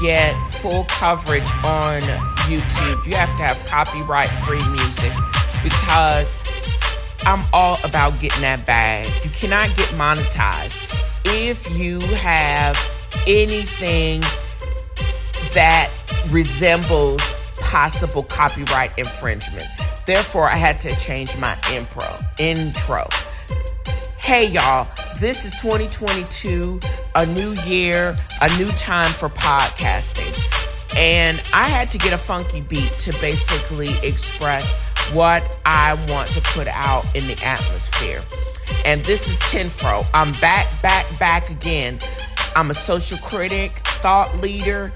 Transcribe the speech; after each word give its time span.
get 0.00 0.34
full 0.46 0.84
coverage 0.84 1.50
on 1.64 2.00
YouTube, 2.48 3.04
you 3.06 3.14
have 3.14 3.36
to 3.36 3.42
have 3.42 3.64
copyright 3.66 4.30
free 4.30 4.66
music 4.70 5.12
because 5.62 6.38
I'm 7.24 7.44
all 7.52 7.78
about 7.84 8.18
getting 8.20 8.42
that 8.42 8.64
bag. 8.64 9.06
You 9.24 9.30
cannot 9.30 9.68
get 9.76 9.88
monetized 9.90 10.80
if 11.24 11.68
you 11.78 12.00
have 12.16 12.76
anything 13.26 14.20
that 15.54 15.92
resembles 16.30 17.20
possible 17.60 18.22
copyright 18.22 18.96
infringement. 18.98 19.66
Therefore, 20.06 20.48
I 20.48 20.56
had 20.56 20.78
to 20.80 20.96
change 20.96 21.36
my 21.36 21.54
impro, 21.64 22.18
intro. 22.38 23.08
Hey 24.18 24.46
y'all, 24.46 24.86
this 25.20 25.44
is 25.44 25.60
2022, 25.60 26.78
a 27.16 27.26
new 27.26 27.52
year, 27.66 28.16
a 28.40 28.56
new 28.56 28.68
time 28.68 29.10
for 29.10 29.28
podcasting. 29.28 30.32
And 30.96 31.42
I 31.52 31.64
had 31.64 31.90
to 31.90 31.98
get 31.98 32.12
a 32.12 32.18
funky 32.18 32.60
beat 32.60 32.92
to 32.92 33.10
basically 33.20 33.88
express 34.04 34.80
what 35.12 35.58
I 35.66 35.94
want 36.08 36.28
to 36.30 36.40
put 36.40 36.68
out 36.68 37.04
in 37.16 37.26
the 37.26 37.40
atmosphere. 37.44 38.22
And 38.84 39.02
this 39.04 39.28
is 39.28 39.40
TNFro. 39.40 40.06
I'm 40.14 40.32
back, 40.40 40.80
back, 40.82 41.18
back 41.18 41.50
again. 41.50 41.98
I'm 42.54 42.70
a 42.70 42.74
social 42.74 43.18
critic, 43.18 43.72
thought 44.00 44.40
leader, 44.40 44.92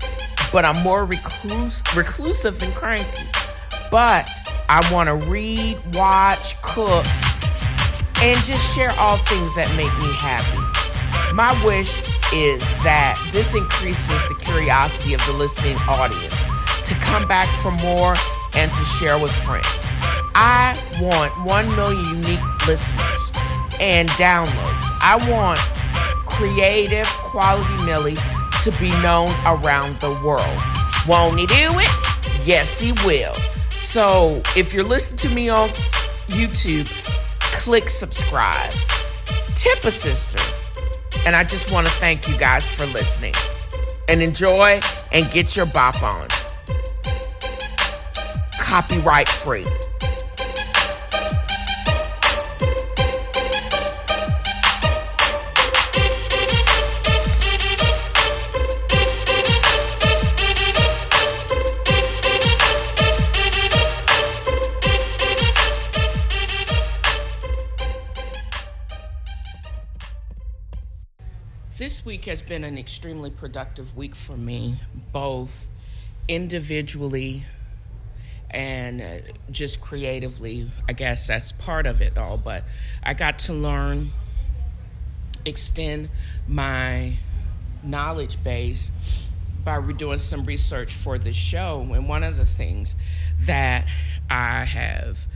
but 0.52 0.64
I'm 0.64 0.80
more 0.84 1.04
recluse, 1.04 1.82
reclusive 1.96 2.62
and 2.62 2.72
cranky. 2.74 3.26
But 3.90 4.30
I 4.68 4.88
want 4.92 5.08
to 5.08 5.14
read, 5.14 5.78
watch, 5.94 6.60
cook, 6.62 7.06
and 8.22 8.38
just 8.44 8.74
share 8.74 8.92
all 8.98 9.16
things 9.16 9.56
that 9.56 9.68
make 9.76 9.92
me 9.98 10.12
happy. 10.14 10.62
My 11.34 11.50
wish 11.64 12.00
is 12.32 12.62
that 12.84 13.18
this 13.32 13.54
increases 13.54 14.22
the 14.28 14.36
curiosity 14.36 15.12
of 15.12 15.26
the 15.26 15.32
listening 15.32 15.76
audience 15.88 16.44
to 16.86 16.94
come 17.02 17.26
back 17.26 17.48
for 17.60 17.72
more 17.82 18.14
and 18.54 18.70
to 18.70 18.84
share 18.84 19.18
with 19.18 19.32
friends. 19.32 19.88
I 20.34 20.78
want 21.00 21.32
1 21.44 21.76
million 21.76 22.22
unique 22.22 22.66
listeners 22.66 23.32
and 23.80 24.08
downloads. 24.10 24.88
I 25.02 25.18
want 25.28 25.58
creative 26.26 27.08
quality 27.08 27.84
Millie 27.84 28.16
to 28.62 28.70
be 28.78 28.90
known 29.02 29.34
around 29.44 29.96
the 30.00 30.10
world. 30.24 30.58
Won't 31.08 31.40
he 31.40 31.46
do 31.46 31.78
it? 31.80 32.46
Yes, 32.46 32.78
he 32.78 32.92
will. 33.04 33.34
So 33.70 34.40
if 34.56 34.72
you're 34.72 34.84
listening 34.84 35.18
to 35.18 35.28
me 35.30 35.48
on 35.48 35.68
YouTube, 36.28 36.88
click 37.52 37.88
subscribe. 37.88 38.70
Tip 39.54 39.84
a 39.84 39.90
sister. 39.90 40.38
And 41.26 41.36
I 41.36 41.44
just 41.44 41.70
want 41.70 41.86
to 41.86 41.92
thank 41.94 42.28
you 42.28 42.36
guys 42.36 42.68
for 42.68 42.86
listening. 42.86 43.34
And 44.08 44.20
enjoy 44.20 44.80
and 45.12 45.30
get 45.30 45.56
your 45.56 45.66
bop 45.66 46.02
on. 46.02 46.28
Copyright 48.58 49.28
free. 49.28 49.64
This 71.92 72.06
week 72.06 72.24
has 72.24 72.40
been 72.40 72.64
an 72.64 72.78
extremely 72.78 73.28
productive 73.28 73.94
week 73.94 74.14
for 74.14 74.34
me, 74.34 74.76
both 75.12 75.68
individually 76.26 77.44
and 78.50 79.02
uh, 79.02 79.18
just 79.50 79.82
creatively. 79.82 80.70
I 80.88 80.94
guess 80.94 81.26
that's 81.26 81.52
part 81.52 81.84
of 81.84 82.00
it 82.00 82.16
all, 82.16 82.38
but 82.38 82.64
I 83.02 83.12
got 83.12 83.38
to 83.40 83.52
learn, 83.52 84.12
extend 85.44 86.08
my 86.48 87.18
knowledge 87.82 88.42
base 88.42 88.90
by 89.62 89.78
doing 89.92 90.16
some 90.16 90.46
research 90.46 90.94
for 90.94 91.18
this 91.18 91.36
show. 91.36 91.86
And 91.92 92.08
one 92.08 92.22
of 92.24 92.38
the 92.38 92.46
things 92.46 92.96
that 93.38 93.86
I 94.30 94.64
have 94.64 95.26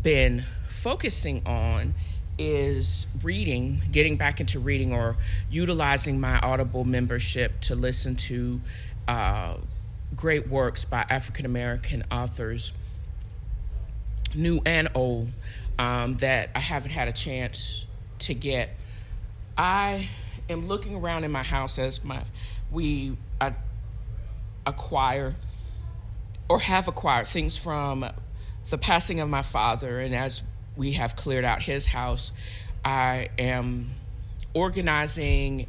been 0.00 0.46
focusing 0.68 1.42
on 1.44 1.94
is 2.38 3.06
reading, 3.22 3.82
getting 3.90 4.16
back 4.16 4.40
into 4.40 4.58
reading, 4.58 4.92
or 4.92 5.16
utilizing 5.50 6.20
my 6.20 6.38
Audible 6.38 6.84
membership 6.84 7.60
to 7.62 7.74
listen 7.74 8.16
to 8.16 8.60
uh, 9.06 9.54
great 10.14 10.48
works 10.48 10.84
by 10.84 11.04
African 11.10 11.44
American 11.44 12.04
authors, 12.10 12.72
new 14.34 14.60
and 14.64 14.88
old, 14.94 15.30
um, 15.78 16.16
that 16.18 16.50
I 16.54 16.60
haven't 16.60 16.92
had 16.92 17.08
a 17.08 17.12
chance 17.12 17.86
to 18.20 18.34
get. 18.34 18.70
I 19.56 20.08
am 20.48 20.68
looking 20.68 20.94
around 20.94 21.24
in 21.24 21.32
my 21.32 21.42
house 21.42 21.78
as 21.78 22.04
my 22.04 22.22
we 22.70 23.16
uh, 23.40 23.50
acquire 24.66 25.34
or 26.48 26.60
have 26.60 26.88
acquired 26.88 27.26
things 27.26 27.56
from 27.56 28.08
the 28.70 28.78
passing 28.78 29.20
of 29.20 29.28
my 29.28 29.42
father, 29.42 30.00
and 30.00 30.14
as 30.14 30.42
we 30.78 30.92
have 30.92 31.16
cleared 31.16 31.44
out 31.44 31.60
his 31.62 31.86
house. 31.86 32.32
I 32.84 33.28
am 33.38 33.90
organizing 34.54 35.66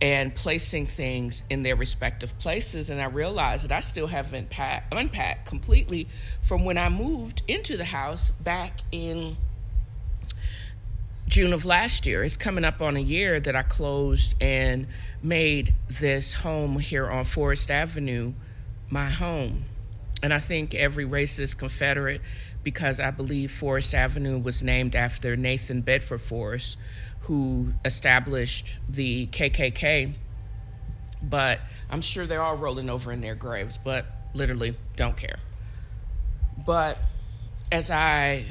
and 0.00 0.34
placing 0.34 0.86
things 0.86 1.42
in 1.50 1.62
their 1.62 1.76
respective 1.76 2.36
places. 2.38 2.88
And 2.88 3.00
I 3.00 3.04
realized 3.04 3.64
that 3.64 3.72
I 3.72 3.80
still 3.80 4.06
haven't 4.06 4.48
pack, 4.48 4.86
unpacked 4.90 5.46
completely 5.46 6.08
from 6.40 6.64
when 6.64 6.78
I 6.78 6.88
moved 6.88 7.42
into 7.46 7.76
the 7.76 7.84
house 7.84 8.30
back 8.30 8.80
in 8.90 9.36
June 11.26 11.52
of 11.52 11.66
last 11.66 12.06
year. 12.06 12.24
It's 12.24 12.36
coming 12.36 12.64
up 12.64 12.80
on 12.80 12.96
a 12.96 13.00
year 13.00 13.38
that 13.40 13.54
I 13.54 13.62
closed 13.62 14.34
and 14.40 14.86
made 15.22 15.74
this 15.88 16.32
home 16.32 16.78
here 16.78 17.08
on 17.08 17.24
Forest 17.24 17.70
Avenue 17.70 18.32
my 18.88 19.10
home. 19.10 19.64
And 20.22 20.32
I 20.32 20.38
think 20.38 20.74
every 20.74 21.04
racist 21.04 21.58
Confederate 21.58 22.20
because 22.70 23.00
I 23.00 23.10
believe 23.10 23.50
Forest 23.50 23.94
Avenue 23.94 24.36
was 24.36 24.62
named 24.62 24.94
after 24.94 25.36
Nathan 25.38 25.80
Bedford 25.80 26.20
Forrest, 26.20 26.76
who 27.20 27.72
established 27.82 28.76
the 28.86 29.26
KKK. 29.28 30.12
But 31.22 31.60
I'm 31.88 32.02
sure 32.02 32.26
they're 32.26 32.42
all 32.42 32.56
rolling 32.56 32.90
over 32.90 33.10
in 33.10 33.22
their 33.22 33.34
graves, 33.34 33.78
but 33.78 34.04
literally 34.34 34.76
don't 34.96 35.16
care. 35.16 35.38
But 36.66 36.98
as 37.72 37.90
I 37.90 38.44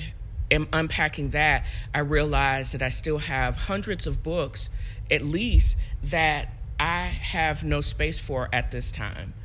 am 0.49 0.67
unpacking 0.73 1.29
that, 1.29 1.63
I 1.93 1.99
realize 1.99 2.71
that 2.71 2.81
I 2.81 2.89
still 2.89 3.19
have 3.19 3.55
hundreds 3.55 4.07
of 4.07 4.23
books, 4.23 4.71
at 5.11 5.21
least, 5.21 5.77
that 6.01 6.55
I 6.79 7.05
have 7.05 7.63
no 7.63 7.81
space 7.81 8.17
for 8.17 8.49
at 8.51 8.71
this 8.71 8.91
time. 8.91 9.35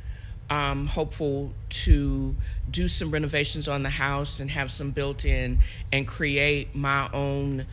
I'm 0.53 0.85
hopeful 0.85 1.51
to 1.69 2.35
do 2.69 2.87
some 2.87 3.09
renovations 3.09 3.67
on 3.67 3.81
the 3.81 3.89
house 3.89 4.39
and 4.39 4.51
have 4.51 4.69
some 4.69 4.91
built 4.91 5.25
in 5.25 5.57
and 5.91 6.07
create 6.07 6.75
my 6.75 7.09
own 7.11 7.65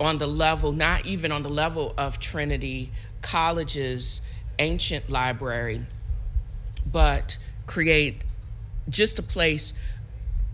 on 0.00 0.18
the 0.18 0.26
level, 0.26 0.72
not 0.72 1.06
even 1.06 1.30
on 1.30 1.44
the 1.44 1.48
level 1.48 1.94
of 1.96 2.18
Trinity 2.18 2.90
College's 3.22 4.22
ancient 4.58 5.08
library, 5.08 5.86
but 6.84 7.38
create 7.66 8.22
just 8.88 9.20
a 9.20 9.22
place 9.22 9.72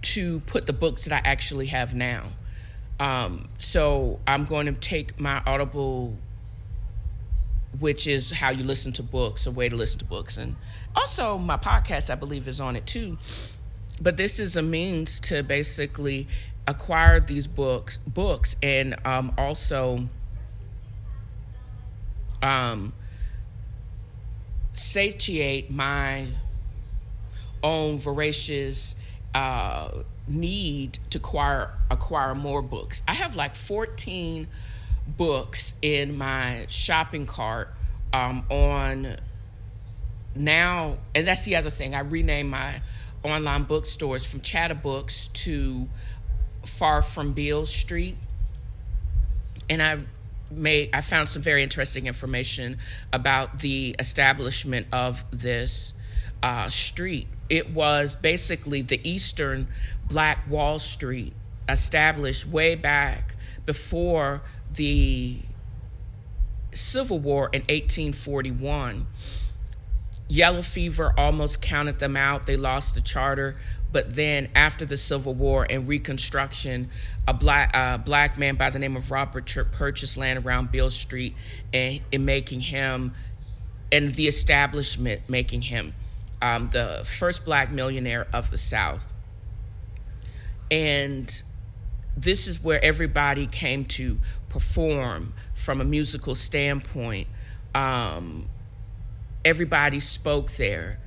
to 0.03 0.41
put 0.41 0.67
the 0.67 0.75
books 0.75 1.07
that 1.07 1.25
I 1.25 1.27
actually 1.27 1.69
have 1.69 1.95
now. 1.95 2.25
Um, 2.99 3.49
so 3.57 4.21
I'm 4.27 4.45
going 4.45 4.67
to 4.67 4.73
take 4.73 5.19
my 5.19 5.43
Audible 5.47 6.19
which 7.79 8.07
is 8.07 8.33
how 8.33 8.51
you 8.51 8.65
listen 8.65 8.93
to 8.93 9.03
books, 9.03 9.47
a 9.47 9.51
way 9.51 9.69
to 9.69 9.77
listen 9.77 9.99
to 10.01 10.05
books. 10.05 10.37
And 10.37 10.57
also, 10.95 11.39
my 11.39 11.57
podcast, 11.57 12.11
I 12.11 12.15
believe, 12.17 12.49
is 12.49 12.61
on 12.61 12.77
it 12.77 12.87
too. 12.87 13.17
But 14.01 14.17
this 14.17 14.39
is 14.41 14.57
a 14.57 14.63
means 14.63 15.21
to 15.21 15.43
basically 15.43 16.27
acquire 16.67 17.21
these 17.21 17.47
books, 17.47 17.99
books, 18.07 18.57
and 18.63 18.97
um, 19.07 19.33
also 19.37 20.07
um, 22.43 22.93
satiate 24.73 25.71
my 25.71 26.29
own 27.63 27.99
voracious 27.99 28.97
uh, 29.35 29.91
need 30.27 30.99
to 31.11 31.19
acquire 31.19 31.75
acquire 31.91 32.35
more 32.35 32.63
books. 32.63 33.03
I 33.07 33.15
have 33.15 33.37
like 33.37 33.55
fourteen 33.55 34.49
books 35.17 35.75
in 35.83 36.17
my 36.17 36.67
shopping 36.69 37.27
cart 37.27 37.73
um, 38.13 38.45
on 38.51 39.17
now, 40.35 40.99
and 41.15 41.27
that's 41.27 41.45
the 41.45 41.57
other 41.57 41.71
thing. 41.71 41.95
I 41.95 42.01
renamed 42.01 42.51
my 42.51 42.81
online 43.23 43.65
bookstores 43.65 44.25
from 44.25 44.41
Chatterbooks 44.41 45.33
to 45.45 45.89
Far 46.65 47.03
from 47.03 47.33
Beale 47.33 47.67
Street, 47.67 48.17
and 49.69 49.83
I 49.83 49.99
made 50.51 50.91
I 50.93 51.01
found 51.01 51.29
some 51.29 51.43
very 51.43 51.63
interesting 51.63 52.07
information 52.07 52.79
about 53.13 53.61
the 53.61 53.95
establishment 53.99 54.87
of 54.93 55.25
this 55.31 55.95
uh, 56.43 56.69
street. 56.69 57.27
It 57.49 57.71
was 57.71 58.17
basically 58.17 58.83
the 58.83 59.01
Eastern 59.09 59.69
Black 60.09 60.49
Wall 60.49 60.79
Street 60.79 61.33
established 61.69 62.47
way 62.47 62.75
back 62.75 63.35
before 63.67 64.43
the 64.75 65.39
Civil 66.73 67.19
War 67.19 67.51
in 67.53 67.63
1841. 67.63 69.07
Yellow 70.29 70.63
fever 70.63 71.13
almost 71.17 71.61
counted 71.61 71.99
them 71.99 72.17
out. 72.17 72.47
They 72.47 72.57
lost 72.57 72.95
the 72.95 73.01
charter. 73.01 73.57
But 73.93 74.15
then, 74.15 74.49
after 74.55 74.85
the 74.85 74.97
Civil 74.97 75.35
War 75.35 75.67
and 75.69 75.89
Reconstruction, 75.89 76.91
a 77.27 77.35
black 77.35 77.75
uh, 77.75 77.99
black 77.99 78.39
man 78.39 78.55
by 78.55 78.71
the 78.71 78.79
name 78.79 78.97
of 78.97 79.11
Robert 79.11 79.47
Church 79.47 79.73
purchased 79.73 80.17
land 80.17 80.45
around 80.45 80.71
Beale 80.71 80.91
Street, 80.91 81.35
and, 81.73 82.01
in 82.13 82.25
making 82.25 82.61
him, 82.61 83.13
and 83.91 84.15
the 84.15 84.29
establishment 84.29 85.29
making 85.29 85.63
him 85.63 85.95
um, 86.43 86.71
the 86.71 87.03
first 87.05 87.45
black 87.45 87.71
millionaire 87.71 88.27
of 88.33 88.51
the 88.51 88.59
South. 88.59 89.13
And 90.71 91.43
this 92.17 92.47
is 92.47 92.63
where 92.63 92.83
everybody 92.85 93.47
came 93.47 93.85
to 93.87 94.19
perform 94.51 95.33
from 95.55 95.81
a 95.81 95.85
musical 95.85 96.35
standpoint. 96.35 97.29
Um, 97.75 98.49
everybody 99.45 100.01
spoke 100.01 100.53
there. 100.57 100.99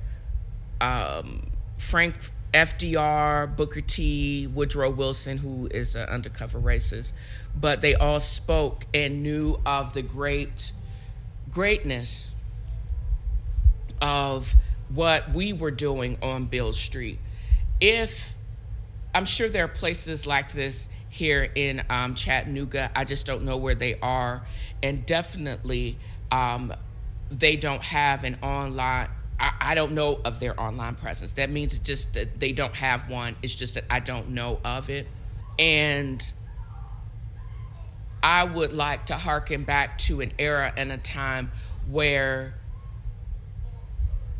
Um, 0.80 1.52
Frank 1.78 2.16
FDR, 2.52 3.54
Booker 3.54 3.80
T, 3.80 4.46
Woodrow 4.46 4.90
Wilson, 4.90 5.38
who 5.38 5.68
is 5.68 5.94
an 5.94 6.08
undercover 6.08 6.58
racist, 6.58 7.12
but 7.58 7.80
they 7.80 7.94
all 7.94 8.20
spoke 8.20 8.86
and 8.92 9.22
knew 9.22 9.60
of 9.64 9.92
the 9.92 10.02
great 10.02 10.72
greatness 11.50 12.30
of 14.00 14.54
what 14.88 15.30
we 15.30 15.52
were 15.52 15.70
doing 15.70 16.18
on 16.20 16.46
Beale 16.46 16.72
Street. 16.72 17.18
If 17.80 18.33
I'm 19.14 19.24
sure 19.24 19.48
there 19.48 19.64
are 19.64 19.68
places 19.68 20.26
like 20.26 20.52
this 20.52 20.88
here 21.08 21.48
in 21.54 21.84
um, 21.88 22.16
Chattanooga, 22.16 22.90
I 22.96 23.04
just 23.04 23.24
don't 23.24 23.44
know 23.44 23.56
where 23.56 23.76
they 23.76 23.96
are, 24.00 24.44
and 24.82 25.06
definitely 25.06 25.96
um, 26.32 26.74
they 27.30 27.54
don't 27.54 27.82
have 27.84 28.24
an 28.24 28.36
online. 28.42 29.08
I, 29.38 29.52
I 29.60 29.74
don't 29.76 29.92
know 29.92 30.20
of 30.24 30.40
their 30.40 30.58
online 30.60 30.96
presence. 30.96 31.34
That 31.34 31.50
means 31.50 31.78
just 31.78 32.14
that 32.14 32.40
they 32.40 32.50
don't 32.50 32.74
have 32.74 33.08
one. 33.08 33.36
It's 33.42 33.54
just 33.54 33.76
that 33.76 33.84
I 33.88 34.00
don't 34.00 34.30
know 34.30 34.58
of 34.64 34.90
it, 34.90 35.06
and 35.56 36.20
I 38.20 38.42
would 38.42 38.72
like 38.72 39.06
to 39.06 39.14
harken 39.14 39.62
back 39.62 39.98
to 39.98 40.20
an 40.20 40.32
era 40.36 40.72
and 40.76 40.90
a 40.90 40.98
time 40.98 41.52
where 41.88 42.54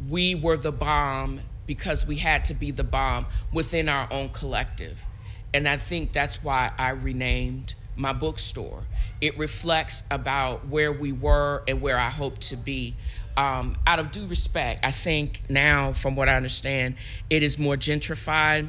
we 0.08 0.34
were 0.34 0.56
the 0.56 0.72
bomb 0.72 1.40
because 1.66 2.06
we 2.06 2.16
had 2.16 2.44
to 2.46 2.54
be 2.54 2.70
the 2.70 2.84
bomb 2.84 3.26
within 3.52 3.88
our 3.88 4.12
own 4.12 4.28
collective. 4.28 5.04
And 5.52 5.68
I 5.68 5.76
think 5.76 6.12
that's 6.12 6.42
why 6.42 6.72
I 6.78 6.90
renamed 6.90 7.74
my 7.96 8.12
bookstore. 8.12 8.84
It 9.20 9.38
reflects 9.38 10.02
about 10.10 10.66
where 10.66 10.92
we 10.92 11.12
were 11.12 11.62
and 11.68 11.80
where 11.80 11.98
I 11.98 12.10
hope 12.10 12.38
to 12.38 12.56
be. 12.56 12.96
Um, 13.36 13.76
out 13.86 13.98
of 13.98 14.10
due 14.10 14.26
respect, 14.26 14.84
I 14.84 14.90
think 14.90 15.42
now, 15.48 15.92
from 15.92 16.16
what 16.16 16.28
I 16.28 16.36
understand, 16.36 16.96
it 17.30 17.42
is 17.42 17.58
more 17.58 17.76
gentrified. 17.76 18.68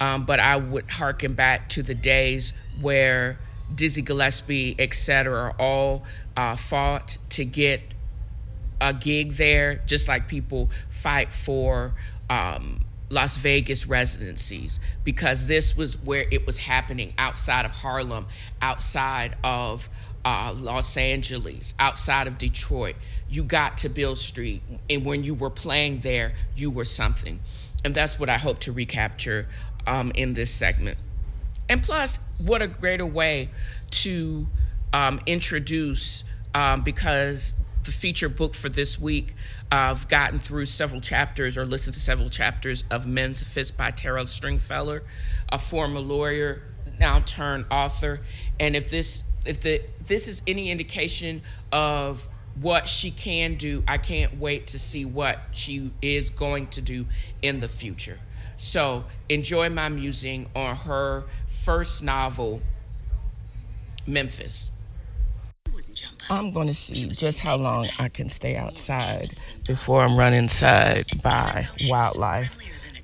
Um, 0.00 0.24
but 0.24 0.38
I 0.38 0.56
would 0.56 0.88
harken 0.90 1.34
back 1.34 1.68
to 1.70 1.82
the 1.82 1.94
days 1.94 2.52
where 2.80 3.38
Dizzy 3.74 4.02
Gillespie, 4.02 4.76
et 4.78 4.94
cetera, 4.94 5.54
all 5.58 6.04
uh, 6.36 6.54
fought 6.54 7.18
to 7.30 7.44
get 7.44 7.80
a 8.80 8.92
gig 8.92 9.32
there, 9.32 9.82
just 9.86 10.06
like 10.06 10.28
people 10.28 10.70
fight 10.88 11.32
for 11.32 11.94
um, 12.30 12.80
Las 13.10 13.38
Vegas 13.38 13.86
residencies, 13.86 14.80
because 15.02 15.46
this 15.46 15.76
was 15.76 15.96
where 16.02 16.26
it 16.30 16.46
was 16.46 16.58
happening 16.58 17.14
outside 17.16 17.64
of 17.64 17.70
Harlem, 17.70 18.26
outside 18.60 19.36
of 19.42 19.88
uh, 20.24 20.52
Los 20.54 20.96
Angeles, 20.96 21.74
outside 21.78 22.26
of 22.26 22.36
Detroit. 22.36 22.96
You 23.30 23.44
got 23.44 23.78
to 23.78 23.88
Beale 23.88 24.16
Street, 24.16 24.62
and 24.90 25.04
when 25.04 25.24
you 25.24 25.34
were 25.34 25.50
playing 25.50 26.00
there, 26.00 26.34
you 26.54 26.70
were 26.70 26.84
something. 26.84 27.40
And 27.84 27.94
that's 27.94 28.18
what 28.18 28.28
I 28.28 28.38
hope 28.38 28.58
to 28.60 28.72
recapture 28.72 29.48
um, 29.86 30.12
in 30.14 30.34
this 30.34 30.50
segment. 30.50 30.98
And 31.68 31.82
plus, 31.82 32.18
what 32.38 32.60
a 32.60 32.66
greater 32.66 33.06
way 33.06 33.50
to 33.90 34.48
um, 34.92 35.20
introduce, 35.26 36.24
um, 36.54 36.82
because 36.82 37.54
the 37.88 37.92
feature 37.92 38.28
book 38.28 38.54
for 38.54 38.68
this 38.68 38.98
week. 38.98 39.34
I've 39.72 40.08
gotten 40.08 40.38
through 40.38 40.66
several 40.66 41.00
chapters 41.00 41.56
or 41.56 41.64
listened 41.64 41.94
to 41.94 42.00
several 42.00 42.28
chapters 42.28 42.84
of 42.90 43.06
Memphis 43.06 43.70
by 43.70 43.92
Tara 43.92 44.26
Stringfellow, 44.26 45.00
a 45.48 45.58
former 45.58 46.00
lawyer, 46.00 46.62
now 47.00 47.20
turned 47.20 47.64
author. 47.70 48.20
And 48.60 48.76
if 48.76 48.90
this 48.90 49.24
if 49.46 49.62
the 49.62 49.80
this 50.04 50.28
is 50.28 50.42
any 50.46 50.70
indication 50.70 51.40
of 51.72 52.26
what 52.60 52.88
she 52.88 53.10
can 53.10 53.54
do, 53.54 53.82
I 53.88 53.96
can't 53.96 54.38
wait 54.38 54.66
to 54.68 54.78
see 54.78 55.06
what 55.06 55.38
she 55.52 55.90
is 56.02 56.28
going 56.28 56.66
to 56.68 56.82
do 56.82 57.06
in 57.40 57.60
the 57.60 57.68
future. 57.68 58.18
So 58.58 59.04
enjoy 59.30 59.70
my 59.70 59.88
musing 59.88 60.50
on 60.54 60.76
her 60.76 61.24
first 61.46 62.02
novel, 62.02 62.60
Memphis. 64.06 64.72
I'm 66.30 66.50
going 66.50 66.66
to 66.66 66.74
see 66.74 67.08
just 67.08 67.40
how 67.40 67.56
long 67.56 67.88
I 67.98 68.08
can 68.08 68.28
stay 68.28 68.56
outside 68.56 69.34
before 69.66 70.02
I'm 70.02 70.18
run 70.18 70.34
inside 70.34 71.06
by 71.22 71.68
wildlife. 71.88 72.54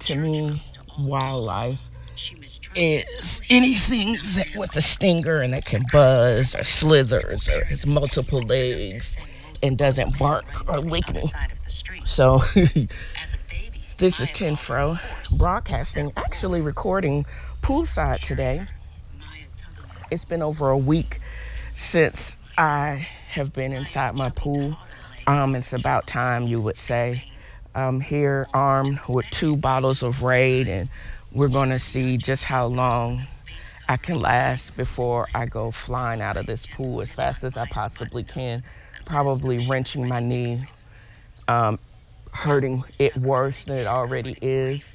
To 0.00 0.17
me, 0.17 0.61
wildlife 0.99 1.91
is 2.75 3.41
anything 3.50 4.19
that 4.35 4.55
with 4.55 4.76
a 4.76 4.82
stinger 4.82 5.37
and 5.37 5.55
that 5.55 5.65
can 5.65 5.85
buzz 5.91 6.55
or 6.55 6.65
slithers 6.65 7.49
or 7.49 7.65
has 7.65 7.87
multiple 7.87 8.43
legs 8.43 9.17
and 9.62 9.79
doesn't 9.79 10.19
bark 10.19 10.69
or 10.69 10.81
lick 10.81 11.12
me. 11.15 11.23
So 12.05 12.39
this 13.96 14.20
is 14.20 14.31
TNFro 14.31 15.39
broadcasting, 15.39 16.13
actually 16.17 16.60
recording 16.60 17.25
poolside 17.63 18.20
today. 18.20 18.67
It's 20.10 20.27
been 20.27 20.43
over 20.43 20.69
a 20.69 20.79
week 20.79 21.20
since 21.75 22.37
I 22.56 23.08
have 23.31 23.53
been 23.53 23.73
inside 23.73 24.15
my 24.15 24.31
pool. 24.31 24.77
Um, 25.27 25.56
it's 25.56 25.73
about 25.73 26.06
time, 26.06 26.46
you 26.46 26.63
would 26.63 26.77
say. 26.77 27.25
I'm 27.75 28.01
here 28.01 28.46
armed 28.55 29.01
with 29.08 29.29
two 29.31 29.56
bottles 29.56 30.03
of 30.05 30.23
Raid, 30.23 30.69
and 30.69 30.89
we're 31.32 31.49
going 31.49 31.70
to 31.70 31.81
see 31.81 32.17
just 32.17 32.44
how 32.44 32.67
long 32.67 33.27
I 33.89 33.96
can 33.96 34.20
last 34.20 34.77
before 34.77 35.29
I 35.34 35.46
go 35.46 35.73
flying 35.73 36.20
out 36.20 36.37
of 36.37 36.46
this 36.46 36.67
pool 36.67 37.01
as 37.01 37.13
fast 37.13 37.43
as 37.43 37.56
I 37.56 37.65
possibly 37.67 38.23
can. 38.23 38.63
Probably 39.05 39.58
wrenching 39.58 40.06
my 40.06 40.20
knee, 40.20 40.69
um, 41.49 41.81
hurting 42.32 42.84
it 43.01 43.17
worse 43.17 43.65
than 43.65 43.79
it 43.79 43.87
already 43.89 44.37
is. 44.41 44.94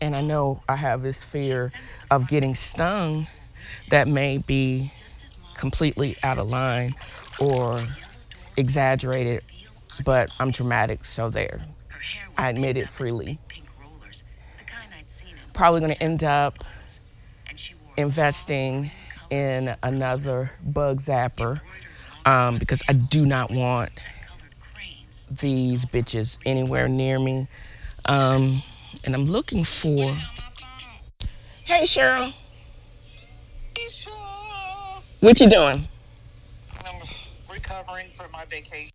And 0.00 0.16
I 0.16 0.22
know 0.22 0.62
I 0.66 0.76
have 0.76 1.02
this 1.02 1.22
fear 1.24 1.70
of 2.10 2.26
getting 2.26 2.54
stung 2.54 3.26
that 3.88 4.08
may 4.08 4.38
be 4.38 4.92
completely 5.54 6.16
out 6.22 6.38
of 6.38 6.50
line 6.50 6.94
or 7.40 7.86
exaggerated, 8.56 9.42
but 10.04 10.30
I'm 10.40 10.50
dramatic, 10.50 11.04
so 11.04 11.30
there. 11.30 11.60
I 12.36 12.50
admit 12.50 12.76
it 12.76 12.88
freely. 12.88 13.38
Probably 15.52 15.80
going 15.80 15.94
to 15.94 16.02
end 16.02 16.24
up 16.24 16.64
investing 17.96 18.90
in 19.30 19.74
another 19.82 20.50
bug 20.62 21.00
zapper 21.00 21.60
um, 22.26 22.58
because 22.58 22.82
I 22.88 22.92
do 22.92 23.24
not 23.24 23.50
want 23.50 24.04
these 25.40 25.84
bitches 25.84 26.38
anywhere 26.44 26.88
near 26.88 27.18
me. 27.18 27.48
Um, 28.04 28.62
and 29.04 29.14
I'm 29.14 29.26
looking 29.26 29.64
for. 29.64 30.14
Hey, 31.64 31.84
Cheryl. 31.84 32.32
What 35.20 35.40
you 35.40 35.48
doing? 35.48 35.88
I'm 36.84 37.02
recovering 37.50 38.08
from 38.16 38.30
my 38.32 38.44
vacation. 38.46 38.90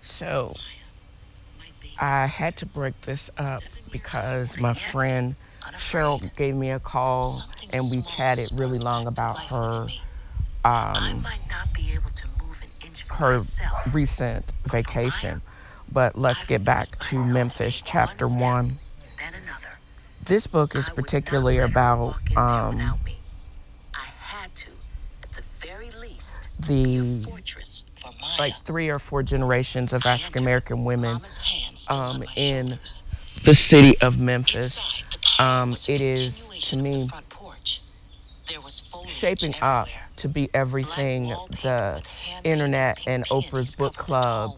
So, 0.00 0.54
I 1.98 2.26
had 2.26 2.56
to 2.58 2.66
break 2.66 3.00
this 3.02 3.30
up 3.36 3.62
because 3.90 4.60
my 4.60 4.74
friend 4.74 5.34
Cheryl 5.74 6.20
gave 6.36 6.54
me 6.54 6.70
a 6.70 6.80
call 6.80 7.40
and 7.72 7.90
we 7.90 8.02
chatted 8.02 8.50
really 8.54 8.78
long 8.78 9.06
about 9.06 9.38
her 9.50 9.88
um, 10.64 11.24
her 13.10 13.38
recent 13.92 14.52
vacation. 14.66 15.42
But 15.90 16.16
let's 16.16 16.46
get 16.46 16.64
back 16.64 16.86
to 16.86 17.30
Memphis, 17.30 17.82
chapter 17.84 18.26
one. 18.28 18.78
This 20.24 20.46
book 20.46 20.76
is 20.76 20.88
particularly 20.88 21.58
about 21.58 22.16
um, 22.36 22.98
the 26.66 27.26
like 28.38 28.56
three 28.64 28.90
or 28.90 28.98
four 28.98 29.22
generations 29.22 29.92
of 29.92 30.04
African 30.06 30.42
American 30.42 30.84
women 30.84 31.18
um, 31.90 32.22
in 32.36 32.78
the 33.44 33.54
city 33.54 34.00
of 34.00 34.20
Memphis. 34.20 34.86
Um, 35.38 35.72
it 35.88 36.00
is 36.00 36.48
to 36.70 36.76
me 36.76 37.08
shaping 39.06 39.54
up 39.62 39.88
to 40.16 40.28
be 40.28 40.48
everything 40.54 41.28
the 41.62 42.02
internet 42.44 43.06
and 43.06 43.24
Oprah's 43.28 43.76
book 43.76 43.94
club 43.94 44.52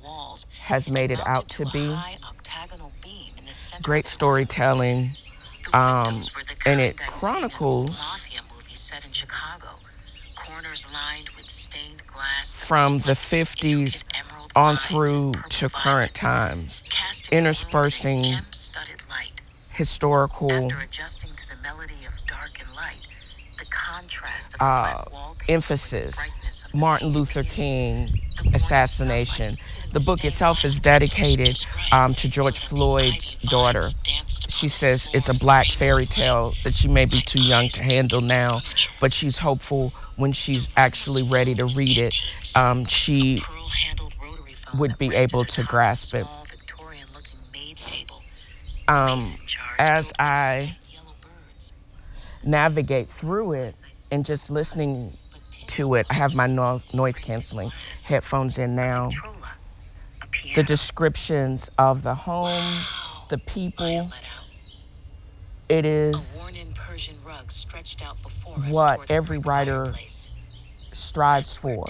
has 0.61 0.91
made 0.91 1.11
it 1.11 1.21
out 1.27 1.49
to 1.51 1.67
be. 1.67 1.95
Great 3.83 4.07
storytelling, 4.07 5.17
um, 5.73 6.21
and 6.67 6.81
it 6.81 6.97
chronicles 6.99 8.01
from 12.65 12.99
the 12.99 13.13
50s 13.13 14.05
on 14.57 14.77
through 14.77 15.33
to 15.51 15.69
current 15.69 16.15
times, 16.15 16.83
interspersing 17.31 18.25
historical 19.71 20.51
adjusting 20.83 21.35
to 21.35 21.49
the 21.49 21.57
melody 21.63 21.95
of 22.07 22.27
dark 22.27 22.61
and 22.61 22.75
light, 22.77 23.07
the 23.59 23.67
contrast 23.67 24.55
uh, 24.61 25.05
emphasis. 25.49 26.25
Martin 26.73 27.09
Luther 27.09 27.43
King 27.43 28.11
assassination. 28.53 29.59
The 29.95 30.01
book 30.01 30.25
itself 30.25 30.65
is 30.65 30.81
dedicated 30.81 31.57
um, 31.93 32.17
to 32.17 32.29
George 32.29 32.59
Floyd's 32.59 33.37
daughter. 33.37 33.83
She 34.49 34.69
says 34.69 35.09
it's 35.15 35.29
a 35.29 35.35
black 35.35 35.67
fairy 35.67 36.05
tale 36.05 36.53
that 36.65 36.75
she 36.75 36.89
may 36.89 37.05
be 37.05 37.21
too 37.21 37.41
young 37.41 37.69
to 37.69 37.85
handle 37.85 38.21
now, 38.21 38.63
but 39.01 39.13
she's 39.13 39.39
hopeful 39.39 39.93
when 40.17 40.33
she's 40.33 40.69
actually 40.77 41.23
ready 41.23 41.55
to 41.55 41.67
read 41.67 41.99
it, 41.99 42.15
um, 42.61 42.87
she 42.87 43.39
would 44.77 44.99
be 44.99 45.15
able 45.15 45.45
to 45.45 45.63
grasp 45.63 46.15
it. 46.17 46.27
Um, 48.89 49.21
as 49.79 50.13
I 50.19 50.73
navigate 52.45 53.11
through 53.11 53.53
it 53.53 53.77
and 54.11 54.25
just 54.25 54.51
listening 54.51 55.17
to 55.69 55.95
it, 55.95 56.07
I 56.11 56.15
have 56.15 56.35
my 56.35 56.49
no- 56.49 56.81
noise 56.93 57.21
canceling 57.21 57.73
headphones 58.09 58.59
in 58.59 58.75
now. 58.75 59.09
The 60.55 60.63
descriptions 60.63 61.71
of 61.79 62.03
the 62.03 62.15
homes, 62.15 62.93
the 63.29 63.39
people, 63.39 64.11
it 65.69 65.85
is 65.85 66.43
what 68.69 69.11
every 69.11 69.39
writer 69.39 69.95
strives 70.93 71.57
for, 71.57 71.85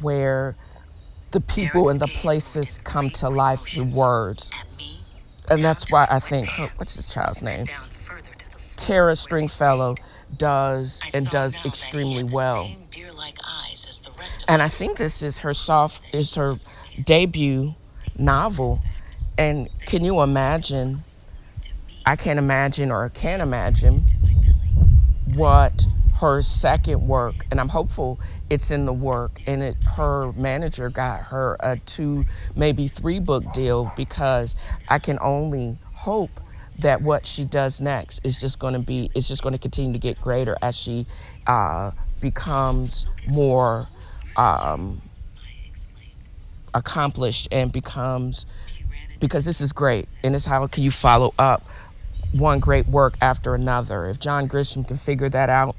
where 0.00 0.56
the 1.30 1.40
people 1.40 1.88
and 1.90 2.00
the 2.00 2.08
places 2.08 2.78
come 2.78 3.10
to 3.10 3.28
life 3.28 3.60
through 3.60 3.86
words. 3.86 4.50
And 5.50 5.64
that's 5.64 5.90
why 5.90 6.06
I 6.08 6.20
think, 6.20 6.48
her, 6.48 6.70
what's 6.76 6.96
this 6.96 7.12
child's 7.12 7.42
name? 7.42 7.66
Tara 8.76 9.16
Stringfellow 9.16 9.96
does 10.34 11.00
and 11.14 11.28
does 11.30 11.58
extremely 11.64 12.24
well. 12.24 12.70
And 14.46 14.62
I 14.62 14.68
think 14.68 14.98
this 14.98 15.22
is 15.22 15.38
her 15.38 15.52
soft 15.54 16.02
is 16.14 16.34
her 16.34 16.56
debut 17.04 17.74
novel. 18.16 18.80
And 19.36 19.68
can 19.86 20.04
you 20.04 20.22
imagine? 20.22 20.96
I 22.04 22.16
can't 22.16 22.38
imagine 22.38 22.90
or 22.90 23.08
can't 23.10 23.42
imagine 23.42 24.04
what 25.34 25.86
her 26.18 26.42
second 26.42 27.06
work, 27.06 27.46
and 27.50 27.60
I'm 27.60 27.68
hopeful 27.68 28.18
it's 28.50 28.70
in 28.70 28.86
the 28.86 28.92
work. 28.92 29.40
And 29.46 29.62
it, 29.62 29.76
her 29.96 30.32
manager 30.32 30.90
got 30.90 31.20
her 31.24 31.56
a 31.60 31.76
two, 31.76 32.24
maybe 32.56 32.88
three 32.88 33.20
book 33.20 33.52
deal 33.52 33.92
because 33.96 34.56
I 34.88 34.98
can 34.98 35.18
only 35.20 35.78
hope 35.92 36.40
that 36.80 37.02
what 37.02 37.26
she 37.26 37.44
does 37.44 37.80
next 37.80 38.20
is 38.24 38.40
just 38.40 38.58
going 38.58 38.74
to 38.74 38.80
be, 38.80 39.10
it's 39.14 39.28
just 39.28 39.42
going 39.42 39.52
to 39.52 39.58
continue 39.58 39.92
to 39.92 39.98
get 39.98 40.20
greater 40.20 40.56
as 40.62 40.76
she 40.76 41.06
uh, 41.46 41.90
becomes 42.20 43.06
more 43.26 43.86
um, 44.36 45.00
accomplished 46.74 47.48
and 47.52 47.72
becomes, 47.72 48.46
because 49.20 49.44
this 49.44 49.60
is 49.60 49.72
great. 49.72 50.08
And 50.22 50.34
it's 50.34 50.44
how 50.44 50.66
can 50.66 50.82
you 50.82 50.90
follow 50.90 51.34
up 51.38 51.68
one 52.32 52.60
great 52.60 52.88
work 52.88 53.16
after 53.20 53.54
another. 53.54 54.06
If 54.06 54.18
John 54.18 54.48
Grisham 54.48 54.86
can 54.86 54.96
figure 54.96 55.28
that 55.28 55.48
out 55.48 55.76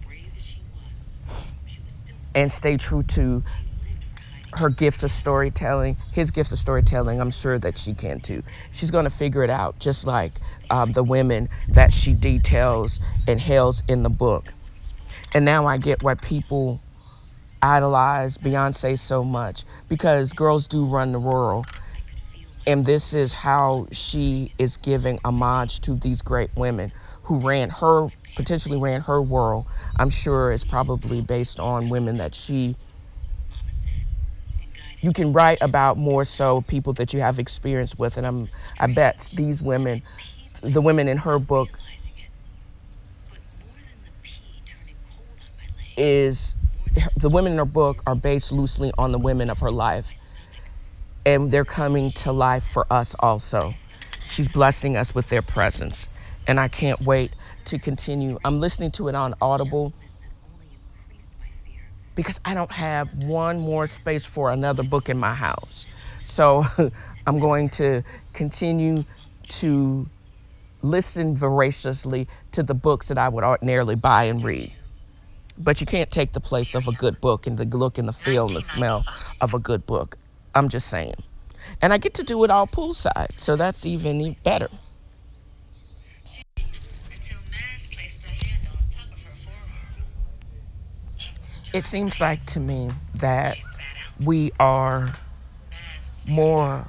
and 2.33 2.51
stay 2.51 2.77
true 2.77 3.03
to 3.03 3.43
her 4.53 4.69
gift 4.69 5.03
of 5.03 5.11
storytelling, 5.11 5.97
his 6.11 6.31
gift 6.31 6.51
of 6.51 6.59
storytelling, 6.59 7.21
I'm 7.21 7.31
sure 7.31 7.57
that 7.59 7.77
she 7.77 7.93
can 7.93 8.19
too. 8.19 8.41
She's 8.71 8.91
going 8.91 9.03
to 9.03 9.11
figure 9.11 9.43
it 9.43 9.49
out, 9.49 9.79
just 9.79 10.07
like 10.07 10.31
um, 10.69 10.91
the 10.91 11.03
women 11.03 11.49
that 11.69 11.93
she 11.93 12.13
details 12.13 12.99
and 13.27 13.39
hails 13.39 13.83
in 13.87 14.01
the 14.03 14.09
book. 14.09 14.51
And 15.35 15.45
now 15.45 15.67
I 15.67 15.77
get 15.77 16.01
why 16.01 16.15
people 16.15 16.79
idolize 17.61 18.37
Beyonce 18.37 18.97
so 18.97 19.23
much 19.23 19.65
because 19.87 20.33
girls 20.33 20.67
do 20.67 20.85
run 20.85 21.11
the 21.11 21.19
world 21.19 21.65
and 22.69 22.85
this 22.85 23.13
is 23.13 23.33
how 23.33 23.87
she 23.91 24.51
is 24.59 24.77
giving 24.77 25.19
homage 25.25 25.79
to 25.81 25.95
these 25.95 26.21
great 26.21 26.51
women 26.55 26.91
who 27.23 27.39
ran 27.39 27.71
her, 27.71 28.09
potentially 28.35 28.77
ran 28.77 29.01
her 29.01 29.21
world. 29.21 29.65
I'm 29.95 30.11
sure 30.11 30.51
it's 30.51 30.65
probably 30.65 31.21
based 31.21 31.59
on 31.59 31.89
women 31.89 32.17
that 32.17 32.35
she. 32.35 32.75
You 35.01 35.13
can 35.13 35.33
write 35.33 35.59
about 35.61 35.97
more 35.97 36.25
so 36.25 36.61
people 36.61 36.93
that 36.93 37.13
you 37.13 37.21
have 37.21 37.39
experience 37.39 37.97
with, 37.97 38.17
and 38.17 38.27
I'm. 38.27 38.47
I 38.79 38.85
bet 38.85 39.29
these 39.33 39.63
women, 39.63 40.03
the 40.61 40.81
women 40.81 41.07
in 41.07 41.17
her 41.17 41.39
book, 41.39 41.79
is 45.97 46.55
the 47.17 47.29
women 47.29 47.53
in 47.53 47.57
her 47.57 47.65
book 47.65 48.01
are 48.07 48.15
based 48.15 48.51
loosely 48.51 48.91
on 48.97 49.11
the 49.11 49.19
women 49.19 49.49
of 49.49 49.59
her 49.59 49.71
life 49.71 50.29
and 51.25 51.51
they're 51.51 51.65
coming 51.65 52.11
to 52.11 52.31
life 52.31 52.63
for 52.63 52.85
us 52.89 53.15
also. 53.19 53.73
She's 54.29 54.47
blessing 54.47 54.97
us 54.97 55.13
with 55.13 55.29
their 55.29 55.41
presence, 55.41 56.07
and 56.47 56.59
I 56.59 56.67
can't 56.67 57.01
wait 57.01 57.33
to 57.65 57.79
continue. 57.79 58.39
I'm 58.43 58.59
listening 58.59 58.91
to 58.91 59.09
it 59.09 59.15
on 59.15 59.33
Audible 59.41 59.93
because 62.15 62.39
I 62.43 62.53
don't 62.53 62.71
have 62.71 63.13
one 63.13 63.59
more 63.59 63.87
space 63.87 64.25
for 64.25 64.51
another 64.51 64.83
book 64.83 65.09
in 65.09 65.17
my 65.17 65.33
house. 65.33 65.85
So 66.23 66.63
I'm 67.27 67.39
going 67.39 67.69
to 67.71 68.03
continue 68.33 69.05
to 69.49 70.05
listen 70.81 71.35
voraciously 71.35 72.27
to 72.51 72.63
the 72.63 72.73
books 72.73 73.09
that 73.09 73.17
I 73.17 73.29
would 73.29 73.43
ordinarily 73.43 73.95
buy 73.95 74.25
and 74.25 74.43
read. 74.43 74.73
But 75.59 75.81
you 75.81 75.87
can't 75.87 76.09
take 76.09 76.31
the 76.31 76.39
place 76.39 76.73
of 76.73 76.87
a 76.87 76.93
good 76.93 77.19
book 77.19 77.45
and 77.45 77.57
the 77.57 77.65
look 77.65 77.97
and 77.97 78.07
the 78.07 78.13
feel 78.13 78.47
and 78.47 78.55
the 78.55 78.61
smell 78.61 79.03
of 79.41 79.53
a 79.53 79.59
good 79.59 79.85
book. 79.85 80.17
I'm 80.55 80.69
just 80.69 80.87
saying. 80.87 81.15
And 81.81 81.91
I 81.91 81.97
get 81.97 82.15
to 82.15 82.23
do 82.23 82.43
it 82.45 82.49
all 82.49 82.65
poolside, 82.65 83.39
so 83.39 83.55
that's 83.57 83.85
even 83.85 84.35
better. 84.43 84.69
It 91.71 91.83
seems 91.83 92.19
like 92.19 92.43
to 92.47 92.59
me 92.59 92.89
that 93.15 93.57
we 94.25 94.51
are 94.59 95.11
more 96.27 96.87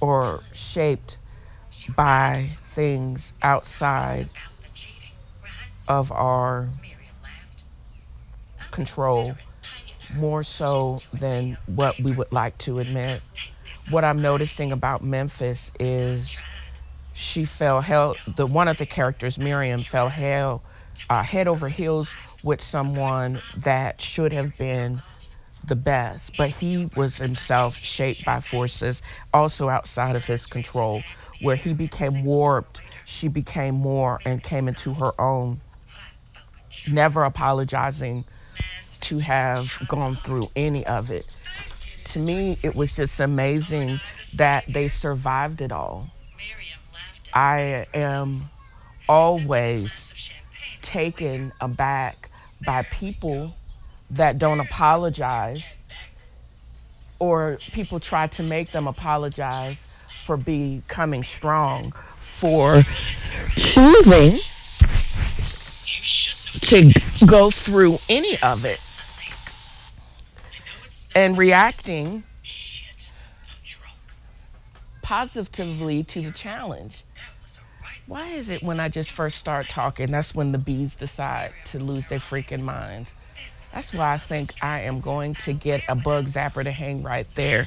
or 0.00 0.42
shaped 0.52 1.18
by 1.96 2.50
things 2.70 3.32
outside 3.42 4.28
of 5.88 6.12
our 6.12 6.70
control 8.70 9.36
more 10.08 10.42
so 10.44 11.04
than 11.12 11.58
what 11.66 12.00
we 12.00 12.12
would 12.12 12.32
like 12.32 12.58
to 12.58 12.78
admit. 12.78 13.22
What 13.86 14.04
I'm 14.04 14.20
noticing 14.22 14.72
about 14.72 15.02
Memphis 15.02 15.72
is 15.80 16.44
she 17.12 17.44
fell 17.44 17.80
hell. 17.80 18.20
The 18.26 18.46
one 18.46 18.68
of 18.68 18.76
the 18.78 18.86
characters, 18.86 19.38
Miriam, 19.38 19.84
fell 19.84 20.08
hell 20.08 20.64
uh, 21.08 21.22
head 21.22 21.48
over 21.48 21.68
heels 21.68 22.14
with 22.42 22.60
someone 22.60 23.42
that 23.56 24.00
should 24.00 24.32
have 24.32 24.56
been 24.58 25.02
the 25.64 25.76
best, 25.76 26.36
but 26.36 26.50
he 26.50 26.88
was 26.94 27.16
himself 27.16 27.78
shaped 27.82 28.24
by 28.24 28.40
forces 28.40 29.02
also 29.32 29.68
outside 29.68 30.16
of 30.16 30.24
his 30.24 30.46
control, 30.46 31.06
where 31.38 31.56
he 31.56 31.74
became 31.74 32.22
warped. 32.24 32.82
She 33.04 33.28
became 33.28 33.74
more 33.74 34.20
and 34.24 34.42
came 34.42 34.68
into 34.68 34.94
her 34.94 35.20
own, 35.20 35.62
never 36.90 37.24
apologizing 37.24 38.24
to 39.02 39.18
have 39.18 39.78
gone 39.88 40.16
through 40.16 40.50
any 40.56 40.86
of 40.86 41.10
it. 41.10 41.26
To 42.06 42.18
me, 42.18 42.56
it 42.62 42.74
was 42.74 42.94
just 42.94 43.20
amazing 43.20 44.00
that 44.34 44.66
they 44.66 44.88
survived 44.88 45.60
it 45.60 45.72
all. 45.72 46.08
I 47.34 47.86
am 47.92 48.42
always 49.08 50.32
taken 50.82 51.52
aback 51.60 52.30
by 52.64 52.82
people 52.82 53.54
that 54.10 54.38
don't 54.38 54.60
apologize 54.60 55.62
or 57.18 57.58
people 57.72 58.00
try 58.00 58.28
to 58.28 58.42
make 58.42 58.70
them 58.70 58.86
apologize 58.86 60.04
for 60.24 60.36
becoming 60.36 61.22
strong, 61.22 61.92
for 62.16 62.82
choosing 63.56 64.34
to 66.62 66.92
go 67.26 67.50
through 67.50 67.98
any 68.08 68.38
of 68.40 68.64
it 68.64 68.80
and 71.14 71.38
reacting 71.38 72.22
positively 75.02 76.04
to 76.04 76.20
the 76.20 76.32
challenge. 76.32 77.02
Why 78.06 78.30
is 78.30 78.48
it 78.50 78.62
when 78.62 78.78
I 78.78 78.88
just 78.88 79.10
first 79.10 79.38
start 79.38 79.68
talking, 79.68 80.10
that's 80.10 80.34
when 80.34 80.52
the 80.52 80.58
bees 80.58 80.94
decide 80.96 81.52
to 81.66 81.78
lose 81.78 82.08
their 82.08 82.18
freaking 82.18 82.62
minds? 82.62 83.12
That's 83.72 83.92
why 83.92 84.12
I 84.12 84.18
think 84.18 84.50
I 84.62 84.82
am 84.82 85.00
going 85.00 85.34
to 85.34 85.52
get 85.52 85.84
a 85.88 85.94
bug 85.94 86.26
zapper 86.26 86.62
to 86.62 86.70
hang 86.70 87.02
right 87.02 87.26
there. 87.34 87.64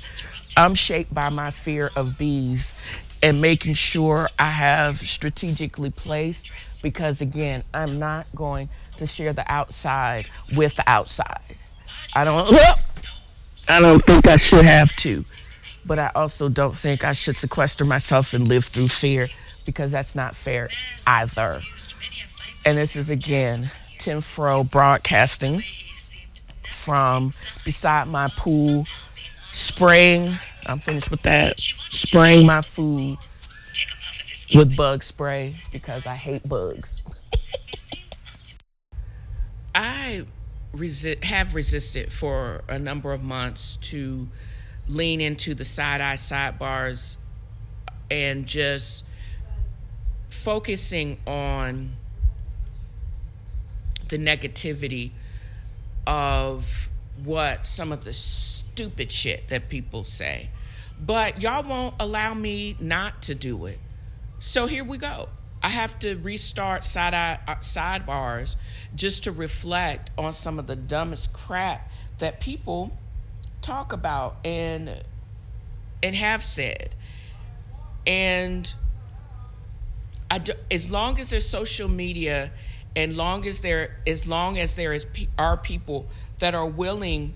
I'm 0.56 0.76
shaped 0.76 1.14
by 1.14 1.30
my 1.30 1.52
fear 1.52 1.92
of 1.96 2.18
bees 2.18 2.74
and 3.22 3.42
making 3.42 3.74
sure 3.74 4.28
I 4.38 4.50
have 4.50 5.00
strategically 5.00 5.92
placed 5.92 6.52
because 6.82 7.22
again, 7.22 7.64
I'm 7.74 8.00
not 8.00 8.28
going 8.36 8.70
to 8.98 9.06
share 9.06 9.34
the 9.34 9.44
outside 9.52 10.28
with 10.56 10.76
the 10.76 10.84
outside. 10.88 11.42
I 12.16 12.24
don't 12.24 12.52
I 13.70 13.82
don't 13.82 14.06
think 14.06 14.28
I 14.28 14.38
should 14.38 14.66
have 14.66 14.96
to. 14.98 15.24
But 15.86 16.00
I 16.00 16.12
also 16.14 16.50
don't 16.50 16.76
think 16.76 17.04
I 17.04 17.14
should 17.14 17.38
sequester 17.38 17.86
myself 17.86 18.34
and 18.34 18.48
live 18.48 18.66
through 18.66 18.88
fear 18.88 19.30
because 19.66 19.92
that's 19.92 20.14
not 20.14 20.36
fair 20.36 20.70
either. 21.08 21.62
And 22.66 22.78
this 22.78 22.96
is 22.96 23.10
again 23.10 23.72
TNFro 23.98 24.70
broadcasting 24.70 25.62
from 26.70 27.32
beside 27.66 28.08
my 28.08 28.30
pool, 28.36 28.86
spraying. 29.52 30.38
I'm 30.68 30.80
finished 30.80 31.12
with 31.12 31.22
that. 31.24 31.60
Spraying 31.60 32.48
my 32.48 32.62
food 32.62 33.18
with 34.54 34.76
bug 34.76 35.04
spray 35.04 35.56
because 35.72 36.06
I 36.06 36.16
hate 36.16 36.48
bugs. 36.48 37.04
I 39.74 40.26
have 41.24 41.56
resisted 41.56 42.12
for 42.12 42.62
a 42.68 42.78
number 42.80 43.12
of 43.14 43.24
months 43.24 43.78
to 43.78 44.28
lean 44.88 45.22
into 45.22 45.54
the 45.54 45.66
side 45.66 46.02
eye 46.02 46.16
sidebars 46.16 47.18
and 48.10 48.46
just 48.46 49.06
focusing 50.30 51.18
on 51.28 51.92
the 54.10 54.18
negativity 54.18 55.12
of 56.08 56.90
what 57.24 57.68
some 57.68 57.92
of 57.92 58.04
the 58.04 58.14
stupid 58.80 59.12
shit 59.12 59.50
that 59.50 59.68
people 59.68 60.06
say. 60.06 60.48
But 60.98 61.42
y'all 61.42 61.68
won't 61.68 61.96
allow 62.00 62.34
me 62.34 62.78
not 62.80 63.24
to 63.24 63.36
do 63.36 63.66
it. 63.66 63.78
So 64.40 64.68
here 64.68 64.86
we 64.86 64.98
go. 64.98 65.28
I 65.62 65.68
have 65.68 66.00
to 66.00 66.16
restart 66.16 66.86
side 66.86 67.14
eye, 67.14 67.40
uh, 67.46 67.56
sidebars 67.56 68.56
just 68.96 69.26
to 69.26 69.34
reflect 69.34 70.12
on 70.18 70.32
some 70.32 70.60
of 70.60 70.68
the 70.68 70.78
dumbest 70.78 71.34
crap 71.34 71.90
that 72.20 72.40
people 72.40 72.98
talk 73.62 73.92
about 73.92 74.38
and 74.46 75.04
and 76.02 76.16
have 76.16 76.42
said. 76.42 76.96
And 78.08 78.74
I 80.32 80.38
do, 80.38 80.54
as 80.72 80.90
long 80.90 81.20
as 81.20 81.32
there's 81.32 81.46
social 81.46 81.90
media 81.90 82.52
and 82.96 83.18
long 83.18 83.46
as 83.46 83.60
there 83.60 83.98
as 84.08 84.26
long 84.26 84.58
as 84.58 84.76
there 84.76 84.94
is 84.94 85.06
are 85.38 85.58
people 85.58 86.08
that 86.38 86.56
are 86.56 86.66
willing 86.66 87.34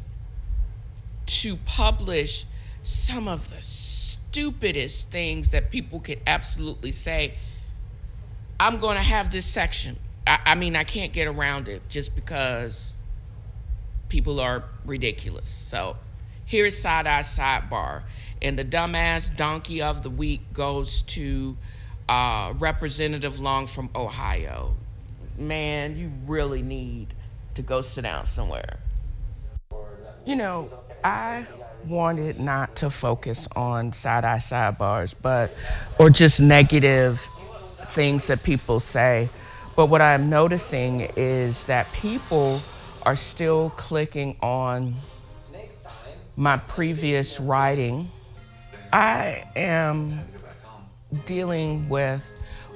to 1.25 1.55
publish 1.57 2.45
some 2.83 3.27
of 3.27 3.49
the 3.49 3.61
stupidest 3.61 5.09
things 5.11 5.51
that 5.51 5.71
people 5.71 5.99
could 5.99 6.19
absolutely 6.27 6.91
say. 6.91 7.33
I'm 8.59 8.79
going 8.79 8.97
to 8.97 9.03
have 9.03 9.31
this 9.31 9.45
section. 9.45 9.97
I, 10.25 10.39
I, 10.45 10.55
mean 10.55 10.75
i 10.75 10.83
can't 10.85 11.11
get 11.11 11.27
around 11.27 11.67
it 11.67 11.81
just 11.89 12.15
because 12.15 12.93
people 14.09 14.39
are 14.39 14.63
ridiculous. 14.85 15.49
So 15.49 15.97
here's 16.45 16.77
side 16.77 17.07
eye 17.07 17.21
sidebar. 17.21 18.03
And 18.41 18.59
the 18.59 18.65
dumbass 18.65 19.35
donkey 19.35 19.81
of 19.81 20.03
the 20.03 20.09
week 20.09 20.41
goes 20.53 21.01
to 21.03 21.57
uh, 22.09 22.53
representative 22.57 23.39
long 23.39 23.67
from 23.67 23.89
ohio. 23.95 24.75
Man, 25.37 25.97
you 25.97 26.11
really 26.27 26.61
need 26.61 27.13
to 27.55 27.61
go 27.61 27.81
sit 27.81 28.03
down 28.03 28.25
somewhere. 28.25 28.79
You 30.25 30.35
know, 30.35 30.69
I 31.03 31.45
wanted 31.87 32.39
not 32.39 32.77
to 32.77 32.89
focus 32.89 33.47
on 33.55 33.91
side 33.93 34.23
eye 34.23 34.37
sidebars, 34.37 35.13
but 35.21 35.51
or 35.99 36.09
just 36.09 36.39
negative 36.39 37.19
things 37.87 38.27
that 38.27 38.43
people 38.43 38.79
say. 38.79 39.29
But 39.75 39.87
what 39.87 40.01
I'm 40.01 40.29
noticing 40.29 41.01
is 41.17 41.65
that 41.65 41.91
people 41.93 42.61
are 43.05 43.15
still 43.15 43.71
clicking 43.71 44.37
on 44.41 44.95
my 46.37 46.57
previous 46.57 47.39
writing. 47.39 48.07
I 48.91 49.43
am 49.55 50.23
dealing 51.25 51.89
with 51.89 52.23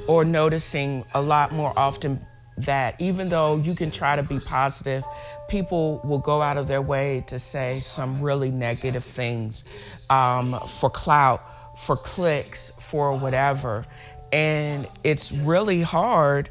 or 0.07 0.25
noticing 0.25 1.05
a 1.13 1.21
lot 1.21 1.51
more 1.51 1.71
often 1.77 2.19
that 2.59 2.95
even 2.99 3.29
though 3.29 3.57
you 3.57 3.75
can 3.75 3.91
try 3.91 4.15
to 4.15 4.23
be 4.23 4.39
positive, 4.39 5.03
people 5.47 6.01
will 6.03 6.19
go 6.19 6.41
out 6.41 6.57
of 6.57 6.67
their 6.67 6.81
way 6.81 7.23
to 7.27 7.39
say 7.39 7.79
some 7.79 8.21
really 8.21 8.51
negative 8.51 9.03
things 9.03 9.63
um, 10.09 10.59
for 10.67 10.89
clout, 10.89 11.77
for 11.77 11.95
clicks, 11.95 12.71
for 12.79 13.15
whatever. 13.17 13.85
And 14.31 14.87
it's 15.03 15.31
really 15.31 15.81
hard 15.81 16.49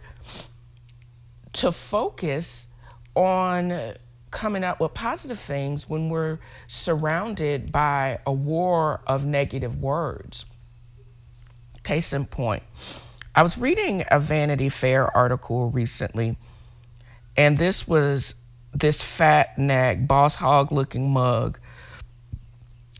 to 1.54 1.72
focus 1.72 2.66
on 3.14 3.94
coming 4.30 4.64
up 4.64 4.80
with 4.80 4.92
positive 4.92 5.38
things 5.38 5.88
when 5.88 6.10
we're 6.10 6.38
surrounded 6.66 7.72
by 7.72 8.18
a 8.26 8.32
war 8.32 9.00
of 9.06 9.24
negative 9.24 9.80
words. 9.80 10.44
Case 11.82 12.12
in 12.12 12.26
point, 12.26 12.62
I 13.36 13.42
was 13.42 13.58
reading 13.58 14.02
a 14.10 14.18
Vanity 14.18 14.70
Fair 14.70 15.14
article 15.14 15.68
recently, 15.68 16.38
and 17.36 17.58
this 17.58 17.86
was 17.86 18.34
this 18.72 19.02
fat 19.02 19.58
neck, 19.58 20.06
boss 20.06 20.34
hog 20.34 20.72
looking 20.72 21.12
mug 21.12 21.58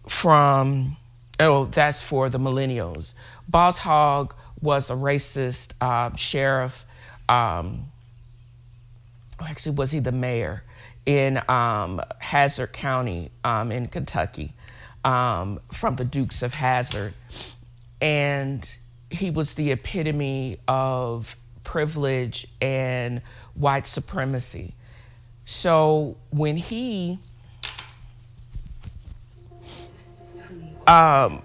from, 0.07 0.99
oh, 1.41 1.65
that's 1.65 2.03
for 2.03 2.29
the 2.29 2.39
millennials. 2.39 3.15
Boss 3.49 3.79
hog 3.79 4.35
was 4.61 4.91
a 4.91 4.93
racist 4.93 5.73
uh, 5.81 6.15
sheriff. 6.17 6.85
Um, 7.31 7.87
actually, 9.41 9.77
was 9.77 9.91
he 9.91 10.01
the 10.01 10.13
mayor 10.13 10.63
in 11.07 11.41
um, 11.49 12.03
Hazzard 12.19 12.75
County 12.75 13.31
um, 13.43 13.73
in 13.73 13.87
Kentucky 13.89 14.53
um, 15.03 15.61
from 15.73 15.97
the 15.97 16.05
Dukes 16.05 16.43
of 16.43 16.53
Hazzard? 16.53 17.15
And 18.03 18.69
he 19.11 19.31
was 19.31 19.55
the 19.55 19.73
epitome 19.73 20.59
of 20.67 21.37
privilege 21.65 22.47
and 22.61 23.23
white 23.55 23.87
supremacy. 23.87 24.75
So 25.45 26.17
when 26.31 26.57
he 26.57 27.19
um 30.87 31.43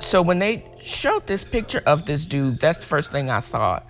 so 0.00 0.22
when 0.22 0.38
they 0.38 0.64
showed 0.82 1.26
this 1.26 1.44
picture 1.44 1.82
of 1.84 2.06
this 2.06 2.26
dude, 2.26 2.54
that's 2.54 2.78
the 2.78 2.86
first 2.86 3.10
thing 3.10 3.30
I 3.30 3.40
thought. 3.40 3.86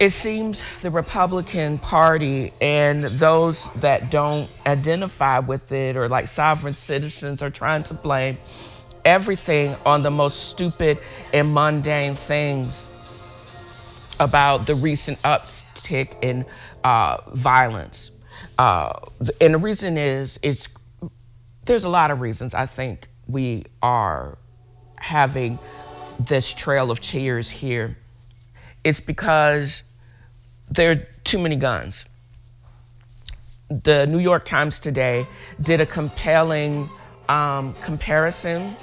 It 0.00 0.10
seems 0.10 0.62
the 0.82 0.90
Republican 0.90 1.78
Party 1.78 2.52
and 2.60 3.04
those 3.04 3.70
that 3.76 4.10
don't 4.10 4.50
identify 4.66 5.38
with 5.38 5.70
it 5.70 5.96
or 5.96 6.08
like 6.08 6.26
sovereign 6.26 6.72
citizens 6.72 7.42
are 7.42 7.50
trying 7.50 7.84
to 7.84 7.94
blame 7.94 8.38
everything 9.04 9.76
on 9.86 10.02
the 10.02 10.10
most 10.10 10.40
stupid 10.40 10.98
and 11.34 11.52
mundane 11.52 12.14
things 12.14 12.88
about 14.20 14.66
the 14.66 14.74
recent 14.76 15.20
uptick 15.22 16.22
in 16.22 16.46
uh, 16.84 17.18
violence. 17.32 18.10
Uh, 18.58 19.00
and 19.40 19.54
the 19.54 19.58
reason 19.58 19.98
is, 19.98 20.38
it's 20.42 20.68
there's 21.64 21.84
a 21.84 21.88
lot 21.88 22.10
of 22.10 22.20
reasons 22.20 22.54
I 22.54 22.66
think 22.66 23.08
we 23.26 23.64
are 23.82 24.38
having 24.96 25.58
this 26.20 26.54
trail 26.54 26.90
of 26.90 27.00
tears 27.00 27.50
here. 27.50 27.96
It's 28.84 29.00
because 29.00 29.82
there 30.70 30.90
are 30.92 31.06
too 31.24 31.38
many 31.38 31.56
guns. 31.56 32.04
The 33.68 34.06
New 34.06 34.18
York 34.18 34.44
Times 34.44 34.78
today 34.78 35.26
did 35.60 35.80
a 35.80 35.86
compelling 35.86 36.88
um, 37.28 37.74
comparison 37.82 38.76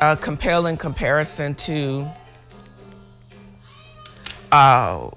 a 0.00 0.16
compelling 0.16 0.76
comparison 0.76 1.54
to 1.54 2.06
uh, 4.50 5.10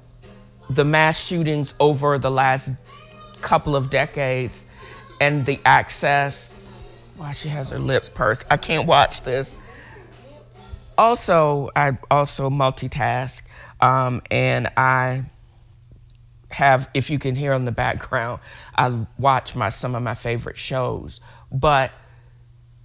the 0.69 0.83
mass 0.83 1.23
shootings 1.23 1.73
over 1.79 2.17
the 2.17 2.31
last 2.31 2.71
couple 3.41 3.75
of 3.75 3.89
decades 3.89 4.65
and 5.21 5.45
the 5.45 5.59
access. 5.65 6.53
Why 7.15 7.31
she 7.31 7.47
has 7.49 7.69
her 7.69 7.79
lips 7.79 8.09
pursed. 8.09 8.45
I 8.49 8.57
can't 8.57 8.87
watch 8.87 9.21
this. 9.21 9.53
Also, 10.97 11.69
I 11.75 11.97
also 12.11 12.49
multitask, 12.49 13.41
um, 13.81 14.21
and 14.29 14.67
I 14.77 15.23
have, 16.49 16.89
if 16.93 17.09
you 17.09 17.17
can 17.19 17.35
hear 17.35 17.53
in 17.53 17.65
the 17.65 17.71
background, 17.71 18.41
I 18.75 19.05
watch 19.17 19.55
my 19.55 19.69
some 19.69 19.95
of 19.95 20.03
my 20.03 20.13
favorite 20.13 20.57
shows. 20.57 21.19
But 21.51 21.91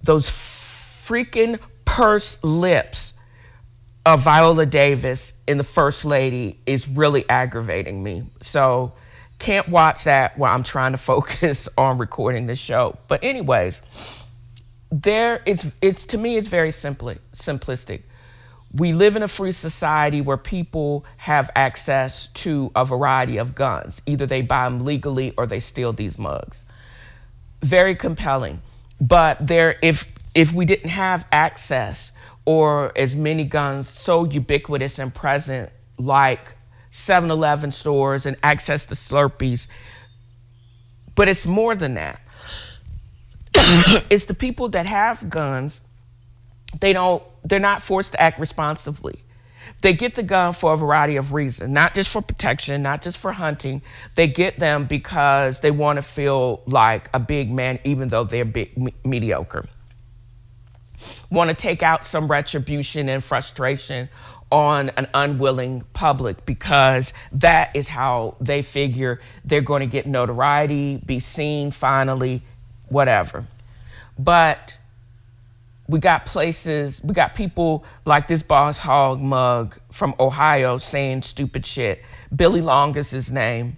those 0.01 0.29
freaking 0.29 1.59
pursed 1.99 2.45
lips 2.45 3.11
of 4.05 4.23
Viola 4.23 4.65
Davis 4.65 5.33
in 5.45 5.57
the 5.57 5.65
First 5.65 6.05
Lady 6.05 6.57
is 6.65 6.87
really 6.87 7.27
aggravating 7.27 8.01
me. 8.01 8.23
So 8.39 8.93
can't 9.37 9.67
watch 9.67 10.05
that 10.05 10.37
while 10.37 10.55
I'm 10.55 10.63
trying 10.63 10.93
to 10.93 10.97
focus 11.11 11.67
on 11.77 11.97
recording 11.97 12.47
the 12.47 12.55
show. 12.55 12.97
But 13.09 13.25
anyways, 13.25 13.81
there 14.89 15.41
is 15.45 15.75
it's 15.81 16.05
to 16.05 16.17
me 16.17 16.37
it's 16.37 16.47
very 16.47 16.71
simply 16.71 17.17
simplistic 17.35 18.03
we 18.73 18.93
live 18.93 19.15
in 19.15 19.23
a 19.23 19.27
free 19.27 19.51
society 19.51 20.21
where 20.21 20.37
people 20.37 21.03
have 21.17 21.49
access 21.55 22.27
to 22.27 22.71
a 22.75 22.85
variety 22.85 23.37
of 23.37 23.55
guns. 23.55 24.01
Either 24.05 24.25
they 24.25 24.43
buy 24.43 24.65
them 24.65 24.85
legally 24.85 25.33
or 25.35 25.47
they 25.47 25.59
steal 25.59 25.91
these 25.91 26.19
mugs. 26.19 26.65
Very 27.61 27.95
compelling. 27.95 28.61
But 29.01 29.45
there, 29.45 29.75
if 29.81 30.05
if 30.39 30.53
we 30.53 30.63
didn't 30.63 30.89
have 30.89 31.25
access 31.33 32.13
or 32.45 32.97
as 32.97 33.13
many 33.13 33.43
guns 33.43 33.89
so 33.89 34.23
ubiquitous 34.23 34.97
and 34.97 35.13
present 35.13 35.69
like 35.97 36.55
7-Eleven 36.93 37.71
stores 37.71 38.25
and 38.25 38.37
access 38.41 38.85
to 38.85 38.95
Slurpees, 38.95 39.67
but 41.13 41.27
it's 41.27 41.45
more 41.45 41.75
than 41.75 41.95
that. 41.95 42.21
it's 44.09 44.25
the 44.25 44.33
people 44.33 44.69
that 44.69 44.85
have 44.85 45.29
guns 45.29 45.81
they 46.79 46.93
don't 46.93 47.21
they're 47.43 47.59
not 47.59 47.81
forced 47.81 48.13
to 48.13 48.21
act 48.21 48.39
responsibly. 48.39 49.19
They 49.81 49.91
get 49.91 50.13
the 50.13 50.23
gun 50.23 50.53
for 50.53 50.73
a 50.73 50.77
variety 50.77 51.17
of 51.17 51.33
reasons, 51.33 51.69
not 51.69 51.95
just 51.95 52.09
for 52.09 52.21
protection, 52.21 52.81
not 52.81 53.01
just 53.01 53.17
for 53.17 53.33
hunting. 53.33 53.81
They 54.15 54.27
get 54.27 54.57
them 54.57 54.85
because 54.85 55.59
they 55.59 55.71
want 55.71 55.97
to 55.97 56.01
feel 56.01 56.61
like 56.65 57.09
a 57.13 57.19
big 57.19 57.51
man, 57.51 57.79
even 57.83 58.07
though 58.07 58.23
they're 58.23 58.45
big, 58.45 58.77
me- 58.77 58.93
mediocre. 59.03 59.67
Want 61.29 61.49
to 61.49 61.55
take 61.55 61.83
out 61.83 62.03
some 62.03 62.27
retribution 62.27 63.09
and 63.09 63.23
frustration 63.23 64.09
on 64.51 64.89
an 64.89 65.07
unwilling 65.13 65.83
public 65.93 66.45
because 66.45 67.13
that 67.33 67.75
is 67.75 67.87
how 67.87 68.35
they 68.41 68.61
figure 68.61 69.19
they're 69.45 69.61
going 69.61 69.81
to 69.81 69.87
get 69.87 70.07
notoriety, 70.07 70.97
be 70.97 71.19
seen 71.19 71.71
finally, 71.71 72.41
whatever. 72.87 73.45
But 74.17 74.77
we 75.87 75.99
got 75.99 76.25
places, 76.25 77.01
we 77.03 77.13
got 77.13 77.35
people 77.35 77.83
like 78.05 78.27
this 78.27 78.43
Boss 78.43 78.77
hog 78.77 79.19
mug 79.19 79.79
from 79.91 80.15
Ohio 80.19 80.77
saying 80.77 81.23
stupid 81.23 81.65
shit. 81.65 82.03
Billy 82.35 82.61
Long 82.61 82.95
is 82.95 83.09
his 83.09 83.31
name, 83.31 83.77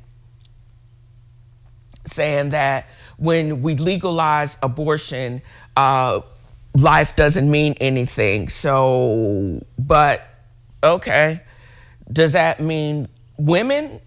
saying 2.06 2.50
that 2.50 2.88
when 3.17 3.62
we 3.62 3.76
legalize 3.76 4.58
abortion, 4.62 5.41
uh, 5.78 6.22
life 6.75 7.15
doesn't 7.15 7.49
mean 7.49 7.75
anything. 7.81 8.49
So, 8.49 9.63
but 9.77 10.21
okay, 10.84 11.41
does 12.12 12.34
that 12.34 12.60
mean 12.60 13.07
women 13.38 13.99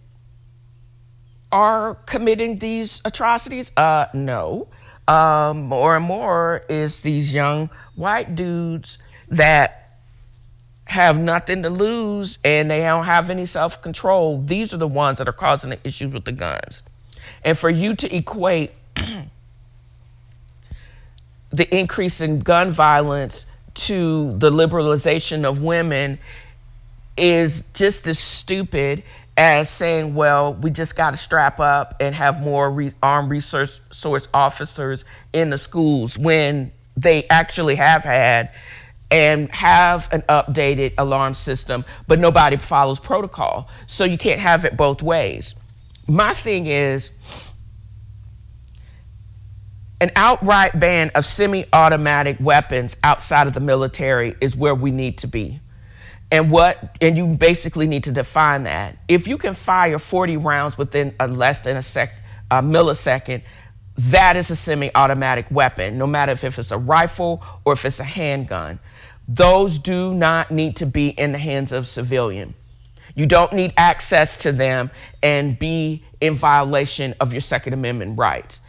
are 1.53 1.95
committing 1.95 2.59
these 2.59 3.01
atrocities? 3.05 3.71
Uh, 3.77 4.07
no 4.15 4.69
um, 5.07 5.63
more 5.65 5.97
and 5.97 6.05
more 6.05 6.63
is 6.69 7.01
these 7.01 7.33
young 7.33 7.71
white 7.95 8.35
dudes 8.35 8.99
that 9.29 9.99
have 10.87 11.19
nothing 11.19 11.63
to 11.63 11.71
lose 11.71 12.39
and 12.45 12.71
they 12.71 12.81
don't 12.81 13.05
have 13.05 13.31
any 13.31 13.47
self 13.47 13.83
control. 13.83 14.41
These 14.43 14.75
are 14.75 14.79
the 14.79 14.89
ones 14.89 15.19
that 15.19 15.29
are 15.29 15.33
causing 15.33 15.71
the 15.71 15.79
issues 15.85 16.13
with 16.13 16.25
the 16.25 16.33
guns. 16.33 16.83
And 17.45 17.57
for 17.57 17.71
you 17.71 17.97
to 17.97 18.15
equate 18.15 18.73
the 21.57 21.77
increase 21.77 22.21
in 22.21 22.41
gun 22.41 22.71
violence 22.71 23.47
to 23.75 24.37
the 24.39 24.51
liberalization 24.51 25.45
of 25.45 25.61
women 25.61 26.19
is 27.17 27.63
just 27.75 28.07
as 28.09 28.19
stupid 28.19 29.05
as 29.37 29.69
saying, 29.69 30.15
well, 30.15 30.55
we 30.55 30.71
just 30.71 30.97
got 30.97 31.11
to 31.11 31.17
strap 31.17 31.61
up 31.61 31.97
and 32.01 32.15
have 32.15 32.41
more 32.41 32.71
re- 32.71 32.93
armed 33.03 33.31
resource 33.31 33.81
source 33.91 34.29
officers 34.33 35.05
in 35.33 35.51
the 35.51 35.59
schools 35.59 36.17
when 36.17 36.73
they 36.97 37.27
actually 37.29 37.75
have 37.75 38.05
had 38.05 38.51
and 39.11 39.51
have 39.53 40.09
an 40.13 40.23
updated 40.23 40.95
alarm 40.99 41.35
system, 41.35 41.85
but 42.07 42.19
nobody 42.19 42.57
follows 42.57 42.99
protocol. 42.99 43.69
So 43.87 44.05
you 44.05 44.19
can't 44.19 44.41
have 44.41 44.65
it 44.65 44.77
both 44.77 45.03
ways. 45.03 45.55
My 46.07 46.35
thing 46.35 46.67
is 46.67 47.11
an 50.05 50.11
outright 50.17 50.79
ban 50.79 51.11
of 51.15 51.25
semi 51.25 51.65
automatic 51.73 52.37
weapons 52.39 52.95
outside 53.03 53.47
of 53.47 53.55
the 53.55 53.61
military 53.61 54.37
is 54.39 54.55
where 54.55 54.75
we 54.75 54.91
need 54.91 55.17
to 55.17 55.27
be. 55.27 55.61
And 56.31 56.51
what 56.51 56.99
and 57.01 57.17
you 57.17 57.27
basically 57.27 57.87
need 57.87 58.05
to 58.05 58.13
define 58.13 58.65
that. 58.65 58.99
If 59.09 59.29
you 59.29 59.39
can 59.39 59.55
fire 59.55 59.99
40 59.99 60.37
rounds 60.37 60.77
within 60.77 61.15
a 61.19 61.27
less 61.27 61.61
than 61.61 61.79
a 61.79 61.83
sec 61.83 62.13
a 62.51 62.61
millisecond 62.61 63.45
that 63.97 64.37
is 64.37 64.51
a 64.51 64.57
semi-automatic 64.57 65.47
weapon 65.51 65.97
no 65.97 66.07
matter 66.07 66.33
if 66.33 66.59
it's 66.59 66.71
a 66.71 66.77
rifle 66.77 67.43
or 67.65 67.73
if 67.73 67.87
it's 67.87 67.99
a 67.99 68.05
handgun. 68.05 68.81
Those 69.27 69.79
do 69.79 70.13
not 70.13 70.51
need 70.51 70.77
to 70.77 70.87
be 70.87 71.09
in 71.09 71.33
the 71.33 71.39
hands 71.39 71.73
of 71.73 71.87
civilian. 71.87 72.53
You 73.15 73.25
don't 73.25 73.55
need 73.55 73.73
access 73.79 74.37
to 74.39 74.53
them 74.53 74.91
and 75.23 75.59
be 75.59 76.05
in 76.21 76.35
violation 76.35 77.15
of 77.21 77.33
your 77.33 77.41
second 77.41 77.73
amendment 77.73 78.19
rights 78.19 78.61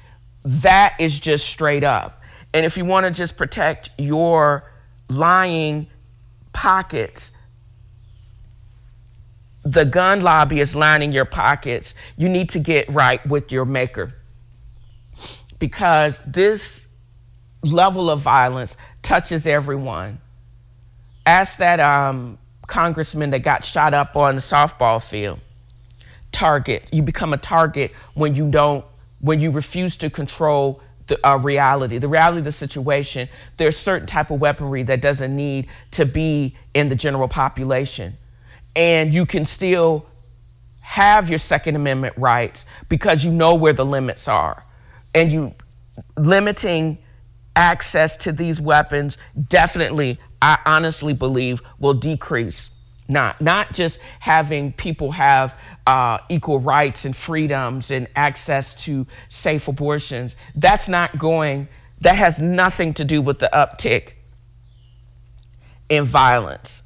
that 0.45 0.95
is 0.99 1.19
just 1.19 1.47
straight 1.47 1.83
up 1.83 2.21
and 2.53 2.65
if 2.65 2.77
you 2.77 2.85
want 2.85 3.05
to 3.05 3.11
just 3.11 3.35
protect 3.37 3.89
your 3.97 4.71
lying 5.09 5.87
pockets 6.53 7.31
the 9.65 9.83
gun 9.83 10.21
lobby 10.21 10.59
is 10.59 10.75
lining 10.75 11.11
your 11.11 11.25
pockets, 11.25 11.95
you 12.15 12.29
need 12.29 12.49
to 12.49 12.59
get 12.59 12.89
right 12.89 13.25
with 13.25 13.51
your 13.51 13.65
maker. 13.65 14.13
Because 15.57 16.19
this 16.19 16.87
level 17.63 18.11
of 18.11 18.19
violence 18.19 18.77
touches 19.01 19.47
everyone. 19.47 20.19
Ask 21.25 21.57
that 21.57 21.79
um, 21.79 22.37
congressman 22.67 23.31
that 23.31 23.39
got 23.39 23.65
shot 23.65 23.95
up 23.95 24.15
on 24.15 24.35
the 24.35 24.41
softball 24.41 25.03
field. 25.03 25.39
Target. 26.31 26.83
You 26.91 27.01
become 27.01 27.33
a 27.33 27.37
target 27.37 27.91
when 28.13 28.35
you 28.35 28.51
don't, 28.51 28.85
when 29.25 29.39
you 29.39 29.51
refuse 29.51 29.97
to 29.97 30.09
control 30.09 30.81
the 31.07 31.27
uh, 31.27 31.37
reality, 31.37 31.99
the 31.99 32.07
reality 32.07 32.39
of 32.39 32.45
the 32.45 32.51
situation. 32.51 33.29
There's 33.57 33.77
certain 33.77 34.07
type 34.07 34.31
of 34.31 34.41
weaponry 34.41 34.83
that 34.83 35.01
doesn't 35.01 35.35
need 35.35 35.67
to 35.91 36.05
be 36.05 36.55
in 36.73 36.89
the 36.89 36.95
general 36.95 37.27
population 37.27 38.17
and 38.75 39.13
you 39.13 39.25
can 39.25 39.45
still 39.45 40.05
have 40.81 41.29
your 41.29 41.39
Second 41.39 41.75
Amendment 41.75 42.15
rights 42.17 42.65
because 42.89 43.23
you 43.23 43.31
know 43.31 43.55
where 43.55 43.73
the 43.73 43.85
limits 43.85 44.27
are. 44.27 44.63
And 45.13 45.31
you 45.31 45.55
limiting 46.17 46.97
access 47.55 48.17
to 48.17 48.33
these 48.33 48.59
weapons 48.59 49.17
definitely, 49.47 50.17
I 50.41 50.59
honestly 50.65 51.13
believe, 51.13 51.61
will 51.79 51.93
decrease. 51.93 52.69
Not 53.07 53.39
not 53.39 53.71
just 53.73 53.99
having 54.19 54.73
people 54.73 55.11
have 55.11 55.57
uh, 55.85 56.19
equal 56.29 56.59
rights 56.59 57.05
and 57.05 57.15
freedoms 57.15 57.91
and 57.91 58.07
access 58.15 58.73
to 58.85 59.05
safe 59.29 59.67
abortions. 59.67 60.35
That's 60.55 60.87
not 60.87 61.17
going. 61.17 61.67
That 62.01 62.15
has 62.15 62.39
nothing 62.39 62.95
to 62.95 63.05
do 63.05 63.21
with 63.21 63.39
the 63.39 63.49
uptick 63.51 64.13
in 65.89 66.03
violence. 66.03 66.81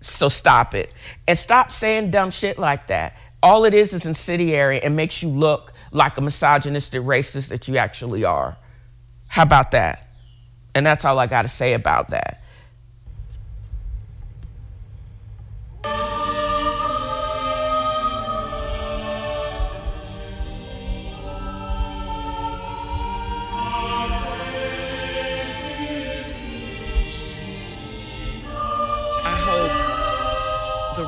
So 0.00 0.28
stop 0.28 0.74
it. 0.74 0.92
And 1.26 1.36
stop 1.36 1.72
saying 1.72 2.10
dumb 2.10 2.30
shit 2.30 2.58
like 2.58 2.88
that. 2.88 3.16
All 3.42 3.64
it 3.64 3.74
is 3.74 3.92
is 3.92 4.06
incendiary 4.06 4.82
and 4.82 4.96
makes 4.96 5.22
you 5.22 5.28
look 5.28 5.72
like 5.90 6.16
a 6.16 6.20
misogynistic 6.20 7.02
racist 7.02 7.48
that 7.48 7.68
you 7.68 7.76
actually 7.76 8.24
are. 8.24 8.56
How 9.26 9.42
about 9.42 9.72
that? 9.72 10.08
And 10.74 10.86
that's 10.86 11.04
all 11.04 11.18
I 11.18 11.26
got 11.26 11.42
to 11.42 11.48
say 11.48 11.74
about 11.74 12.10
that. 12.10 12.43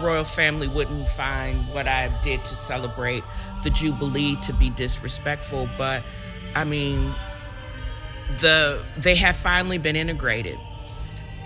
Royal 0.07 0.25
family 0.25 0.69
wouldn't 0.69 1.09
find 1.09 1.69
what 1.75 1.89
I 1.89 2.09
did 2.23 2.45
to 2.45 2.57
celebrate 2.57 3.25
the 3.65 3.71
Jubilee 3.71 4.37
to 4.43 4.53
be 4.53 4.71
disrespectful, 4.71 5.69
but 5.77 6.05
I 6.55 6.65
mean, 6.65 7.13
the 8.39 8.83
they 8.97 9.17
have 9.17 9.37
finally 9.37 9.79
been 9.79 9.97
integrated. 9.97 10.59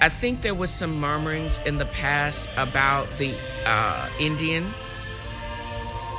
I 0.02 0.08
think 0.08 0.42
there 0.42 0.54
was 0.54 0.70
some 0.70 0.98
murmurings 1.00 1.58
in 1.66 1.78
the 1.78 1.84
past 1.86 2.48
about 2.56 3.18
the 3.18 3.34
uh, 3.66 4.08
Indian 4.18 4.72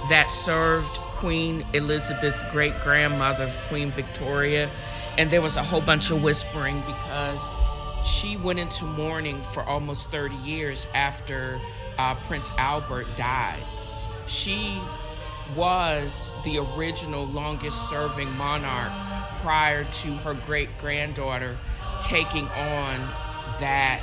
that 0.09 0.29
served 0.29 0.93
Queen 1.13 1.65
Elizabeth's 1.73 2.43
great 2.51 2.79
grandmother, 2.81 3.51
Queen 3.69 3.91
Victoria, 3.91 4.69
and 5.17 5.29
there 5.29 5.41
was 5.41 5.55
a 5.55 5.63
whole 5.63 5.81
bunch 5.81 6.11
of 6.11 6.21
whispering 6.21 6.81
because 6.81 7.47
she 8.03 8.37
went 8.37 8.59
into 8.59 8.85
mourning 8.85 9.41
for 9.41 9.63
almost 9.63 10.11
30 10.11 10.35
years 10.37 10.87
after 10.93 11.59
uh, 12.01 12.15
Prince 12.15 12.51
Albert 12.57 13.15
died. 13.15 13.61
She 14.25 14.81
was 15.55 16.31
the 16.43 16.57
original 16.57 17.25
longest 17.25 17.89
serving 17.89 18.35
monarch 18.37 18.91
prior 19.41 19.83
to 19.83 20.13
her 20.17 20.33
great 20.33 20.79
granddaughter 20.79 21.57
taking 22.01 22.47
on 22.47 22.99
that 23.59 24.01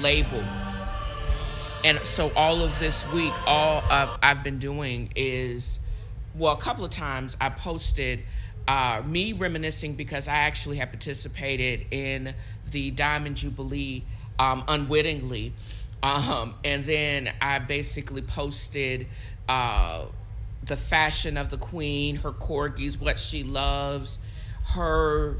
label. 0.00 0.42
And 1.84 2.04
so 2.04 2.32
all 2.34 2.62
of 2.62 2.80
this 2.80 3.08
week, 3.12 3.34
all 3.46 3.84
I've 3.88 4.42
been 4.42 4.58
doing 4.58 5.12
is, 5.14 5.78
well, 6.34 6.54
a 6.54 6.56
couple 6.56 6.84
of 6.84 6.90
times 6.90 7.36
I 7.40 7.50
posted 7.50 8.22
uh, 8.66 9.02
me 9.06 9.34
reminiscing 9.34 9.94
because 9.94 10.26
I 10.26 10.38
actually 10.38 10.78
had 10.78 10.90
participated 10.90 11.86
in 11.92 12.34
the 12.72 12.90
Diamond 12.90 13.36
Jubilee 13.36 14.02
um, 14.40 14.64
unwittingly. 14.66 15.52
Um, 16.04 16.54
and 16.62 16.84
then 16.84 17.32
I 17.40 17.60
basically 17.60 18.20
posted 18.20 19.06
uh, 19.48 20.04
the 20.62 20.76
fashion 20.76 21.38
of 21.38 21.48
the 21.48 21.56
queen, 21.56 22.16
her 22.16 22.30
corgis, 22.30 23.00
what 23.00 23.18
she 23.18 23.42
loves, 23.42 24.18
her 24.74 25.38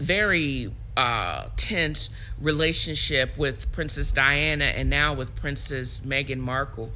very 0.00 0.72
uh, 0.96 1.46
tense 1.56 2.10
relationship 2.40 3.38
with 3.38 3.70
Princess 3.70 4.10
Diana 4.10 4.64
and 4.64 4.90
now 4.90 5.14
with 5.14 5.36
Princess 5.36 6.00
Meghan 6.00 6.38
Markle. 6.38 6.90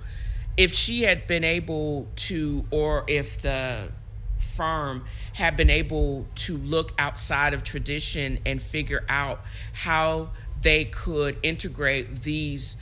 If 0.56 0.74
she 0.74 1.02
had 1.02 1.28
been 1.28 1.44
able 1.44 2.08
to, 2.16 2.66
or 2.72 3.04
if 3.06 3.42
the 3.42 3.90
firm 4.38 5.04
had 5.34 5.54
been 5.54 5.70
able 5.70 6.26
to 6.34 6.56
look 6.56 6.92
outside 6.98 7.54
of 7.54 7.62
tradition 7.62 8.40
and 8.44 8.60
figure 8.60 9.04
out 9.08 9.40
how 9.72 10.30
they 10.62 10.84
could 10.84 11.36
integrate 11.42 12.22
these 12.22 12.76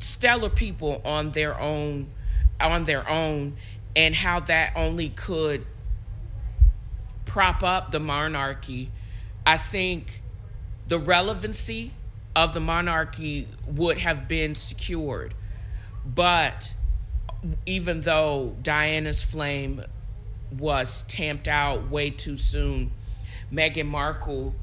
stellar 0.00 0.50
people 0.50 1.00
on 1.04 1.30
their 1.30 1.58
own 1.58 2.08
on 2.60 2.84
their 2.84 3.08
own 3.08 3.56
and 3.96 4.14
how 4.14 4.40
that 4.40 4.72
only 4.76 5.08
could 5.08 5.64
prop 7.24 7.62
up 7.62 7.90
the 7.90 8.00
monarchy. 8.00 8.90
I 9.46 9.56
think 9.56 10.22
the 10.86 10.98
relevancy 10.98 11.92
of 12.36 12.52
the 12.54 12.60
monarchy 12.60 13.48
would 13.66 13.98
have 13.98 14.28
been 14.28 14.54
secured 14.54 15.34
but 16.04 16.74
even 17.66 18.00
though 18.02 18.56
diana's 18.62 19.22
flame 19.22 19.82
was 20.58 21.04
tamped 21.04 21.48
out 21.48 21.88
way 21.88 22.10
too 22.10 22.36
soon 22.36 22.90
meghan 23.52 23.86
markle 23.86 24.54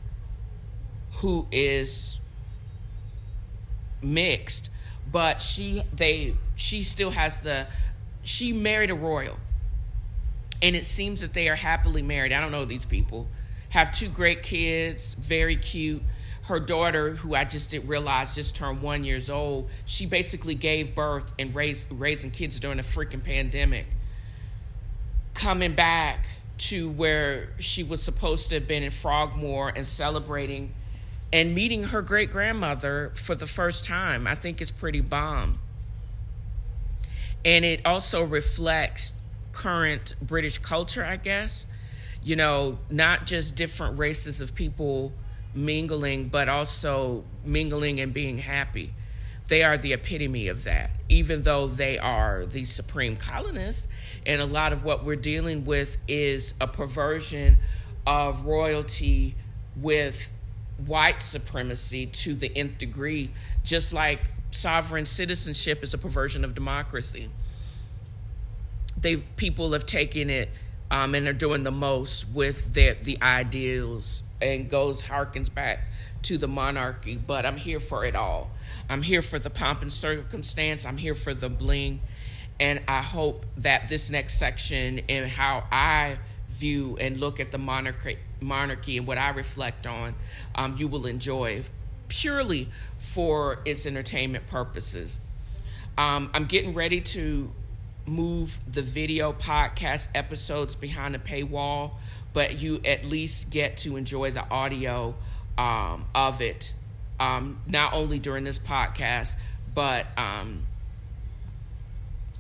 who 1.22 1.48
is 1.52 2.20
mixed, 4.02 4.70
but 5.12 5.40
she 5.40 5.84
they 5.94 6.36
she 6.56 6.84
still 6.84 7.12
has 7.12 7.44
the 7.44 7.68
she 8.24 8.52
married 8.52 8.90
a 8.90 8.96
royal. 8.96 9.38
And 10.64 10.76
it 10.76 10.86
seems 10.86 11.22
that 11.22 11.34
they 11.34 11.50
are 11.50 11.56
happily 11.56 12.02
married. 12.04 12.32
I 12.32 12.40
don't 12.40 12.52
know 12.52 12.66
these 12.66 12.86
people. 12.86 13.28
Have 13.70 13.92
two 13.92 14.10
great 14.10 14.44
kids, 14.44 15.16
very 15.16 15.56
cute. 15.56 16.04
Her 16.44 16.60
daughter, 16.60 17.16
who 17.16 17.36
I 17.36 17.46
just 17.46 17.70
didn't 17.72 17.88
realize 17.88 18.36
just 18.36 18.56
turned 18.56 18.82
one 18.82 19.04
years 19.04 19.30
old, 19.30 19.70
she 19.86 20.06
basically 20.06 20.56
gave 20.56 20.96
birth 20.96 21.32
and 21.38 21.56
raised 21.56 21.92
raising 21.92 22.32
kids 22.32 22.60
during 22.60 22.80
a 22.80 22.84
freaking 22.84 23.24
pandemic. 23.24 23.86
Coming 25.36 25.74
back 25.74 26.26
to 26.58 26.90
where 26.90 27.50
she 27.60 27.84
was 27.84 28.02
supposed 28.02 28.50
to 28.50 28.56
have 28.56 28.68
been 28.68 28.84
in 28.84 28.92
Frogmore 28.92 29.72
and 29.76 29.86
celebrating 29.86 30.74
and 31.34 31.56
meeting 31.56 31.86
her 31.86 32.02
great 32.02 32.32
grandmother 32.32 33.12
for 33.16 33.36
the 33.36 33.48
first 33.48 33.86
time, 33.86 34.28
I 34.28 34.36
think 34.36 34.62
is 34.62 34.72
pretty 34.72 35.02
bomb. 35.02 35.60
And 37.46 37.66
it 37.66 37.86
also 37.86 38.24
reflects 38.24 39.14
current 39.54 40.16
British 40.22 40.58
culture, 40.58 41.04
I 41.04 41.18
guess. 41.18 41.66
You 42.24 42.36
know, 42.36 42.80
not 42.90 43.26
just 43.26 43.56
different 43.56 43.98
races 43.98 44.42
of 44.42 44.54
people 44.54 45.14
mingling, 45.56 46.28
but 46.28 46.50
also 46.50 47.24
mingling 47.44 48.00
and 48.00 48.14
being 48.14 48.38
happy. 48.38 48.94
They 49.48 49.64
are 49.64 49.78
the 49.78 49.94
epitome 49.94 50.48
of 50.48 50.64
that, 50.66 50.92
even 51.10 51.42
though 51.42 51.68
they 51.68 51.98
are 51.98 52.46
the 52.46 52.64
supreme 52.64 53.18
colonists. 53.18 53.88
And 54.26 54.40
a 54.40 54.46
lot 54.46 54.72
of 54.72 54.84
what 54.84 55.04
we're 55.04 55.16
dealing 55.16 55.66
with 55.66 55.98
is 56.08 56.54
a 56.62 56.68
perversion 56.68 57.58
of 58.06 58.46
royalty 58.46 59.36
with 59.76 60.30
white 60.86 61.22
supremacy 61.22 62.06
to 62.06 62.34
the 62.34 62.52
nth 62.56 62.78
degree, 62.78 63.32
just 63.64 63.94
like 63.94 64.20
sovereign 64.52 65.06
citizenship 65.06 65.84
is 65.84 65.94
a 65.94 65.98
perversion 65.98 66.44
of 66.44 66.54
democracy. 66.56 67.30
They 68.98 69.18
people 69.18 69.72
have 69.74 69.86
taken 69.86 70.30
it 70.30 70.50
um, 70.92 71.16
and 71.16 71.28
are 71.28 71.34
doing 71.34 71.64
the 71.64 71.72
most 71.72 72.30
with 72.30 72.74
their 72.74 72.96
the 72.96 73.18
ideals 73.22 74.24
and 74.42 74.70
goes 74.70 75.04
harkens 75.04 75.54
back 75.54 75.80
to 76.24 76.38
the 76.38 76.48
monarchy. 76.48 77.16
But 77.16 77.46
I'm 77.46 77.58
here 77.58 77.80
for 77.80 78.06
it 78.06 78.16
all. 78.16 78.52
I'm 78.90 79.02
here 79.02 79.22
for 79.22 79.40
the 79.40 79.50
pomp 79.50 79.82
and 79.82 79.92
circumstance. 79.92 80.86
I'm 80.86 80.98
here 80.98 81.16
for 81.16 81.34
the 81.34 81.50
bling, 81.50 82.02
and 82.60 82.82
I 82.88 83.02
hope 83.02 83.46
that 83.58 83.88
this 83.88 84.10
next 84.10 84.38
section 84.38 85.02
and 85.08 85.30
how 85.30 85.64
I 85.72 86.18
view 86.52 86.98
and 87.00 87.20
look 87.20 87.40
at 87.40 87.52
the 87.52 87.58
monarchy, 87.58 88.18
monarchy 88.40 88.98
and 88.98 89.08
what 89.08 89.18
I 89.18 89.30
reflect 89.30 89.88
on, 89.88 90.14
um, 90.56 90.76
you 90.78 90.88
will 90.88 91.06
enjoy 91.06 91.64
purely 92.08 92.68
for 93.00 93.60
its 93.66 93.86
entertainment 93.86 94.48
purposes. 94.48 95.20
Um, 95.98 96.30
I'm 96.34 96.46
getting 96.46 96.74
ready 96.74 97.02
to 97.02 97.52
move 98.06 98.60
the 98.72 98.82
video 98.82 99.32
podcast 99.32 100.10
episodes 100.14 100.76
behind 100.76 101.16
a 101.16 101.20
paywall, 101.20 101.92
but 102.34 102.62
you 102.62 102.82
at 102.86 103.06
least 103.06 103.52
get 103.52 103.78
to 103.78 103.96
enjoy 103.96 104.32
the 104.32 104.48
audio 104.50 105.16
um, 105.58 106.06
of 106.14 106.42
it, 106.42 106.74
um, 107.20 107.60
not 107.68 107.94
only 107.94 108.20
during 108.20 108.44
this 108.44 108.60
podcast, 108.60 109.36
but 109.74 110.06
um, 110.18 110.64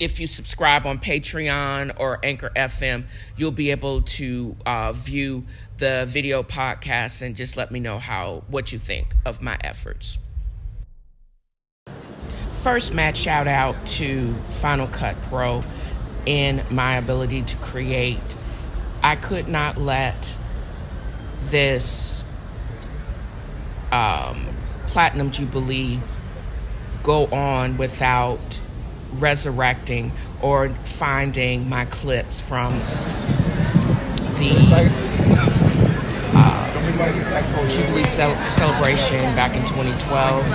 if 0.02 0.20
you 0.20 0.26
subscribe 0.26 0.88
on 0.88 0.98
Patreon 0.98 1.94
or 1.98 2.20
Anchor 2.24 2.52
FM, 2.56 3.04
you'll 3.38 3.52
be 3.52 3.70
able 3.70 4.02
to 4.02 4.58
uh, 4.66 4.92
view 4.94 5.46
the 5.78 6.06
video 6.08 6.42
podcast 6.42 7.22
and 7.22 7.36
just 7.36 7.56
let 7.56 7.70
me 7.72 7.80
know 7.80 8.00
how 8.00 8.44
what 8.48 8.74
you 8.74 8.80
think 8.80 9.14
of 9.26 9.44
my 9.44 9.58
efforts. 9.64 10.18
First, 12.54 12.96
Matt, 12.96 13.16
shout 13.16 13.48
out 13.48 13.76
to 13.86 14.34
Final 14.50 14.88
Cut 14.88 15.16
Pro 15.30 15.64
in 16.26 16.64
my 16.72 16.96
ability 16.96 17.44
to 17.44 17.58
create. 17.58 18.20
I 19.04 19.16
could 19.16 19.48
not 19.48 19.78
let 19.78 20.36
this 21.50 22.24
um, 23.92 24.48
Platinum 24.88 25.30
Jubilee 25.30 26.00
go 27.04 27.26
on 27.28 27.78
without 27.78 28.61
resurrecting 29.14 30.12
or 30.42 30.70
finding 30.70 31.68
my 31.70 31.86
clips 31.86 32.40
from 32.40 32.74
the 34.40 34.56
uh, 36.34 37.70
Jubilee 37.70 38.04
celebration 38.04 39.20
back 39.36 39.56
in 39.56 39.62
2012. 39.62 40.50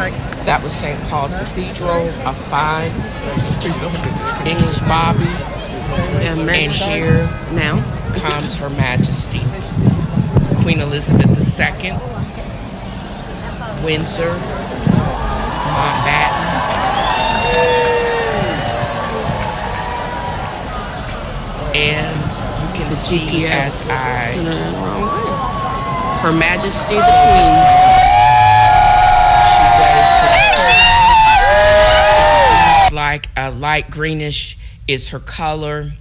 That 0.46 0.60
was 0.62 0.72
St. 0.72 1.00
Paul's 1.08 1.34
Cathedral, 1.34 2.06
a 2.24 2.32
five, 2.32 2.92
English 4.46 4.80
Bobby, 4.80 5.26
and 6.24 6.70
here 6.70 7.24
now 7.52 7.82
comes 8.14 8.54
Her 8.56 8.70
Majesty, 8.70 9.42
Queen 10.62 10.80
Elizabeth 10.80 11.30
II, 11.36 11.92
Windsor, 13.84 14.32
and 21.76 22.16
you 22.16 22.68
can 22.74 22.88
the 22.88 22.96
see 22.96 23.18
GPS 23.18 23.52
as 23.52 23.88
I 23.90 24.32
Her 26.22 26.32
Majesty 26.32 26.94
the 26.94 27.02
Queen. 27.02 27.56
She 32.88 32.94
like 32.94 33.28
a 33.36 33.50
light 33.50 33.90
greenish 33.90 34.56
is 34.88 35.10
her 35.10 35.18
color. 35.18 35.92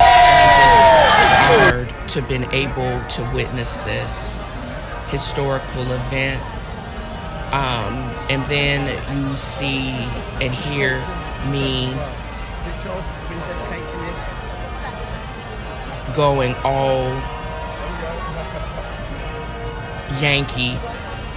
I'm 0.00 1.50
just 1.50 1.60
honored 1.60 2.08
to 2.08 2.22
been 2.22 2.50
able 2.54 3.04
to 3.08 3.30
witness 3.34 3.76
this 3.78 4.34
historical 5.10 5.82
event. 5.82 6.42
Um, 7.52 7.94
and 8.30 8.42
then 8.46 8.88
you 9.18 9.36
see 9.36 9.90
and 10.40 10.54
hear 10.54 10.98
me 11.50 11.94
going 16.14 16.54
all 16.64 17.12
Yankee 20.20 20.78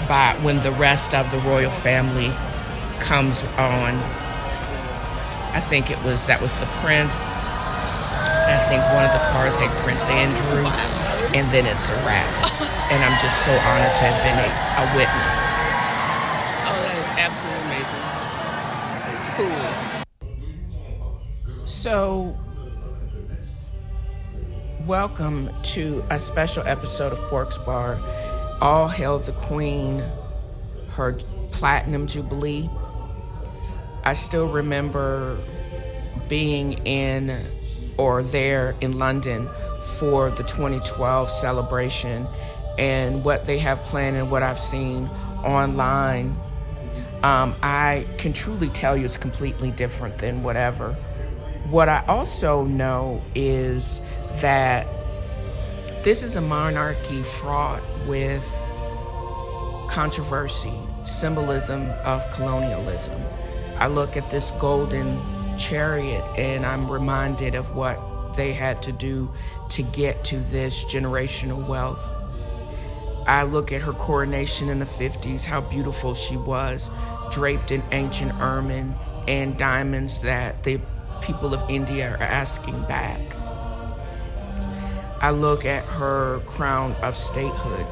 by 0.07 0.37
when 0.41 0.61
the 0.61 0.71
rest 0.71 1.13
of 1.13 1.29
the 1.31 1.39
royal 1.39 1.71
family 1.71 2.31
comes 2.99 3.43
on. 3.57 3.95
I 5.53 5.59
think 5.59 5.91
it 5.91 6.01
was 6.03 6.25
that 6.27 6.41
was 6.41 6.57
the 6.57 6.65
prince. 6.79 7.21
I 8.51 8.59
think 8.67 8.83
one 8.93 9.05
of 9.05 9.11
the 9.11 9.19
cars 9.31 9.55
had 9.55 9.69
Prince 9.83 10.09
Andrew, 10.09 10.65
and 11.35 11.49
then 11.51 11.65
it's 11.65 11.89
a 11.89 11.95
wrap. 12.03 12.27
And 12.91 13.03
I'm 13.03 13.17
just 13.21 13.45
so 13.45 13.51
honored 13.51 13.95
to 13.95 14.03
have 14.03 14.23
been 14.27 14.35
a, 14.35 14.47
a 14.81 14.83
witness. 14.95 15.51
Oh, 16.67 16.79
that 16.83 16.95
is 16.99 17.09
absolutely 17.15 17.63
amazing. 17.71 18.03
It's 19.15 19.29
cool. 19.37 19.63
So, 21.65 22.33
welcome 24.91 25.49
to 25.63 26.03
a 26.09 26.19
special 26.19 26.67
episode 26.67 27.13
of 27.13 27.19
Quarks 27.29 27.65
Bar. 27.65 27.97
All 28.59 28.89
hail 28.89 29.19
the 29.19 29.31
Queen, 29.31 30.03
her 30.89 31.13
platinum 31.53 32.07
jubilee. 32.07 32.69
I 34.03 34.11
still 34.11 34.49
remember 34.49 35.39
being 36.27 36.73
in 36.85 37.41
or 37.95 38.21
there 38.21 38.75
in 38.81 38.99
London 38.99 39.47
for 39.81 40.29
the 40.29 40.43
2012 40.43 41.29
celebration 41.29 42.27
and 42.77 43.23
what 43.23 43.45
they 43.45 43.59
have 43.59 43.81
planned 43.83 44.17
and 44.17 44.29
what 44.29 44.43
I've 44.43 44.59
seen 44.59 45.07
online. 45.45 46.37
Um, 47.23 47.55
I 47.63 48.05
can 48.17 48.33
truly 48.33 48.67
tell 48.67 48.97
you 48.97 49.05
it's 49.05 49.15
completely 49.15 49.71
different 49.71 50.17
than 50.17 50.43
whatever. 50.43 50.97
What 51.71 51.87
I 51.87 52.03
also 52.05 52.65
know 52.65 53.21
is 53.33 54.01
that 54.41 54.85
this 56.03 56.21
is 56.21 56.35
a 56.35 56.41
monarchy 56.41 57.23
fraught 57.23 57.81
with 58.07 58.45
controversy, 59.87 60.73
symbolism 61.05 61.89
of 62.03 62.29
colonialism. 62.31 63.17
I 63.77 63.87
look 63.87 64.17
at 64.17 64.29
this 64.29 64.51
golden 64.51 65.21
chariot 65.57 66.25
and 66.37 66.65
I'm 66.65 66.91
reminded 66.91 67.55
of 67.55 67.73
what 67.73 68.33
they 68.35 68.51
had 68.51 68.81
to 68.81 68.91
do 68.91 69.31
to 69.69 69.81
get 69.81 70.25
to 70.25 70.39
this 70.39 70.83
generational 70.83 71.65
wealth. 71.65 72.05
I 73.25 73.43
look 73.43 73.71
at 73.71 73.81
her 73.83 73.93
coronation 73.93 74.67
in 74.67 74.79
the 74.79 74.85
50s, 74.85 75.45
how 75.45 75.61
beautiful 75.61 76.15
she 76.15 76.35
was, 76.35 76.91
draped 77.31 77.71
in 77.71 77.81
ancient 77.93 78.33
ermine 78.41 78.93
and 79.25 79.57
diamonds 79.57 80.19
that 80.23 80.63
the 80.63 80.81
people 81.21 81.53
of 81.53 81.69
India 81.69 82.11
are 82.11 82.23
asking 82.23 82.81
back. 82.83 83.19
I 85.21 85.29
look 85.31 85.65
at 85.65 85.85
her 85.85 86.39
crown 86.47 86.93
of 87.03 87.15
statehood, 87.15 87.85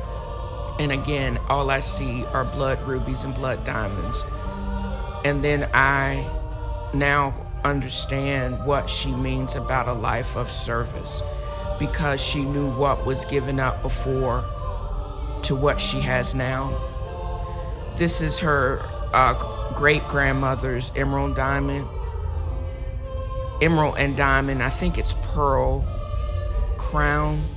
and 0.80 0.92
again, 0.92 1.38
all 1.48 1.70
I 1.70 1.80
see 1.80 2.26
are 2.26 2.44
blood 2.44 2.82
rubies 2.88 3.24
and 3.24 3.36
blood 3.36 3.63
diamonds. 3.65 4.24
And 5.24 5.44
then 5.44 5.70
I 5.74 6.28
now 6.94 7.36
understand 7.63 8.65
what 8.65 8.89
she 8.89 9.12
means 9.12 9.56
about 9.56 9.88
a 9.88 9.94
life 9.94 10.36
of 10.36 10.50
service 10.50 11.22
because 11.78 12.22
she 12.22 12.44
knew 12.44 12.72
what 12.72 13.06
was 13.06 13.26
given 13.26 13.60
up 13.60 13.82
before 13.82 14.44
to 15.44 15.56
what 15.56 15.80
she 15.80 16.00
has 16.00 16.36
now. 16.36 16.74
This 17.98 18.22
is 18.22 18.39
her 18.39 18.82
uh, 19.13 19.34
great 19.74 20.08
grandmother's 20.08 20.92
emerald 20.96 21.36
diamond. 21.36 21.88
Emerald 23.62 23.98
and 23.98 24.15
diamond, 24.15 24.63
I 24.63 24.69
think 24.69 24.98
it's 24.98 25.13
pearl 25.13 25.86
crown. 26.78 27.48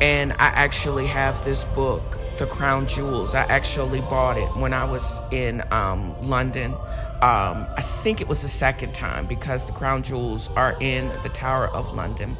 And 0.00 0.32
I 0.32 0.46
actually 0.46 1.06
have 1.06 1.44
this 1.44 1.64
book, 1.64 2.18
The 2.38 2.46
Crown 2.46 2.88
Jewels. 2.88 3.34
I 3.34 3.42
actually 3.42 4.00
bought 4.00 4.36
it 4.36 4.48
when 4.56 4.72
I 4.72 4.84
was 4.84 5.20
in 5.30 5.62
um, 5.70 6.20
London. 6.22 6.72
Um, 7.20 7.66
I 7.76 7.82
think 7.82 8.20
it 8.20 8.26
was 8.26 8.42
the 8.42 8.48
second 8.48 8.94
time 8.94 9.26
because 9.26 9.66
the 9.66 9.72
Crown 9.72 10.02
Jewels 10.02 10.48
are 10.56 10.76
in 10.80 11.08
the 11.22 11.28
Tower 11.28 11.68
of 11.68 11.94
London. 11.94 12.36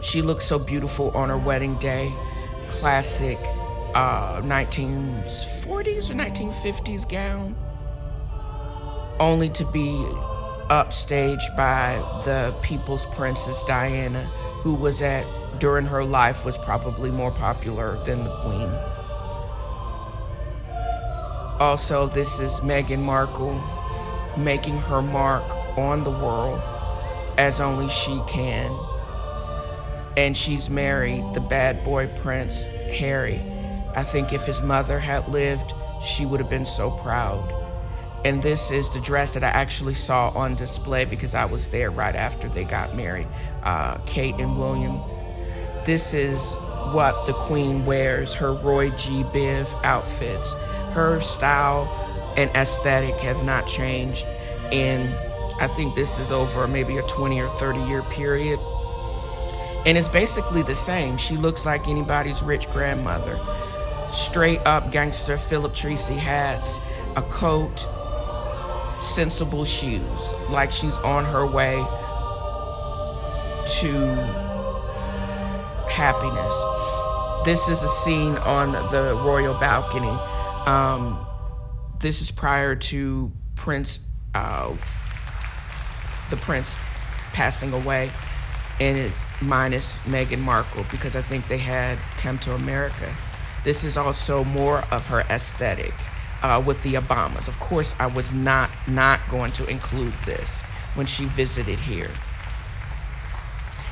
She 0.00 0.22
looks 0.22 0.44
so 0.44 0.58
beautiful 0.58 1.10
on 1.10 1.28
her 1.28 1.36
wedding 1.36 1.76
day. 1.78 2.14
Classic 2.68 3.38
uh, 3.94 4.40
1940s 4.42 6.10
or 6.10 6.14
1950s 6.14 7.08
gown. 7.08 7.56
Only 9.18 9.48
to 9.50 9.64
be 9.64 10.04
upstaged 10.68 11.56
by 11.56 11.96
the 12.24 12.54
People's 12.60 13.06
Princess 13.06 13.64
Diana, 13.64 14.24
who 14.62 14.74
was 14.74 15.00
at, 15.00 15.24
during 15.58 15.86
her 15.86 16.04
life, 16.04 16.44
was 16.44 16.58
probably 16.58 17.10
more 17.10 17.30
popular 17.30 18.02
than 18.04 18.24
the 18.24 18.36
Queen. 18.42 18.70
Also, 21.58 22.06
this 22.06 22.40
is 22.40 22.60
Meghan 22.60 22.98
Markle 22.98 23.62
making 24.36 24.76
her 24.78 25.00
mark 25.00 25.44
on 25.78 26.04
the 26.04 26.10
world 26.10 26.60
as 27.38 27.60
only 27.60 27.88
she 27.88 28.20
can. 28.26 28.78
And 30.16 30.36
she's 30.36 30.68
married 30.68 31.24
the 31.34 31.40
bad 31.40 31.84
boy 31.84 32.08
prince, 32.08 32.64
Harry. 32.64 33.40
I 33.94 34.02
think 34.02 34.32
if 34.32 34.44
his 34.44 34.60
mother 34.60 34.98
had 34.98 35.28
lived, 35.28 35.72
she 36.02 36.26
would 36.26 36.40
have 36.40 36.50
been 36.50 36.66
so 36.66 36.90
proud. 36.90 37.65
And 38.26 38.42
this 38.42 38.72
is 38.72 38.90
the 38.90 38.98
dress 38.98 39.34
that 39.34 39.44
I 39.44 39.50
actually 39.50 39.94
saw 39.94 40.30
on 40.30 40.56
display 40.56 41.04
because 41.04 41.32
I 41.36 41.44
was 41.44 41.68
there 41.68 41.92
right 41.92 42.16
after 42.16 42.48
they 42.48 42.64
got 42.64 42.96
married, 42.96 43.28
uh, 43.62 43.98
Kate 43.98 44.34
and 44.40 44.58
William. 44.58 45.00
This 45.84 46.12
is 46.12 46.56
what 46.90 47.24
the 47.26 47.34
Queen 47.34 47.86
wears, 47.86 48.34
her 48.34 48.52
Roy 48.52 48.90
G. 48.90 49.22
Biv 49.22 49.72
outfits 49.84 50.54
her 50.90 51.20
style 51.20 51.86
and 52.36 52.50
aesthetic 52.56 53.14
has 53.18 53.44
not 53.44 53.64
changed. 53.68 54.26
And 54.72 55.08
I 55.60 55.68
think 55.68 55.94
this 55.94 56.18
is 56.18 56.32
over 56.32 56.66
maybe 56.66 56.98
a 56.98 57.02
20 57.02 57.40
or 57.40 57.48
30 57.50 57.78
year 57.82 58.02
period. 58.02 58.58
And 59.86 59.96
it's 59.96 60.08
basically 60.08 60.64
the 60.64 60.74
same. 60.74 61.16
She 61.16 61.36
looks 61.36 61.64
like 61.64 61.86
anybody's 61.86 62.42
rich 62.42 62.68
grandmother. 62.70 63.38
Straight 64.10 64.66
up 64.66 64.90
gangster 64.90 65.38
Philip 65.38 65.74
Treacy 65.74 66.16
hats, 66.16 66.80
a 67.14 67.22
coat, 67.22 67.86
sensible 69.06 69.64
shoes, 69.64 70.34
like 70.50 70.72
she's 70.72 70.98
on 70.98 71.24
her 71.24 71.46
way 71.46 71.76
to 73.80 74.14
happiness. 75.88 76.64
This 77.44 77.68
is 77.68 77.82
a 77.82 77.88
scene 77.88 78.36
on 78.38 78.72
the 78.72 79.14
royal 79.24 79.54
balcony 79.54 80.18
um, 80.66 81.24
this 82.00 82.20
is 82.20 82.30
prior 82.30 82.74
to 82.74 83.32
Prince, 83.54 84.06
uh, 84.34 84.74
the 86.28 86.36
Prince 86.36 86.76
passing 87.32 87.72
away, 87.72 88.10
and 88.80 88.98
it, 88.98 89.12
minus 89.40 89.98
Meghan 90.00 90.40
Markle 90.40 90.84
because 90.90 91.14
I 91.14 91.22
think 91.22 91.46
they 91.48 91.58
had 91.58 91.98
come 92.18 92.38
to 92.40 92.54
America. 92.54 93.14
This 93.64 93.84
is 93.84 93.96
also 93.96 94.44
more 94.44 94.84
of 94.90 95.06
her 95.06 95.20
aesthetic 95.30 95.94
uh, 96.42 96.62
with 96.64 96.82
the 96.82 96.94
Obamas. 96.94 97.48
Of 97.48 97.58
course, 97.60 97.94
I 97.98 98.06
was 98.06 98.32
not 98.32 98.70
not 98.86 99.20
going 99.30 99.52
to 99.52 99.66
include 99.66 100.14
this 100.24 100.62
when 100.94 101.06
she 101.06 101.24
visited 101.24 101.80
here. 101.80 102.10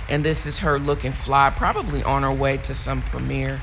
And 0.09 0.24
this 0.24 0.47
is 0.47 0.59
her 0.59 0.78
looking 0.78 1.12
fly, 1.12 1.51
probably 1.51 2.03
on 2.03 2.22
her 2.22 2.32
way 2.32 2.59
to 2.59 2.74
some 2.74 3.03
premiere. 3.03 3.61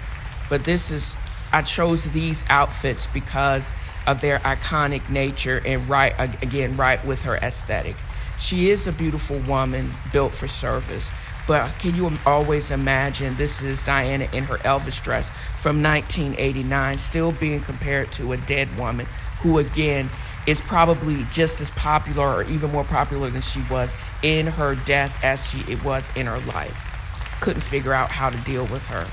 But 0.50 0.64
this 0.64 0.92
is 0.92 1.16
I 1.52 1.62
chose 1.62 2.12
these 2.12 2.44
outfits 2.50 3.08
because 3.08 3.74
of 4.08 4.22
their 4.22 4.40
iconic 4.40 5.10
nature 5.10 5.62
and 5.66 5.88
right 5.88 6.14
again 6.42 6.76
right 6.78 7.04
with 7.06 7.24
her 7.24 7.36
aesthetic. 7.38 7.96
She 8.40 8.72
is 8.72 8.88
a 8.88 8.92
beautiful 8.92 9.38
woman 9.38 9.92
built 10.12 10.34
for 10.34 10.48
service. 10.48 11.12
But 11.48 11.72
can 11.80 11.96
you 11.96 12.12
always 12.26 12.72
imagine 12.72 13.36
this 13.36 13.62
is 13.62 13.82
Diana 13.82 14.28
in 14.32 14.44
her 14.46 14.58
Elvis 14.60 15.04
dress 15.04 15.32
from 15.56 15.82
1989 15.82 16.98
still 16.98 17.32
being 17.32 17.62
compared 17.62 18.12
to 18.14 18.32
a 18.34 18.38
dead 18.38 18.78
woman 18.78 19.08
who 19.42 19.58
again 19.58 20.10
is 20.48 20.62
probably 20.62 21.26
just 21.32 21.62
as 21.62 21.70
popular 21.72 22.28
or 22.28 22.44
even 22.44 22.72
more 22.72 22.84
popular 22.84 23.30
than 23.30 23.42
she 23.42 23.62
was 23.70 23.96
in 24.24 24.48
her 24.48 24.76
death 24.76 25.24
as 25.24 25.48
she 25.48 25.60
it 25.72 25.84
was 25.84 26.16
in 26.16 26.26
her 26.26 26.40
life. 26.40 26.88
Couldn't 27.42 27.62
figure 27.62 27.94
out 27.94 28.10
how 28.10 28.30
to 28.30 28.38
deal 28.40 28.66
with 28.66 28.86
her. 28.88 29.08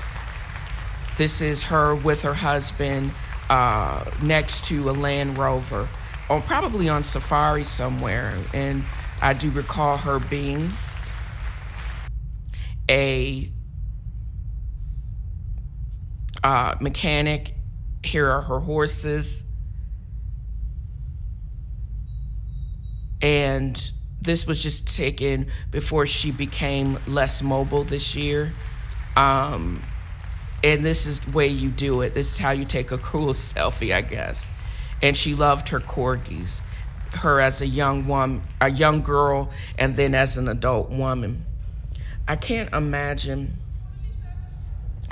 This 1.17 1.41
is 1.41 1.63
her 1.63 1.93
with 1.93 2.21
her 2.21 2.35
husband 2.35 3.11
uh, 3.49 4.05
next 4.21 4.65
to 4.65 4.89
a 4.89 4.91
Land 4.91 5.37
Rover. 5.37 5.87
on 6.29 6.41
probably 6.43 6.87
on 6.87 7.03
safari 7.03 7.63
somewhere. 7.63 8.37
And 8.53 8.83
I 9.21 9.33
do 9.33 9.49
recall 9.51 9.97
her 9.97 10.19
being 10.19 10.71
a 12.89 13.51
uh, 16.43 16.75
mechanic. 16.81 17.53
Here 18.03 18.29
are 18.29 18.41
her 18.41 18.59
horses. 18.59 19.43
And 23.21 23.91
this 24.21 24.47
was 24.47 24.61
just 24.61 24.95
taken 24.95 25.47
before 25.71 26.05
she 26.05 26.31
became 26.31 26.99
less 27.07 27.41
mobile 27.41 27.83
this 27.83 28.15
year. 28.15 28.53
Um, 29.15 29.81
and 30.63 30.85
this 30.85 31.05
is 31.05 31.21
the 31.21 31.31
way 31.31 31.47
you 31.47 31.69
do 31.69 32.01
it. 32.01 32.13
This 32.13 32.33
is 32.33 32.37
how 32.37 32.51
you 32.51 32.65
take 32.65 32.91
a 32.91 32.97
cool 32.97 33.33
selfie, 33.33 33.93
I 33.93 34.01
guess. 34.01 34.49
And 35.01 35.15
she 35.15 35.35
loved 35.35 35.69
her 35.69 35.79
corgis, 35.79 36.61
her 37.13 37.39
as 37.39 37.61
a 37.61 37.67
young 37.67 38.07
woman, 38.07 38.41
a 38.59 38.69
young 38.69 39.01
girl, 39.01 39.51
and 39.77 39.95
then 39.95 40.13
as 40.15 40.37
an 40.37 40.47
adult 40.47 40.89
woman. 40.89 41.45
I 42.29 42.35
can't 42.35 42.71
imagine 42.73 43.57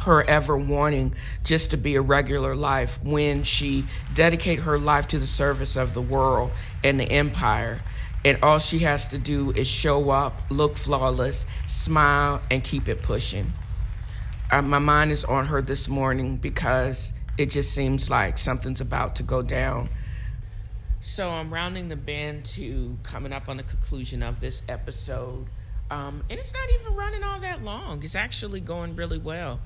her 0.02 0.24
ever 0.24 0.56
wanting 0.56 1.16
just 1.44 1.72
to 1.72 1.78
be 1.78 1.96
a 1.96 2.02
regular 2.02 2.56
life 2.56 3.04
when 3.04 3.42
she 3.42 3.86
dedicated 4.14 4.66
her 4.66 4.78
life 4.78 5.08
to 5.08 5.20
the 5.20 5.26
service 5.26 5.76
of 5.76 5.96
the 5.96 6.02
world 6.02 6.52
and 6.84 7.00
the 7.00 7.12
empire 7.12 7.82
and 8.24 8.38
all 8.44 8.60
she 8.60 8.80
has 8.80 9.08
to 9.08 9.18
do 9.18 9.52
is 9.52 9.68
show 9.68 10.12
up, 10.12 10.42
look 10.50 10.78
flawless, 10.78 11.48
smile, 11.66 12.42
and 12.52 12.64
keep 12.64 12.88
it 12.88 13.02
pushing. 13.02 13.52
Uh, 14.52 14.62
my 14.62 14.80
mind 14.80 15.12
is 15.12 15.26
on 15.26 15.48
her 15.48 15.62
this 15.62 15.90
morning 15.90 16.38
because 16.38 17.14
it 17.38 17.50
just 17.50 17.74
seems 17.74 18.12
like 18.12 18.38
something's 18.38 18.82
about 18.82 19.16
to 19.16 19.24
go 19.24 19.42
down. 19.42 19.90
So 21.00 21.30
I'm 21.30 21.54
rounding 21.54 21.90
the 21.90 21.96
bend 21.96 22.46
to 22.46 23.00
coming 23.02 23.34
up 23.34 23.50
on 23.50 23.58
the 23.58 23.64
conclusion 23.64 24.22
of 24.22 24.40
this 24.40 24.62
episode. 24.70 25.48
Um, 25.90 26.24
and 26.30 26.38
it's 26.38 26.54
not 26.54 26.70
even 26.80 26.96
running 26.96 27.24
all 27.24 27.40
that 27.40 27.64
long. 27.64 28.04
It's 28.04 28.16
actually 28.16 28.60
going 28.60 28.96
really 28.96 29.18
well. 29.18 29.60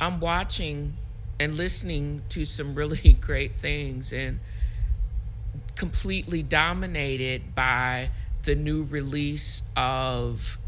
I'm 0.00 0.20
watching 0.20 0.96
and 1.38 1.54
listening 1.54 2.22
to 2.30 2.44
some 2.44 2.74
really 2.74 3.12
great 3.20 3.58
things 3.58 4.12
and 4.12 4.40
completely 5.76 6.42
dominated 6.42 7.54
by 7.54 8.10
the 8.42 8.54
new 8.54 8.84
release 8.84 9.62
of 9.76 10.58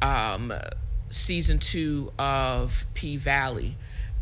um, 0.00 0.52
season 1.10 1.58
two 1.58 2.12
of 2.18 2.86
P 2.94 3.16
Valley. 3.16 3.76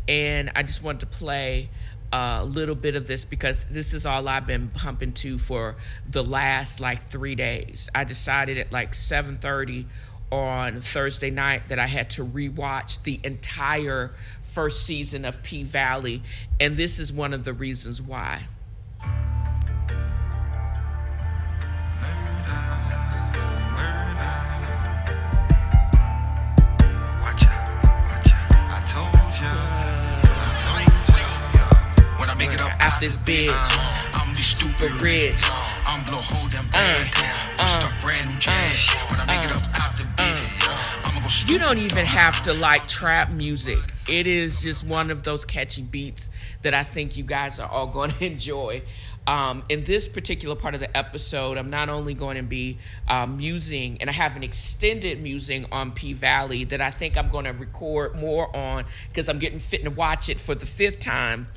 And 0.07 0.51
I 0.55 0.63
just 0.63 0.83
wanted 0.83 1.01
to 1.01 1.07
play 1.07 1.69
a 2.13 2.43
little 2.43 2.75
bit 2.75 2.95
of 2.95 3.07
this 3.07 3.25
because 3.25 3.65
this 3.65 3.93
is 3.93 4.05
all 4.05 4.27
I've 4.27 4.47
been 4.47 4.69
pumping 4.69 5.13
to 5.13 5.37
for 5.37 5.75
the 6.09 6.23
last 6.23 6.79
like 6.79 7.03
three 7.03 7.35
days. 7.35 7.89
I 7.95 8.03
decided 8.03 8.57
at 8.57 8.71
like 8.71 8.93
7:30 8.93 9.85
on 10.31 10.79
Thursday 10.81 11.29
night 11.29 11.67
that 11.67 11.79
I 11.79 11.87
had 11.87 12.09
to 12.11 12.25
rewatch 12.25 13.03
the 13.03 13.19
entire 13.23 14.13
first 14.41 14.85
season 14.85 15.25
of 15.25 15.43
P 15.43 15.63
Valley, 15.63 16.23
and 16.59 16.77
this 16.77 16.99
is 16.99 17.11
one 17.11 17.33
of 17.33 17.43
the 17.43 17.53
reasons 17.53 18.01
why. 18.01 18.47
Out 32.91 32.99
this 32.99 33.17
bitch, 33.17 34.13
I'm 34.13 34.33
the 34.33 34.41
stupid 34.41 35.01
rich. 35.01 35.35
I'm 35.85 36.03
blow 36.03 36.17
hold 36.17 36.51
them 36.51 36.65
bag. 36.71 37.09
Uh, 37.57 38.01
brand 38.01 38.27
new 38.27 38.33
When 38.33 39.19
I 39.19 39.25
make 39.27 39.49
it 39.49 39.55
up 39.55 39.61
out 39.79 39.95
the 39.95 40.03
bitch, 40.17 41.49
you 41.49 41.57
don't 41.57 41.77
even 41.77 42.05
have 42.05 42.41
to 42.43 42.53
like 42.53 42.87
trap 42.87 43.31
music. 43.31 43.79
It 44.09 44.27
is 44.27 44.61
just 44.61 44.83
one 44.85 45.09
of 45.09 45.23
those 45.23 45.45
catchy 45.45 45.83
beats 45.83 46.29
that 46.63 46.73
I 46.73 46.83
think 46.83 47.15
you 47.15 47.23
guys 47.23 47.59
are 47.59 47.69
all 47.69 47.87
going 47.93 48.11
to 48.11 48.25
enjoy. 48.25 48.81
Um, 49.25 49.63
in 49.69 49.85
this 49.85 50.09
particular 50.09 50.55
part 50.55 50.73
of 50.73 50.81
the 50.81 50.95
episode, 50.97 51.57
I'm 51.57 51.69
not 51.69 51.87
only 51.87 52.13
going 52.13 52.37
to 52.37 52.43
be 52.43 52.77
uh, 53.07 53.25
musing, 53.25 54.01
and 54.01 54.09
I 54.09 54.13
have 54.13 54.35
an 54.35 54.43
extended 54.43 55.21
musing 55.21 55.65
on 55.71 55.91
P 55.91 56.11
Valley 56.11 56.65
that 56.65 56.81
I 56.81 56.91
think 56.91 57.17
I'm 57.17 57.29
going 57.29 57.45
to 57.45 57.53
record 57.53 58.15
more 58.19 58.53
on 58.55 58.83
because 59.07 59.29
I'm 59.29 59.39
getting 59.39 59.59
fit 59.59 59.85
to 59.85 59.91
watch 59.91 60.27
it 60.27 60.41
for 60.41 60.55
the 60.55 60.65
fifth 60.65 60.99
time. 60.99 61.47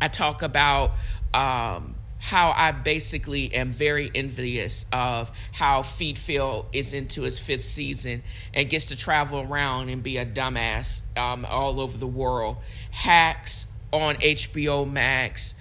I 0.00 0.08
talk 0.08 0.42
about 0.42 0.92
um, 1.34 1.94
how 2.18 2.52
I 2.56 2.72
basically 2.72 3.54
am 3.54 3.70
very 3.70 4.10
envious 4.14 4.86
of 4.92 5.30
how 5.52 5.82
Feed 5.82 6.18
Phil 6.18 6.66
is 6.72 6.92
into 6.92 7.22
his 7.22 7.38
fifth 7.38 7.64
season 7.64 8.22
and 8.52 8.68
gets 8.68 8.86
to 8.86 8.96
travel 8.96 9.40
around 9.40 9.88
and 9.88 10.02
be 10.02 10.16
a 10.16 10.26
dumbass 10.26 11.02
um, 11.16 11.44
all 11.44 11.80
over 11.80 11.96
the 11.96 12.06
world. 12.06 12.56
Hacks 12.90 13.66
on 13.92 14.16
HBO 14.16 14.90
Max 14.90 15.54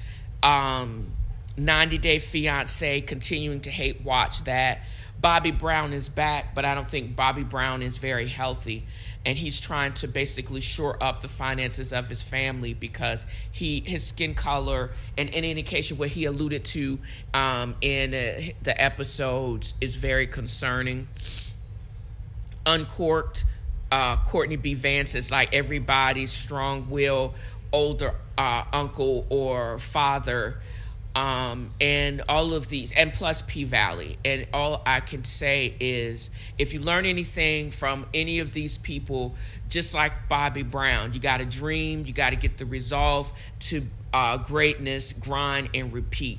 um, 0.44 1.12
90 1.58 1.98
Day 1.98 2.20
Fiance, 2.20 3.02
continuing 3.02 3.62
to 3.62 3.70
hate 3.70 4.04
watch 4.04 4.44
that. 4.44 4.82
Bobby 5.20 5.52
Brown 5.52 5.94
is 5.94 6.10
back, 6.10 6.54
but 6.54 6.64
I 6.64 6.76
don't 6.76 6.88
think 6.88 7.16
Bobby 7.16 7.44
Brown 7.44 7.82
is 7.82 7.98
very 7.98 8.28
healthy. 8.28 8.86
And 9.28 9.38
he's 9.38 9.60
trying 9.60 9.94
to 9.96 10.08
basically 10.08 10.62
shore 10.62 10.98
up 11.04 11.22
the 11.22 11.28
finances 11.28 11.92
of 11.92 12.08
his 12.08 12.24
family 12.24 12.74
because 12.74 13.26
he 13.52 13.82
his 13.82 14.08
skin 14.08 14.34
color 14.34 14.92
and 15.18 15.30
any 15.34 15.52
indication 15.52 15.98
what 15.98 16.10
he 16.10 16.24
alluded 16.24 16.64
to 16.66 16.98
um, 17.34 17.76
in 17.82 18.14
uh, 18.14 18.54
the 18.64 18.82
episodes 18.82 19.74
is 19.82 19.96
very 19.96 20.28
concerning. 20.28 21.10
Uncorked, 22.66 23.44
uh, 23.92 24.16
Courtney 24.24 24.56
B. 24.56 24.74
Vance 24.74 25.14
is 25.14 25.30
like 25.30 25.54
everybody's 25.54 26.32
strong 26.32 26.90
will 26.90 27.36
older 27.74 28.16
uh, 28.38 28.64
uncle 28.72 29.26
or 29.30 29.78
father 29.78 30.62
um, 31.18 31.72
and 31.82 32.22
all 32.30 32.54
of 32.54 32.70
these, 32.70 32.92
and 32.92 33.12
plus 33.12 33.42
P 33.42 33.64
Valley. 33.64 34.20
And 34.24 34.46
all 34.54 34.84
I 34.86 35.00
can 35.00 35.24
say 35.24 35.74
is 35.80 36.30
if 36.60 36.76
you 36.76 36.80
learn 36.80 37.08
anything 37.08 37.72
from 37.72 38.06
any 38.14 38.38
of 38.38 38.52
these 38.52 38.78
people, 38.78 39.36
just 39.68 39.96
like 39.96 40.28
Bobby 40.30 40.62
Brown, 40.62 41.14
you 41.14 41.20
got 41.20 41.38
to 41.38 41.46
dream, 41.46 42.06
you 42.06 42.14
got 42.14 42.30
to 42.30 42.36
get 42.36 42.60
the 42.60 42.68
resolve 42.68 43.34
to 43.62 43.82
uh, 44.14 44.38
greatness, 44.38 45.12
grind, 45.12 45.72
and 45.74 45.92
repeat. 45.92 46.38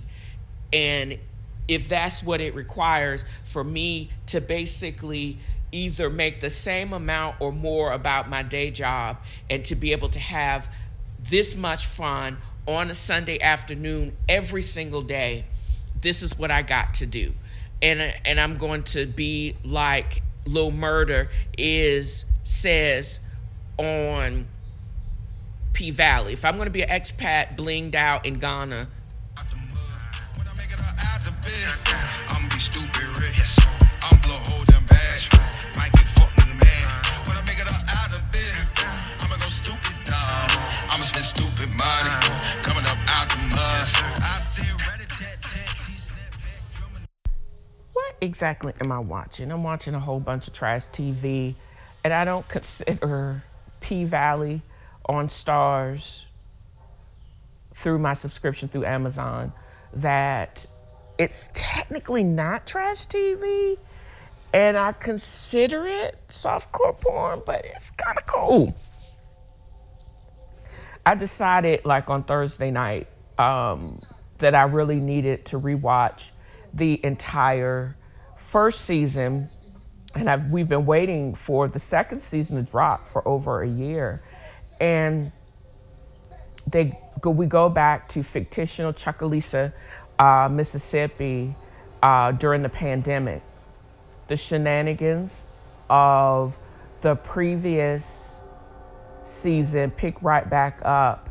And 0.72 1.18
if 1.66 1.88
that's 1.88 2.22
what 2.22 2.40
it 2.40 2.54
requires 2.54 3.24
for 3.42 3.64
me 3.64 4.10
to 4.26 4.40
basically 4.40 5.38
either 5.72 6.08
make 6.08 6.38
the 6.38 6.50
same 6.50 6.92
amount 6.92 7.34
or 7.40 7.50
more 7.50 7.90
about 7.90 8.30
my 8.30 8.44
day 8.44 8.70
job 8.70 9.16
and 9.50 9.64
to 9.64 9.74
be 9.74 9.90
able 9.90 10.08
to 10.10 10.20
have 10.20 10.72
this 11.18 11.56
much 11.56 11.84
fun 11.84 12.38
on 12.68 12.90
a 12.90 12.94
Sunday 12.94 13.40
afternoon 13.40 14.14
every 14.28 14.60
single 14.60 15.00
day. 15.00 15.46
This 16.00 16.22
is 16.22 16.38
what 16.38 16.50
I 16.50 16.62
got 16.62 16.94
to 16.94 17.06
do. 17.06 17.32
And 17.80 18.00
and 18.24 18.38
I'm 18.38 18.58
going 18.58 18.82
to 18.84 19.06
be 19.06 19.56
like 19.64 20.22
Lil 20.46 20.70
Murder 20.70 21.30
is 21.56 22.26
says 22.44 23.20
on 23.78 24.46
P 25.72 25.90
Valley. 25.90 26.34
If 26.34 26.44
I'm 26.44 26.56
going 26.56 26.66
to 26.66 26.72
be 26.72 26.82
an 26.82 26.90
expat 26.90 27.56
blinged 27.56 27.94
out 27.94 28.26
in 28.26 28.34
Ghana, 28.34 28.88
exactly 48.20 48.72
am 48.80 48.92
I 48.92 48.98
watching? 48.98 49.50
I'm 49.50 49.62
watching 49.62 49.94
a 49.94 50.00
whole 50.00 50.20
bunch 50.20 50.46
of 50.48 50.52
trash 50.52 50.86
TV, 50.86 51.54
and 52.04 52.12
I 52.12 52.24
don't 52.24 52.46
consider 52.48 53.42
P 53.80 54.04
Valley 54.04 54.62
on 55.06 55.28
Starz 55.28 56.22
through 57.74 57.98
my 57.98 58.14
subscription 58.14 58.68
through 58.68 58.84
Amazon 58.84 59.52
that 59.94 60.66
it's 61.18 61.50
technically 61.54 62.24
not 62.24 62.66
trash 62.66 63.06
TV, 63.06 63.78
and 64.52 64.76
I 64.76 64.92
consider 64.92 65.86
it 65.86 66.16
softcore 66.28 67.00
porn, 67.00 67.42
but 67.46 67.64
it's 67.64 67.90
kind 67.90 68.18
of 68.18 68.26
cool. 68.26 68.72
I 71.09 71.14
decided 71.14 71.86
like 71.86 72.11
on 72.11 72.24
Thursday 72.24 72.70
night 72.70 73.09
um, 73.38 74.02
that 74.40 74.54
I 74.54 74.64
really 74.64 75.00
needed 75.00 75.46
to 75.46 75.59
rewatch 75.59 76.30
the 76.74 77.02
entire 77.02 77.96
first 78.36 78.82
season, 78.82 79.48
and 80.14 80.28
I've, 80.28 80.50
we've 80.50 80.68
been 80.68 80.84
waiting 80.84 81.34
for 81.34 81.66
the 81.66 81.78
second 81.78 82.18
season 82.18 82.62
to 82.62 82.70
drop 82.70 83.09
for 83.09 83.26
over 83.26 83.62
a 83.62 83.66
year, 83.66 84.22
and 84.82 85.32
they 86.70 86.98
go, 87.22 87.30
we 87.30 87.46
go 87.46 87.70
back 87.70 88.11
to 88.11 88.22
fictional 88.22 88.92
Chucalissa 88.92 89.72
uh, 90.18 90.50
Mississippi 90.52 91.56
uh, 92.02 92.32
during 92.32 92.62
the 92.62 92.68
pandemic. 92.68 93.42
The 94.26 94.36
shenanigans 94.36 95.46
of 95.88 96.59
the 97.00 97.16
previous 97.16 98.38
season 99.28 99.90
pick 99.90 100.22
right 100.22 100.48
back 100.48 100.80
up 100.84 101.28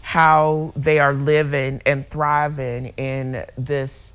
how 0.00 0.72
they 0.76 0.98
are 0.98 1.12
living 1.12 1.82
and 1.84 2.08
thriving 2.08 2.86
in 2.96 3.44
this 3.56 4.12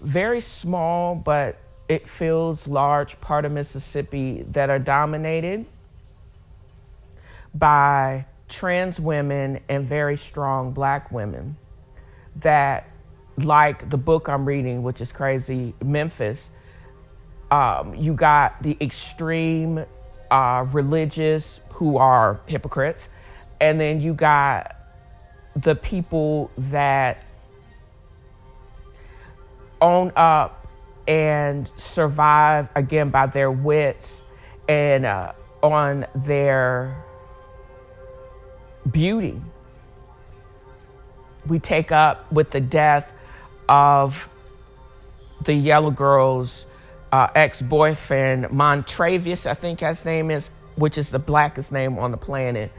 very 0.00 0.40
small 0.40 1.14
but 1.14 1.58
it 1.88 2.08
feels 2.08 2.66
large 2.66 3.20
part 3.20 3.44
of 3.44 3.52
Mississippi 3.52 4.44
that 4.50 4.70
are 4.70 4.78
dominated 4.78 5.66
by 7.54 8.26
trans 8.48 9.00
women 9.00 9.60
and 9.68 9.84
very 9.84 10.16
strong 10.16 10.72
black 10.72 11.10
women 11.10 11.56
that 12.36 12.88
like 13.38 13.88
the 13.88 13.96
book 13.96 14.28
I'm 14.28 14.44
reading, 14.44 14.82
which 14.82 15.00
is 15.00 15.12
crazy, 15.12 15.74
Memphis, 15.84 16.50
um, 17.50 17.94
you 17.94 18.14
got 18.14 18.62
the 18.62 18.76
extreme 18.80 19.84
uh, 20.30 20.66
religious 20.72 21.60
who 21.70 21.98
are 21.98 22.40
hypocrites, 22.46 23.08
and 23.60 23.80
then 23.80 24.00
you 24.00 24.14
got 24.14 24.76
the 25.54 25.74
people 25.74 26.50
that 26.58 27.22
own 29.80 30.12
up 30.16 30.66
and 31.06 31.70
survive 31.76 32.68
again 32.74 33.10
by 33.10 33.26
their 33.26 33.50
wits 33.50 34.24
and 34.68 35.06
uh, 35.06 35.32
on 35.62 36.06
their 36.14 37.04
beauty. 38.90 39.40
We 41.46 41.58
take 41.58 41.92
up 41.92 42.30
with 42.32 42.50
the 42.50 42.60
death 42.60 43.12
of 43.68 44.28
the 45.44 45.54
Yellow 45.54 45.90
Girl's 45.90 46.65
uh, 47.16 47.30
ex 47.34 47.62
boyfriend, 47.62 48.44
Montravius, 48.50 49.46
I 49.46 49.54
think 49.54 49.80
his 49.80 50.04
name 50.04 50.30
is, 50.30 50.50
which 50.74 50.98
is 50.98 51.08
the 51.08 51.18
blackest 51.18 51.72
name 51.72 51.98
on 51.98 52.10
the 52.10 52.18
planet, 52.18 52.70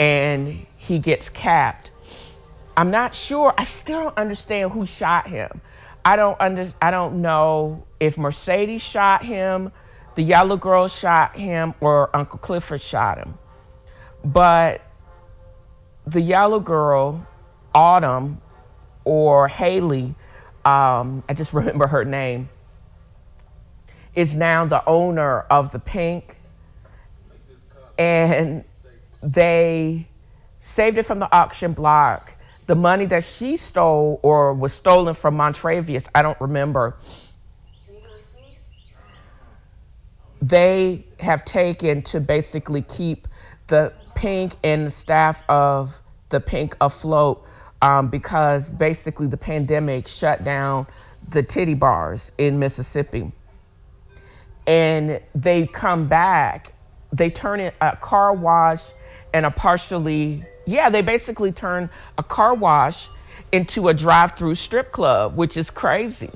and 0.00 0.66
he 0.76 0.98
gets 0.98 1.28
capped. 1.28 1.92
I'm 2.76 2.90
not 2.90 3.14
sure. 3.14 3.54
I 3.56 3.62
still 3.62 4.02
don't 4.02 4.18
understand 4.18 4.72
who 4.72 4.84
shot 4.84 5.28
him. 5.28 5.60
I 6.04 6.16
don't 6.16 6.36
under, 6.40 6.72
I 6.82 6.90
don't 6.90 7.22
know 7.22 7.86
if 8.00 8.18
Mercedes 8.18 8.82
shot 8.82 9.24
him, 9.24 9.70
the 10.16 10.22
Yellow 10.22 10.56
Girl 10.56 10.88
shot 10.88 11.36
him, 11.36 11.72
or 11.80 12.14
Uncle 12.16 12.40
Clifford 12.40 12.80
shot 12.80 13.18
him. 13.18 13.38
But 14.24 14.80
the 16.04 16.20
Yellow 16.20 16.58
Girl, 16.58 17.24
Autumn, 17.72 18.42
or 19.04 19.46
Haley, 19.46 20.16
um, 20.64 21.22
I 21.28 21.34
just 21.34 21.52
remember 21.52 21.86
her 21.86 22.04
name, 22.04 22.48
is 24.14 24.36
now 24.36 24.64
the 24.64 24.84
owner 24.86 25.40
of 25.40 25.72
the 25.72 25.78
Pink. 25.78 26.36
And 27.98 28.64
they 29.22 30.06
saved 30.60 30.98
it 30.98 31.04
from 31.04 31.18
the 31.18 31.34
auction 31.34 31.72
block. 31.72 32.34
The 32.66 32.74
money 32.74 33.04
that 33.06 33.24
she 33.24 33.56
stole 33.56 34.20
or 34.22 34.54
was 34.54 34.72
stolen 34.72 35.14
from 35.14 35.36
Montravius, 35.36 36.08
I 36.14 36.22
don't 36.22 36.40
remember. 36.40 36.96
They 40.40 41.04
have 41.20 41.44
taken 41.44 42.02
to 42.02 42.20
basically 42.20 42.82
keep 42.82 43.28
the 43.66 43.92
Pink 44.14 44.54
and 44.62 44.86
the 44.86 44.90
staff 44.90 45.44
of 45.48 46.00
the 46.28 46.40
Pink 46.40 46.76
afloat 46.80 47.44
um, 47.82 48.08
because 48.08 48.72
basically 48.72 49.26
the 49.26 49.36
pandemic 49.36 50.08
shut 50.08 50.44
down 50.44 50.86
the 51.28 51.42
titty 51.42 51.74
bars 51.74 52.32
in 52.38 52.58
Mississippi. 52.58 53.32
And 54.66 55.20
they 55.34 55.66
come 55.66 56.08
back, 56.08 56.72
they 57.12 57.30
turn 57.30 57.60
it 57.60 57.74
a 57.80 57.96
car 57.96 58.32
wash 58.32 58.92
and 59.32 59.44
a 59.44 59.50
partially, 59.50 60.44
yeah, 60.66 60.88
they 60.88 61.02
basically 61.02 61.52
turn 61.52 61.90
a 62.16 62.22
car 62.22 62.54
wash 62.54 63.08
into 63.52 63.88
a 63.88 63.94
drive 63.94 64.32
through 64.32 64.54
strip 64.54 64.90
club, 64.92 65.36
which 65.36 65.56
is 65.56 65.70
crazy. 65.70 66.30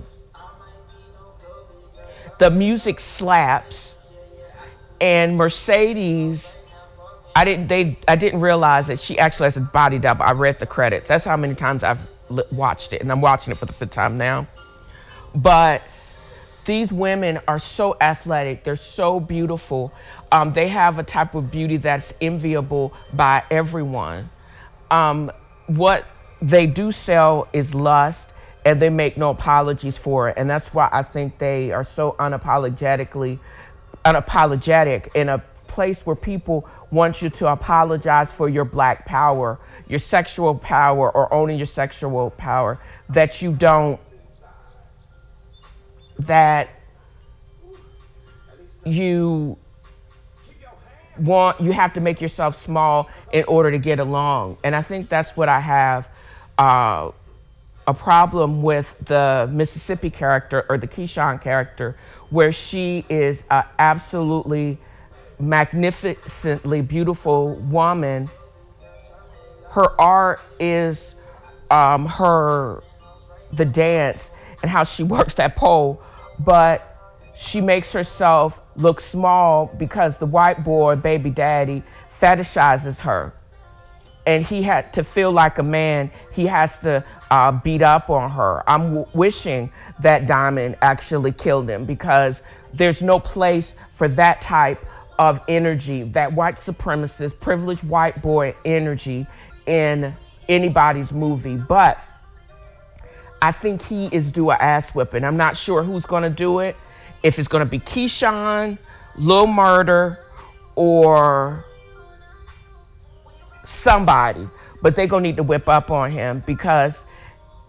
The 2.38 2.50
music 2.50 3.00
slaps, 3.00 3.94
and 5.00 5.36
Mercedes 5.36 6.54
I 7.38 7.44
didn't 7.44 7.68
they 7.68 7.94
I 8.08 8.16
didn't 8.16 8.40
realize 8.40 8.88
that 8.88 8.98
she 8.98 9.16
actually 9.16 9.44
has 9.44 9.56
a 9.56 9.60
body 9.60 10.00
double. 10.00 10.24
I 10.24 10.32
read 10.32 10.58
the 10.58 10.66
credits. 10.66 11.06
That's 11.06 11.24
how 11.24 11.36
many 11.36 11.54
times 11.54 11.84
I've 11.84 12.00
watched 12.50 12.92
it, 12.92 13.00
and 13.00 13.12
I'm 13.12 13.20
watching 13.20 13.52
it 13.52 13.58
for 13.58 13.66
the 13.66 13.72
fifth 13.72 13.92
time 13.92 14.18
now. 14.18 14.48
But 15.36 15.82
these 16.68 16.92
women 16.92 17.40
are 17.48 17.58
so 17.58 17.96
athletic. 17.98 18.62
They're 18.62 18.76
so 18.76 19.20
beautiful. 19.20 19.90
Um, 20.30 20.52
they 20.52 20.68
have 20.68 20.98
a 20.98 21.02
type 21.02 21.34
of 21.34 21.50
beauty 21.50 21.78
that's 21.78 22.12
enviable 22.20 22.92
by 23.10 23.42
everyone. 23.50 24.28
Um, 24.90 25.32
what 25.66 26.04
they 26.42 26.66
do 26.66 26.92
sell 26.92 27.48
is 27.54 27.74
lust, 27.74 28.28
and 28.66 28.82
they 28.82 28.90
make 28.90 29.16
no 29.16 29.30
apologies 29.30 29.96
for 29.96 30.28
it. 30.28 30.34
And 30.36 30.50
that's 30.50 30.74
why 30.74 30.90
I 30.92 31.02
think 31.02 31.38
they 31.38 31.72
are 31.72 31.84
so 31.84 32.14
unapologetically 32.18 33.38
unapologetic 34.04 35.14
in 35.14 35.30
a 35.30 35.38
place 35.68 36.04
where 36.04 36.16
people 36.16 36.68
want 36.90 37.22
you 37.22 37.30
to 37.30 37.46
apologize 37.46 38.30
for 38.30 38.46
your 38.46 38.66
black 38.66 39.06
power, 39.06 39.58
your 39.88 39.98
sexual 39.98 40.54
power, 40.54 41.10
or 41.10 41.32
owning 41.32 41.56
your 41.56 41.66
sexual 41.66 42.28
power, 42.30 42.78
that 43.08 43.40
you 43.40 43.52
don't, 43.52 43.98
that 46.20 46.70
you 48.84 49.56
want, 51.18 51.60
you 51.60 51.72
have 51.72 51.92
to 51.94 52.00
make 52.00 52.20
yourself 52.20 52.54
small 52.54 53.08
in 53.32 53.44
order 53.44 53.70
to 53.70 53.78
get 53.78 53.98
along. 54.00 54.58
And 54.64 54.74
I 54.74 54.82
think 54.82 55.08
that's 55.08 55.36
what 55.36 55.48
I 55.48 55.60
have. 55.60 56.08
Uh, 56.56 57.12
a 57.88 57.94
problem 57.94 58.60
with 58.60 58.94
the 59.06 59.48
Mississippi 59.50 60.10
character 60.10 60.66
or 60.68 60.76
the 60.76 60.86
Keyshawn 60.86 61.40
character, 61.40 61.96
where 62.28 62.52
she 62.52 63.02
is 63.08 63.44
an 63.50 63.64
absolutely 63.78 64.76
magnificently 65.38 66.82
beautiful 66.82 67.54
woman. 67.54 68.28
Her 69.70 69.98
art 69.98 70.40
is 70.60 71.18
um, 71.70 72.04
her 72.04 72.82
the 73.52 73.64
dance 73.64 74.36
and 74.60 74.70
how 74.70 74.84
she 74.84 75.02
works 75.16 75.34
that 75.34 75.56
pole, 75.56 76.02
but 76.44 76.82
she 77.36 77.60
makes 77.60 77.92
herself 77.92 78.60
look 78.76 79.00
small 79.00 79.72
because 79.78 80.18
the 80.18 80.26
white 80.26 80.64
boy, 80.64 80.96
baby 80.96 81.30
daddy, 81.30 81.82
fetishizes 82.20 83.00
her. 83.00 83.32
And 84.26 84.44
he 84.44 84.62
had 84.62 84.92
to 84.94 85.04
feel 85.04 85.32
like 85.32 85.58
a 85.58 85.62
man, 85.62 86.10
he 86.32 86.46
has 86.46 86.78
to 86.78 87.04
uh, 87.30 87.52
beat 87.52 87.82
up 87.82 88.10
on 88.10 88.30
her. 88.30 88.62
I'm 88.68 88.94
w- 88.94 89.06
wishing 89.14 89.70
that 90.00 90.26
Diamond 90.26 90.76
actually 90.82 91.32
killed 91.32 91.70
him 91.70 91.84
because 91.84 92.42
there's 92.74 93.02
no 93.02 93.18
place 93.18 93.74
for 93.92 94.08
that 94.08 94.40
type 94.40 94.84
of 95.18 95.40
energy, 95.48 96.02
that 96.02 96.32
white 96.32 96.56
supremacist, 96.56 97.40
privileged 97.40 97.84
white 97.84 98.20
boy 98.20 98.54
energy 98.64 99.26
in 99.66 100.12
anybody's 100.48 101.12
movie. 101.12 101.56
But 101.56 101.98
I 103.40 103.52
think 103.52 103.82
he 103.82 104.06
is 104.06 104.30
due 104.30 104.50
a 104.50 104.54
ass 104.54 104.94
whipping. 104.94 105.24
I'm 105.24 105.36
not 105.36 105.56
sure 105.56 105.82
who's 105.82 106.06
going 106.06 106.24
to 106.24 106.30
do 106.30 106.60
it. 106.60 106.76
If 107.22 107.38
it's 107.38 107.48
going 107.48 107.64
to 107.64 107.70
be 107.70 107.78
Keyshawn, 107.78 108.78
Lil 109.16 109.46
Murder, 109.46 110.18
or 110.76 111.64
somebody. 113.64 114.46
But 114.82 114.94
they're 114.94 115.06
going 115.06 115.24
to 115.24 115.28
need 115.28 115.36
to 115.36 115.42
whip 115.42 115.68
up 115.68 115.90
on 115.90 116.10
him 116.10 116.42
because 116.46 117.02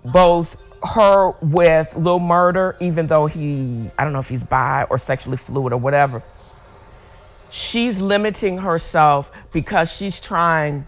both 0.05 0.69
her 0.83 1.33
with 1.41 1.95
Lil 1.95 2.19
Murder, 2.19 2.75
even 2.79 3.07
though 3.07 3.25
he, 3.25 3.89
I 3.97 4.03
don't 4.03 4.13
know 4.13 4.19
if 4.19 4.29
he's 4.29 4.43
bi 4.43 4.85
or 4.89 4.97
sexually 4.97 5.37
fluid 5.37 5.73
or 5.73 5.77
whatever, 5.77 6.23
she's 7.51 7.99
limiting 7.99 8.57
herself 8.57 9.31
because 9.51 9.91
she's 9.91 10.19
trying 10.19 10.87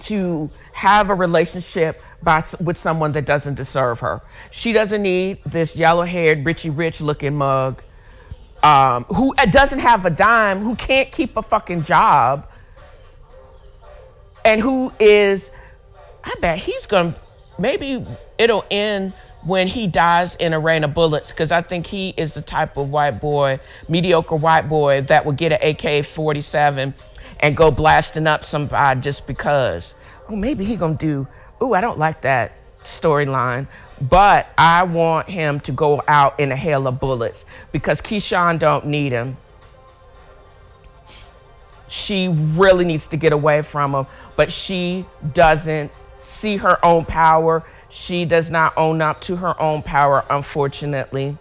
to 0.00 0.50
have 0.72 1.10
a 1.10 1.14
relationship 1.14 2.00
by, 2.22 2.42
with 2.60 2.78
someone 2.78 3.12
that 3.12 3.26
doesn't 3.26 3.54
deserve 3.54 4.00
her. 4.00 4.22
She 4.50 4.72
doesn't 4.72 5.02
need 5.02 5.38
this 5.44 5.76
yellow 5.76 6.04
haired, 6.04 6.44
Richie 6.44 6.70
Rich 6.70 7.00
looking 7.00 7.36
mug 7.36 7.82
um, 8.62 9.04
who 9.04 9.34
doesn't 9.50 9.78
have 9.78 10.04
a 10.06 10.10
dime, 10.10 10.60
who 10.60 10.74
can't 10.76 11.10
keep 11.10 11.36
a 11.36 11.42
fucking 11.42 11.82
job, 11.82 12.48
and 14.44 14.60
who 14.60 14.92
is, 14.98 15.50
I 16.24 16.34
bet 16.40 16.58
he's 16.58 16.86
going 16.86 17.12
to, 17.12 17.18
maybe 17.58 18.02
it'll 18.38 18.64
end 18.70 19.12
when 19.46 19.68
he 19.68 19.86
dies 19.86 20.34
in 20.36 20.52
a 20.52 20.58
rain 20.58 20.82
of 20.82 20.94
bullets 20.94 21.30
because 21.30 21.52
I 21.52 21.62
think 21.62 21.86
he 21.86 22.12
is 22.16 22.34
the 22.34 22.42
type 22.42 22.76
of 22.76 22.90
white 22.90 23.20
boy, 23.20 23.60
mediocre 23.88 24.36
white 24.36 24.68
boy 24.68 25.02
that 25.02 25.24
would 25.24 25.36
get 25.36 25.52
an 25.52 25.76
AK 25.76 26.04
47 26.04 26.92
and 27.40 27.56
go 27.56 27.70
blasting 27.70 28.26
up 28.26 28.44
somebody 28.44 29.00
just 29.00 29.26
because. 29.26 29.94
Oh, 30.28 30.34
maybe 30.34 30.64
he 30.64 30.76
gonna 30.76 30.94
do. 30.94 31.28
Oh, 31.60 31.72
I 31.72 31.80
don't 31.80 31.98
like 31.98 32.22
that 32.22 32.52
storyline, 32.76 33.66
but 34.00 34.48
I 34.56 34.84
want 34.84 35.28
him 35.28 35.60
to 35.60 35.72
go 35.72 36.02
out 36.06 36.38
in 36.38 36.52
a 36.52 36.56
hail 36.56 36.86
of 36.86 37.00
bullets 37.00 37.44
because 37.72 38.00
Keyshawn 38.00 38.58
don't 38.58 38.86
need 38.86 39.12
him. 39.12 39.36
She 41.88 42.28
really 42.28 42.84
needs 42.84 43.08
to 43.08 43.16
get 43.16 43.32
away 43.32 43.62
from 43.62 43.94
him, 43.94 44.06
but 44.36 44.52
she 44.52 45.06
doesn't 45.32 45.90
see 46.18 46.56
her 46.58 46.84
own 46.84 47.04
power. 47.04 47.64
She 47.90 48.24
does 48.24 48.50
not 48.50 48.74
own 48.76 49.00
up 49.00 49.20
to 49.22 49.36
her 49.36 49.60
own 49.60 49.82
power, 49.82 50.24
unfortunately. 50.30 51.36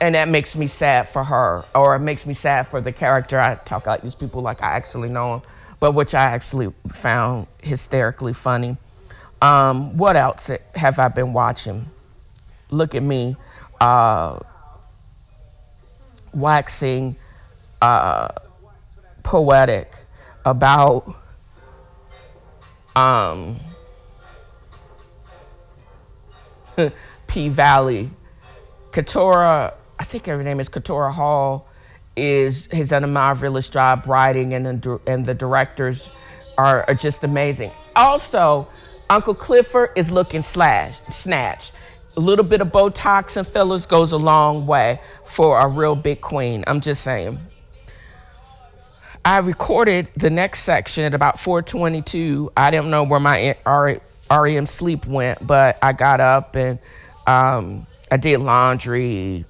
And 0.00 0.14
that 0.14 0.28
makes 0.28 0.56
me 0.56 0.66
sad 0.66 1.08
for 1.08 1.22
her, 1.22 1.64
or 1.74 1.94
it 1.94 1.98
makes 2.00 2.24
me 2.24 2.32
sad 2.32 2.66
for 2.66 2.80
the 2.80 2.92
character. 2.92 3.38
I 3.38 3.54
talk 3.56 3.86
like 3.86 4.00
these 4.00 4.14
people 4.14 4.40
like 4.40 4.62
I 4.62 4.68
actually 4.68 5.10
know 5.10 5.34
him, 5.34 5.42
but 5.78 5.92
which 5.92 6.14
I 6.14 6.22
actually 6.22 6.72
found 6.88 7.46
hysterically 7.62 8.32
funny. 8.32 8.78
Um, 9.42 9.96
what 9.96 10.16
else 10.16 10.50
have 10.74 10.98
I 10.98 11.08
been 11.08 11.32
watching? 11.32 11.86
Look 12.70 12.94
at 12.94 13.02
me, 13.02 13.36
uh, 13.80 14.38
waxing 16.32 17.16
uh, 17.82 18.28
poetic 19.22 19.94
about 20.44 21.14
um, 22.96 23.60
P 27.26 27.48
Valley. 27.48 28.10
Katori 28.92 29.72
I 30.00 30.04
think 30.04 30.24
her 30.26 30.42
name 30.42 30.60
is 30.60 30.70
Katori 30.70 31.12
Hall, 31.12 31.68
is 32.16 32.66
has 32.72 32.88
done 32.88 33.04
a 33.04 33.06
marvelous 33.06 33.68
job 33.68 34.04
writing, 34.06 34.54
and 34.54 34.82
the, 34.82 34.98
and 35.06 35.26
the 35.26 35.34
directors 35.34 36.08
are, 36.56 36.86
are 36.88 36.94
just 36.94 37.22
amazing. 37.22 37.70
Also, 37.94 38.66
Uncle 39.10 39.34
Clifford 39.34 39.90
is 39.96 40.10
looking 40.10 40.40
slash 40.40 40.98
snatch. 41.10 41.72
A 42.16 42.20
little 42.20 42.46
bit 42.46 42.62
of 42.62 42.68
Botox 42.68 43.36
and 43.36 43.46
fillers 43.46 43.84
goes 43.84 44.12
a 44.12 44.16
long 44.16 44.66
way 44.66 45.00
for 45.26 45.58
a 45.58 45.68
real 45.68 45.94
big 45.94 46.22
queen. 46.22 46.64
I'm 46.66 46.80
just 46.80 47.02
saying. 47.02 47.38
I 49.22 49.38
recorded 49.38 50.08
the 50.16 50.30
next 50.30 50.60
section 50.60 51.04
at 51.04 51.12
about 51.12 51.36
4:22. 51.36 52.52
I 52.56 52.70
didn't 52.70 52.90
know 52.90 53.02
where 53.02 53.20
my 53.20 53.54
REM 54.30 54.66
sleep 54.66 55.04
went, 55.04 55.46
but 55.46 55.78
I 55.82 55.92
got 55.92 56.20
up 56.20 56.56
and 56.56 56.78
um, 57.26 57.86
I 58.10 58.16
did 58.16 58.38
laundry, 58.38 59.44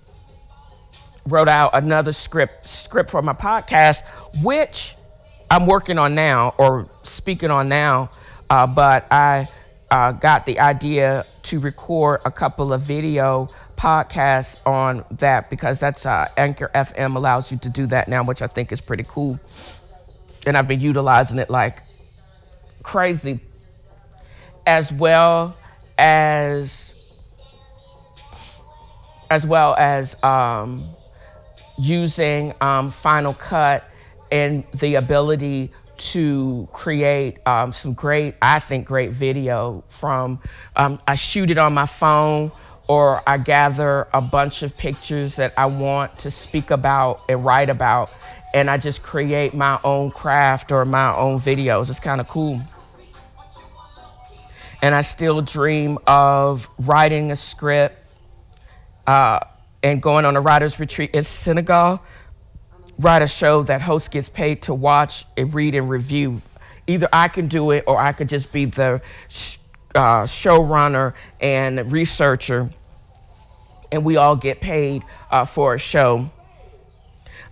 wrote 1.31 1.49
out 1.49 1.71
another 1.75 2.13
script 2.13 2.69
script 2.69 3.11
for 3.11 3.23
my 3.23 3.33
podcast, 3.33 4.03
which 4.43 4.97
I'm 5.51 5.67
working 5.67 5.99
on 5.99 6.15
now 6.15 6.55
or 6.59 6.89
speaking 7.03 7.51
on 7.51 7.69
now. 7.69 8.11
Uh, 8.49 8.67
but 8.67 9.07
I 9.13 9.49
uh, 9.91 10.13
got 10.13 10.47
the 10.47 10.61
idea 10.61 11.25
to 11.43 11.59
record 11.61 12.21
a 12.25 12.31
couple 12.31 12.73
of 12.73 12.83
video 12.83 13.49
podcasts 13.77 14.65
on 14.67 15.05
that 15.19 15.51
because 15.51 15.81
that's 15.81 16.05
uh, 16.05 16.27
Anchor 16.37 16.71
FM 16.75 17.17
allows 17.17 17.51
you 17.51 17.59
to 17.59 17.69
do 17.69 17.87
that 17.87 18.09
now, 18.09 18.23
which 18.23 18.43
I 18.43 18.47
think 18.47 18.73
is 18.73 18.81
pretty 18.81 19.05
cool. 19.07 19.41
And 20.47 20.57
I've 20.57 20.69
been 20.69 20.81
utilizing 20.81 21.39
it 21.39 21.51
like 21.51 21.79
crazy, 22.83 23.41
as 24.67 24.93
well 24.93 25.57
as 25.99 26.87
as 29.31 29.47
well 29.47 29.75
as 29.77 30.21
um, 30.25 30.83
using 31.81 32.53
um, 32.61 32.91
Final 32.91 33.35
Cut 33.35 33.85
and 34.31 34.65
the 34.75 34.97
ability 34.97 35.73
to 35.97 36.69
create 36.73 37.47
um, 37.47 37.73
some 37.73 37.95
great, 37.95 38.35
I 38.41 38.59
think, 38.59 38.87
great 38.87 39.11
video 39.11 39.85
from. 39.89 40.41
Um, 40.77 41.01
I 41.07 41.17
shoot 41.17 41.51
it 41.51 41.59
on 41.59 41.75
my 41.75 41.87
phone 41.87 42.53
or 42.89 43.23
I 43.27 43.39
gather 43.39 44.09
a 44.13 44.21
bunch 44.21 44.63
of 44.63 44.77
pictures 44.77 45.37
that 45.37 45.55
I 45.57 45.67
want 45.67 46.21
to 46.21 46.31
speak 46.31 46.71
about 46.71 47.21
and 47.29 47.45
write 47.45 47.71
about, 47.71 48.11
and 48.53 48.69
I 48.69 48.79
just 48.79 49.03
create 49.03 49.55
my 49.55 49.79
own 49.85 50.11
craft 50.11 50.73
or 50.73 50.85
my 50.85 51.15
own 51.15 51.37
videos. 51.37 51.89
It's 51.89 52.01
kind 52.01 52.21
of 52.21 52.29
cool. 52.29 52.61
And 54.83 54.95
I 54.95 55.03
still 55.03 55.43
dream 55.43 55.99
of 56.07 56.69
writing 56.79 57.31
a 57.31 57.37
script. 57.37 57.97
Uh, 59.07 59.41
and 59.83 60.03
going 60.03 60.25
on 60.25 60.37
a 60.37 60.41
writer's 60.41 60.79
retreat 60.79 61.11
in 61.15 61.23
Senegal, 61.23 62.03
write 62.99 63.23
a 63.23 63.29
show 63.29 63.63
that 63.65 63.81
host 63.81 64.11
gets 64.11 64.29
paid 64.29 64.63
to 64.63 64.75
watch 64.75 65.25
and 65.37 65.55
read 65.55 65.75
and 65.75 65.89
review. 65.89 66.43
Either 66.87 67.09
I 67.13 67.29
can 67.29 67.49
do 67.49 67.71
it 67.71 67.85
or 67.87 67.99
I 67.99 68.13
could 68.13 68.29
just 68.29 68.53
be 68.53 68.67
the 68.67 69.03
uh, 69.95 70.25
showrunner 70.25 71.15
and 71.41 71.91
researcher, 71.91 72.71
and 73.91 74.05
we 74.05 74.17
all 74.17 74.37
get 74.37 74.61
paid 74.61 75.03
uh, 75.31 75.45
for 75.45 75.75
a 75.75 75.79
show. 75.79 76.31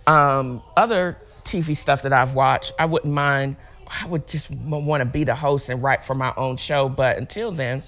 Um, 0.07 0.61
other 0.75 1.17
TV 1.43 1.75
stuff 1.75 2.03
that 2.03 2.13
I've 2.13 2.33
watched, 2.33 2.73
I 2.79 2.85
wouldn't 2.85 3.13
mind. 3.13 3.55
I 3.87 4.05
would 4.05 4.27
just 4.27 4.51
want 4.51 5.01
to 5.01 5.05
be 5.05 5.23
the 5.23 5.35
host 5.35 5.69
and 5.69 5.81
write 5.81 6.03
for 6.03 6.13
my 6.13 6.33
own 6.37 6.57
show, 6.57 6.89
but 6.89 7.17
until 7.17 7.51
then, 7.51 7.81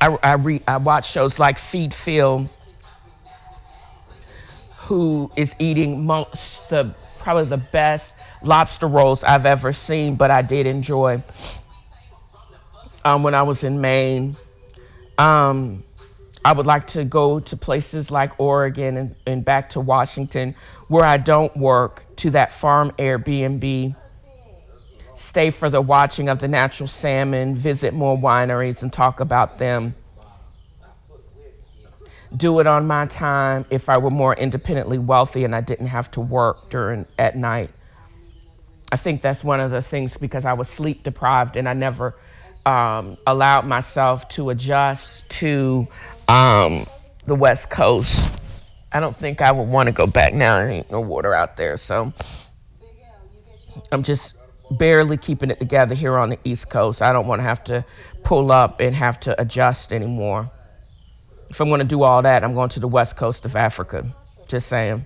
I, 0.00 0.16
I, 0.22 0.32
re, 0.34 0.62
I 0.66 0.76
watch 0.76 1.10
shows 1.10 1.38
like 1.38 1.58
Feed 1.58 1.92
Phil, 1.92 2.48
who 4.76 5.30
is 5.36 5.54
eating 5.58 6.06
most 6.06 6.68
the 6.68 6.94
probably 7.18 7.44
the 7.44 7.56
best 7.56 8.14
lobster 8.42 8.86
rolls 8.86 9.24
I've 9.24 9.46
ever 9.46 9.72
seen, 9.72 10.14
but 10.14 10.30
I 10.30 10.42
did 10.42 10.66
enjoy 10.66 11.22
um, 13.04 13.22
when 13.22 13.34
I 13.34 13.42
was 13.42 13.64
in 13.64 13.80
Maine. 13.80 14.36
Um, 15.18 15.82
I 16.44 16.52
would 16.52 16.66
like 16.66 16.86
to 16.88 17.04
go 17.04 17.40
to 17.40 17.56
places 17.56 18.10
like 18.10 18.38
Oregon 18.38 18.96
and, 18.96 19.14
and 19.26 19.44
back 19.44 19.70
to 19.70 19.80
Washington 19.80 20.54
where 20.86 21.04
I 21.04 21.18
don't 21.18 21.54
work 21.56 22.04
to 22.16 22.30
that 22.30 22.52
farm 22.52 22.92
Airbnb 22.98 23.96
stay 25.18 25.50
for 25.50 25.68
the 25.68 25.80
watching 25.80 26.28
of 26.28 26.38
the 26.38 26.46
natural 26.46 26.86
salmon, 26.86 27.54
visit 27.54 27.92
more 27.92 28.16
wineries 28.16 28.82
and 28.82 28.92
talk 28.92 29.18
about 29.18 29.58
them. 29.58 29.94
Do 32.36 32.60
it 32.60 32.66
on 32.66 32.86
my 32.86 33.06
time 33.06 33.64
if 33.70 33.88
I 33.88 33.98
were 33.98 34.10
more 34.10 34.34
independently 34.34 34.98
wealthy 34.98 35.44
and 35.44 35.54
I 35.54 35.60
didn't 35.60 35.86
have 35.86 36.10
to 36.12 36.20
work 36.20 36.70
during 36.70 37.06
at 37.18 37.36
night. 37.36 37.70
I 38.92 38.96
think 38.96 39.20
that's 39.20 39.42
one 39.42 39.60
of 39.60 39.70
the 39.70 39.82
things 39.82 40.16
because 40.16 40.44
I 40.44 40.52
was 40.52 40.68
sleep 40.68 41.02
deprived 41.02 41.56
and 41.56 41.68
I 41.68 41.72
never 41.72 42.14
um, 42.64 43.16
allowed 43.26 43.66
myself 43.66 44.28
to 44.30 44.50
adjust 44.50 45.28
to 45.32 45.86
um, 46.28 46.86
the 47.24 47.34
West 47.34 47.70
Coast. 47.70 48.30
I 48.92 49.00
don't 49.00 49.16
think 49.16 49.42
I 49.42 49.50
would 49.50 49.68
want 49.68 49.88
to 49.88 49.94
go 49.94 50.06
back 50.06 50.32
now. 50.32 50.58
There 50.58 50.70
ain't 50.70 50.90
no 50.90 51.00
water 51.00 51.34
out 51.34 51.56
there, 51.56 51.76
so 51.76 52.12
I'm 53.90 54.02
just 54.02 54.37
barely 54.70 55.16
keeping 55.16 55.50
it 55.50 55.58
together 55.58 55.94
here 55.94 56.16
on 56.18 56.30
the 56.30 56.38
East 56.44 56.70
Coast. 56.70 57.02
I 57.02 57.12
don't 57.12 57.26
want 57.26 57.40
to 57.40 57.44
have 57.44 57.64
to 57.64 57.84
pull 58.22 58.52
up 58.52 58.80
and 58.80 58.94
have 58.94 59.20
to 59.20 59.40
adjust 59.40 59.92
anymore. 59.92 60.50
If 61.48 61.60
I'm 61.60 61.68
going 61.68 61.80
to 61.80 61.86
do 61.86 62.02
all 62.02 62.22
that, 62.22 62.44
I'm 62.44 62.54
going 62.54 62.68
to 62.70 62.80
the 62.80 62.88
West 62.88 63.16
Coast 63.16 63.44
of 63.46 63.56
Africa. 63.56 64.06
Just 64.46 64.68
saying. 64.68 65.04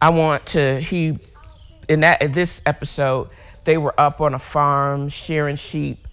I 0.00 0.10
want 0.10 0.46
to 0.46 0.80
he 0.80 1.18
in 1.88 2.00
that 2.00 2.22
in 2.22 2.32
this 2.32 2.60
episode 2.66 3.28
they 3.64 3.78
were 3.78 3.94
up 3.98 4.20
on 4.20 4.34
a 4.34 4.38
farm 4.38 5.08
shearing 5.08 5.54
sheep. 5.54 6.08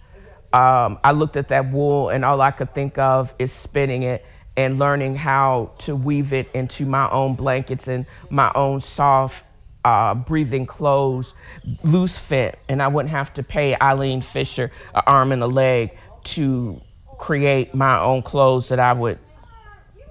Um, 0.52 0.98
I 1.02 1.10
looked 1.12 1.36
at 1.36 1.48
that 1.48 1.72
wool 1.72 2.08
and 2.08 2.24
all 2.24 2.40
I 2.40 2.52
could 2.52 2.72
think 2.72 2.98
of 2.98 3.34
is 3.38 3.50
spinning 3.52 4.04
it 4.04 4.24
and 4.56 4.78
learning 4.78 5.16
how 5.16 5.72
to 5.78 5.96
weave 5.96 6.32
it 6.32 6.50
into 6.54 6.86
my 6.86 7.08
own 7.10 7.34
blankets 7.34 7.88
and 7.88 8.06
my 8.30 8.50
own 8.54 8.80
soft 8.80 9.44
uh, 9.84 10.14
breathing 10.14 10.66
clothes, 10.66 11.34
loose 11.82 12.18
fit, 12.18 12.58
and 12.68 12.82
I 12.82 12.88
wouldn't 12.88 13.10
have 13.10 13.32
to 13.34 13.42
pay 13.42 13.74
Eileen 13.74 14.20
Fisher 14.20 14.70
an 14.94 15.02
arm 15.06 15.32
and 15.32 15.42
a 15.42 15.46
leg 15.46 15.96
to 16.24 16.80
create 17.18 17.74
my 17.74 17.98
own 18.00 18.22
clothes 18.22 18.68
that 18.70 18.78
I 18.78 18.92
would 18.92 19.18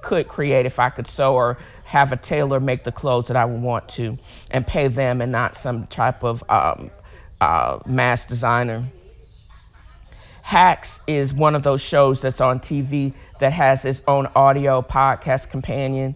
could 0.01 0.27
create 0.27 0.65
if 0.65 0.79
I 0.79 0.89
could 0.89 1.07
sew 1.07 1.35
or 1.35 1.57
have 1.85 2.13
a 2.13 2.17
tailor 2.17 2.59
make 2.59 2.83
the 2.83 2.91
clothes 2.91 3.27
that 3.27 3.35
I 3.35 3.45
would 3.45 3.61
want 3.61 3.89
to 3.89 4.17
and 4.49 4.65
pay 4.65 4.87
them 4.87 5.21
and 5.21 5.31
not 5.31 5.55
some 5.55 5.87
type 5.87 6.23
of 6.23 6.43
um, 6.49 6.91
uh, 7.41 7.79
mass 7.85 8.25
designer. 8.25 8.85
Hacks 10.41 11.01
is 11.05 11.33
one 11.33 11.53
of 11.55 11.63
those 11.63 11.81
shows 11.81 12.21
that's 12.21 12.41
on 12.41 12.59
TV 12.59 13.13
that 13.39 13.53
has 13.53 13.85
its 13.85 14.01
own 14.07 14.27
audio 14.35 14.81
podcast 14.81 15.49
companion. 15.49 16.15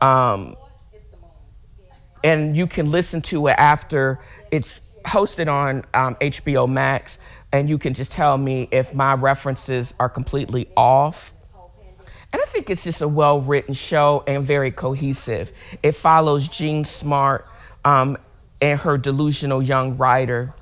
Um, 0.00 0.56
and 2.24 2.56
you 2.56 2.66
can 2.66 2.90
listen 2.90 3.22
to 3.22 3.48
it 3.48 3.54
after 3.58 4.20
it's 4.50 4.80
hosted 5.04 5.48
on 5.52 5.84
um, 5.94 6.14
HBO 6.16 6.68
Max, 6.68 7.18
and 7.52 7.68
you 7.68 7.78
can 7.78 7.94
just 7.94 8.12
tell 8.12 8.36
me 8.36 8.68
if 8.70 8.94
my 8.94 9.14
references 9.14 9.92
are 9.98 10.08
completely 10.08 10.68
off. 10.76 11.32
And 12.32 12.40
I 12.40 12.46
think 12.46 12.70
it's 12.70 12.82
just 12.82 13.02
a 13.02 13.08
well 13.08 13.40
written 13.40 13.74
show 13.74 14.24
and 14.26 14.44
very 14.44 14.70
cohesive. 14.70 15.52
It 15.82 15.92
follows 15.92 16.48
Jean 16.48 16.84
Smart 16.84 17.46
um, 17.84 18.16
and 18.60 18.80
her 18.80 18.96
delusional 18.96 19.62
young 19.62 19.98
writer. 19.98 20.54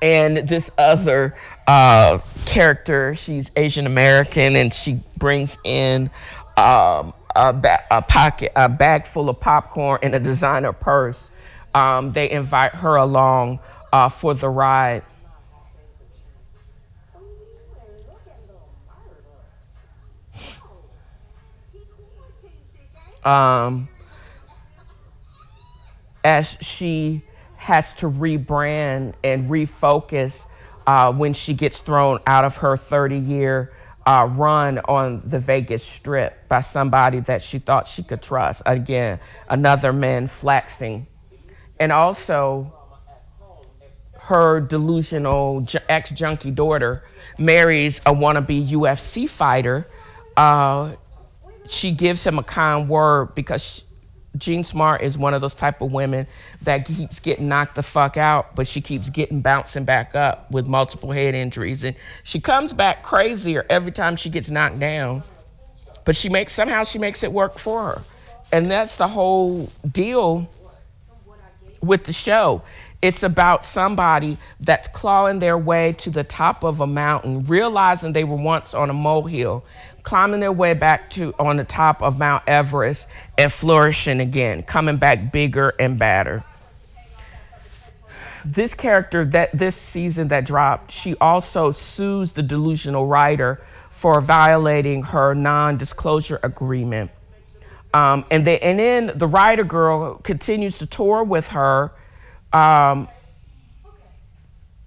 And 0.00 0.48
this 0.48 0.70
other 0.78 1.34
uh, 1.66 2.18
character, 2.46 3.16
she's 3.16 3.50
Asian 3.56 3.86
American, 3.86 4.54
and 4.56 4.72
she 4.72 5.00
brings 5.16 5.58
in 5.64 6.10
um, 6.56 7.14
a, 7.34 7.52
ba- 7.52 7.84
a 7.90 8.02
pocket, 8.02 8.52
a 8.56 8.68
bag 8.68 9.06
full 9.06 9.28
of 9.28 9.40
popcorn 9.40 10.00
and 10.02 10.14
a 10.14 10.20
designer 10.20 10.72
purse. 10.72 11.30
Um, 11.74 12.12
they 12.12 12.30
invite 12.30 12.74
her 12.74 12.96
along 12.96 13.60
uh, 13.92 14.08
for 14.08 14.34
the 14.34 14.48
ride. 14.48 15.02
Um, 23.24 23.88
as 26.24 26.56
she 26.60 27.22
has 27.56 27.92
to 27.94 28.06
rebrand 28.08 29.14
and 29.22 29.50
refocus 29.50 30.46
uh, 30.86 31.12
when 31.12 31.34
she 31.34 31.52
gets 31.52 31.80
thrown 31.82 32.20
out 32.26 32.44
of 32.44 32.56
her 32.58 32.76
30 32.76 33.18
year 33.18 33.72
uh, 34.08 34.24
run 34.24 34.78
on 34.78 35.20
the 35.22 35.38
Vegas 35.38 35.84
Strip 35.84 36.48
by 36.48 36.62
somebody 36.62 37.20
that 37.20 37.42
she 37.42 37.58
thought 37.58 37.86
she 37.86 38.02
could 38.02 38.22
trust. 38.22 38.62
Again, 38.64 39.20
another 39.46 39.92
man 39.92 40.28
flexing. 40.28 41.06
And 41.78 41.92
also, 41.92 42.72
her 44.14 44.60
delusional 44.60 45.66
ex 45.90 46.10
junkie 46.10 46.52
daughter 46.52 47.04
marries 47.36 47.98
a 47.98 48.14
wannabe 48.14 48.66
UFC 48.66 49.28
fighter. 49.28 49.86
Uh, 50.34 50.94
she 51.68 51.92
gives 51.92 52.26
him 52.26 52.38
a 52.38 52.42
kind 52.42 52.88
word 52.88 53.34
because 53.34 53.84
Jean 54.38 54.64
Smart 54.64 55.02
is 55.02 55.18
one 55.18 55.34
of 55.34 55.40
those 55.40 55.54
type 55.54 55.80
of 55.80 55.92
women 55.92 56.26
that 56.62 56.86
keeps 56.86 57.20
getting 57.20 57.48
knocked 57.48 57.74
the 57.74 57.82
fuck 57.82 58.16
out, 58.16 58.54
but 58.54 58.66
she 58.66 58.80
keeps 58.80 59.10
getting 59.10 59.40
bouncing 59.40 59.84
back 59.84 60.14
up 60.14 60.50
with 60.50 60.66
multiple 60.66 61.12
head 61.12 61.34
injuries, 61.34 61.84
and 61.84 61.96
she 62.22 62.40
comes 62.40 62.72
back 62.72 63.02
crazier 63.02 63.64
every 63.68 63.92
time 63.92 64.16
she 64.16 64.30
gets 64.30 64.50
knocked 64.50 64.78
down. 64.78 65.22
But 66.04 66.16
she 66.16 66.28
makes 66.28 66.52
somehow 66.52 66.84
she 66.84 66.98
makes 66.98 67.22
it 67.22 67.32
work 67.32 67.58
for 67.58 67.82
her, 67.92 68.02
and 68.52 68.70
that's 68.70 68.96
the 68.96 69.08
whole 69.08 69.70
deal 69.90 70.48
with 71.82 72.04
the 72.04 72.12
show. 72.12 72.62
It's 73.00 73.22
about 73.22 73.62
somebody 73.62 74.38
that's 74.60 74.88
clawing 74.88 75.38
their 75.38 75.56
way 75.56 75.92
to 75.98 76.10
the 76.10 76.24
top 76.24 76.64
of 76.64 76.80
a 76.80 76.86
mountain, 76.86 77.44
realizing 77.44 78.12
they 78.12 78.24
were 78.24 78.36
once 78.36 78.74
on 78.74 78.90
a 78.90 78.92
molehill, 78.92 79.64
climbing 80.08 80.40
their 80.40 80.50
way 80.50 80.72
back 80.72 81.10
to 81.10 81.34
on 81.38 81.58
the 81.58 81.64
top 81.64 82.02
of 82.02 82.18
Mount 82.18 82.42
Everest 82.46 83.06
and 83.36 83.52
flourishing 83.52 84.20
again, 84.20 84.62
coming 84.62 84.96
back 84.96 85.30
bigger 85.30 85.74
and 85.78 85.98
badder. 85.98 86.42
This 88.42 88.72
character 88.72 89.26
that 89.26 89.52
this 89.52 89.76
season 89.76 90.28
that 90.28 90.46
dropped, 90.46 90.92
she 90.92 91.14
also 91.16 91.72
sues 91.72 92.32
the 92.32 92.42
delusional 92.42 93.06
writer 93.06 93.60
for 93.90 94.22
violating 94.22 95.02
her 95.02 95.34
non-disclosure 95.34 96.40
agreement. 96.42 97.10
Um, 97.92 98.24
and, 98.30 98.46
they, 98.46 98.58
and 98.60 98.78
then 98.78 99.12
the 99.14 99.26
writer 99.26 99.64
girl 99.64 100.14
continues 100.14 100.78
to 100.78 100.86
tour 100.86 101.22
with 101.22 101.48
her 101.48 101.92
um, 102.54 103.08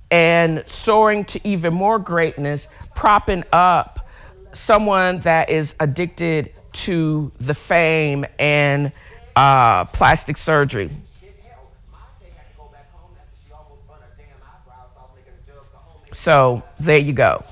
and 0.10 0.64
soaring 0.66 1.26
to 1.26 1.48
even 1.48 1.76
more 1.76 2.00
greatness, 2.00 2.68
propping 2.96 3.44
up 3.54 4.00
someone 4.54 5.20
that 5.20 5.50
is 5.50 5.76
addicted 5.80 6.54
to 6.74 7.32
the 7.40 7.54
fame 7.54 8.26
and 8.40 8.92
uh, 9.36 9.86
plastic 9.86 10.38
surgery. 10.38 10.90
So 16.14 16.64
there 16.80 17.00
you 17.00 17.14
go. 17.14 17.44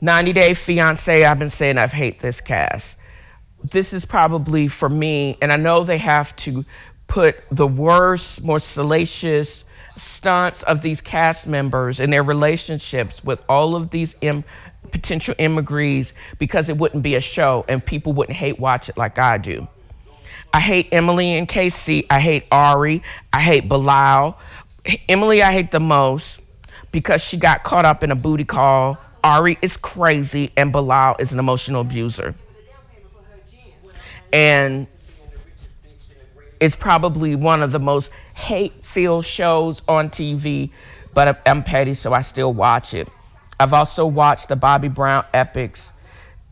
90 0.00 0.32
Day 0.32 0.54
Fiance. 0.54 1.24
I've 1.24 1.38
been 1.38 1.48
saying 1.48 1.78
I've 1.78 1.92
hate 1.92 2.20
this 2.20 2.40
cast. 2.40 2.96
This 3.62 3.92
is 3.92 4.04
probably 4.04 4.68
for 4.68 4.88
me, 4.88 5.36
and 5.40 5.52
I 5.52 5.56
know 5.56 5.84
they 5.84 5.98
have 5.98 6.34
to 6.36 6.64
put 7.06 7.36
the 7.50 7.66
worst, 7.66 8.42
more 8.42 8.58
salacious 8.58 9.64
stunts 9.98 10.62
of 10.62 10.80
these 10.80 11.00
cast 11.00 11.46
members 11.46 12.00
and 12.00 12.12
their 12.12 12.22
relationships 12.22 13.22
with 13.22 13.42
all 13.48 13.76
of 13.76 13.90
these 13.90 14.14
Im- 14.20 14.44
potential 14.90 15.34
immigrants 15.38 16.14
because 16.38 16.68
it 16.68 16.76
wouldn't 16.76 17.02
be 17.02 17.14
a 17.14 17.20
show 17.20 17.64
and 17.68 17.84
people 17.84 18.12
wouldn't 18.12 18.36
hate 18.36 18.58
watch 18.58 18.88
it 18.88 18.96
like 18.96 19.18
I 19.18 19.38
do. 19.38 19.68
I 20.52 20.60
hate 20.60 20.88
Emily 20.92 21.36
and 21.36 21.46
Casey. 21.46 22.06
I 22.10 22.20
hate 22.20 22.46
Ari. 22.50 23.02
I 23.32 23.40
hate 23.40 23.68
Bilal. 23.68 24.38
Emily, 25.08 25.42
I 25.42 25.52
hate 25.52 25.70
the 25.70 25.80
most 25.80 26.40
because 26.90 27.22
she 27.22 27.36
got 27.36 27.62
caught 27.64 27.84
up 27.84 28.02
in 28.02 28.10
a 28.10 28.16
booty 28.16 28.44
call. 28.44 28.98
Ari 29.22 29.58
is 29.60 29.76
crazy, 29.76 30.52
and 30.56 30.72
Bilal 30.72 31.16
is 31.18 31.32
an 31.32 31.38
emotional 31.38 31.82
abuser. 31.82 32.34
And 34.32 34.86
it's 36.60 36.76
probably 36.76 37.36
one 37.36 37.62
of 37.62 37.72
the 37.72 37.78
most 37.78 38.10
hate 38.38 38.84
filled 38.84 39.24
shows 39.24 39.82
on 39.88 40.10
TV, 40.10 40.70
but 41.12 41.42
I'm 41.46 41.64
petty, 41.64 41.94
so 41.94 42.12
I 42.12 42.20
still 42.20 42.52
watch 42.52 42.94
it. 42.94 43.08
I've 43.58 43.72
also 43.72 44.06
watched 44.06 44.48
the 44.48 44.56
Bobby 44.56 44.88
Brown 44.88 45.24
epics. 45.34 45.92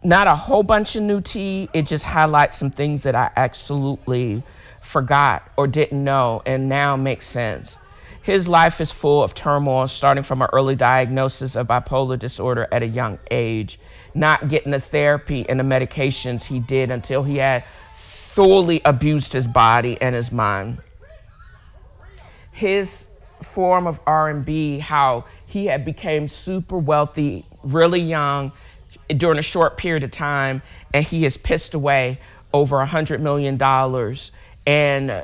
Not 0.02 0.26
a 0.26 0.34
whole 0.34 0.64
bunch 0.64 0.96
of 0.96 1.04
new 1.04 1.20
tea, 1.20 1.68
it 1.72 1.86
just 1.86 2.04
highlights 2.04 2.58
some 2.58 2.72
things 2.72 3.04
that 3.04 3.14
I 3.14 3.30
absolutely 3.36 4.42
forgot 4.82 5.48
or 5.56 5.68
didn't 5.68 6.02
know 6.02 6.42
and 6.44 6.68
now 6.68 6.96
makes 6.96 7.28
sense. 7.28 7.78
His 8.20 8.48
life 8.48 8.80
is 8.80 8.90
full 8.90 9.22
of 9.22 9.34
turmoil, 9.34 9.86
starting 9.86 10.24
from 10.24 10.42
an 10.42 10.48
early 10.52 10.74
diagnosis 10.74 11.54
of 11.54 11.68
bipolar 11.68 12.18
disorder 12.18 12.66
at 12.72 12.82
a 12.82 12.86
young 12.86 13.20
age, 13.30 13.78
not 14.12 14.48
getting 14.48 14.72
the 14.72 14.80
therapy 14.80 15.48
and 15.48 15.60
the 15.60 15.64
medications 15.64 16.42
he 16.42 16.58
did 16.58 16.90
until 16.90 17.22
he 17.22 17.36
had 17.36 17.62
thoroughly 17.96 18.82
abused 18.84 19.32
his 19.32 19.46
body 19.46 19.96
and 20.00 20.16
his 20.16 20.32
mind. 20.32 20.78
His 22.56 23.06
form 23.42 23.86
of 23.86 24.00
R&B, 24.06 24.78
how 24.78 25.26
he 25.46 25.66
had 25.66 25.84
became 25.84 26.26
super 26.26 26.78
wealthy 26.78 27.44
really 27.62 28.00
young 28.00 28.50
during 29.14 29.38
a 29.38 29.42
short 29.42 29.76
period 29.76 30.04
of 30.04 30.10
time, 30.10 30.62
and 30.94 31.04
he 31.04 31.24
has 31.24 31.36
pissed 31.36 31.74
away 31.74 32.18
over 32.54 32.80
a 32.80 32.86
hundred 32.86 33.20
million 33.20 33.58
dollars 33.58 34.32
and 34.66 35.22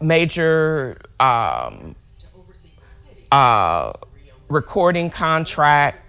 major 0.00 1.00
um, 1.18 1.96
uh, 3.32 3.94
recording 4.48 5.10
contract. 5.10 6.06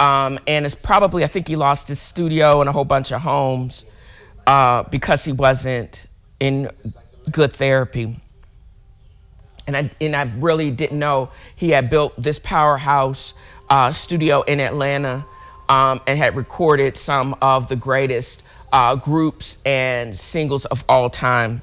Um, 0.00 0.38
and 0.46 0.64
it's 0.64 0.74
probably 0.74 1.24
I 1.24 1.26
think 1.26 1.46
he 1.46 1.56
lost 1.56 1.88
his 1.88 2.00
studio 2.00 2.60
and 2.60 2.70
a 2.70 2.72
whole 2.72 2.86
bunch 2.86 3.12
of 3.12 3.20
homes 3.20 3.84
uh, 4.46 4.84
because 4.84 5.22
he 5.24 5.32
wasn't 5.32 6.06
in 6.40 6.70
good 7.30 7.52
therapy. 7.52 8.18
And 9.66 9.76
I, 9.76 9.90
and 10.00 10.14
I 10.14 10.22
really 10.22 10.70
didn't 10.70 10.98
know 10.98 11.30
he 11.56 11.70
had 11.70 11.90
built 11.90 12.20
this 12.20 12.38
powerhouse 12.38 13.34
uh, 13.68 13.92
studio 13.92 14.42
in 14.42 14.60
Atlanta 14.60 15.24
um, 15.68 16.00
and 16.06 16.18
had 16.18 16.36
recorded 16.36 16.96
some 16.96 17.36
of 17.40 17.68
the 17.68 17.76
greatest 17.76 18.42
uh, 18.72 18.96
groups 18.96 19.58
and 19.64 20.14
singles 20.14 20.66
of 20.66 20.84
all 20.88 21.08
time. 21.08 21.62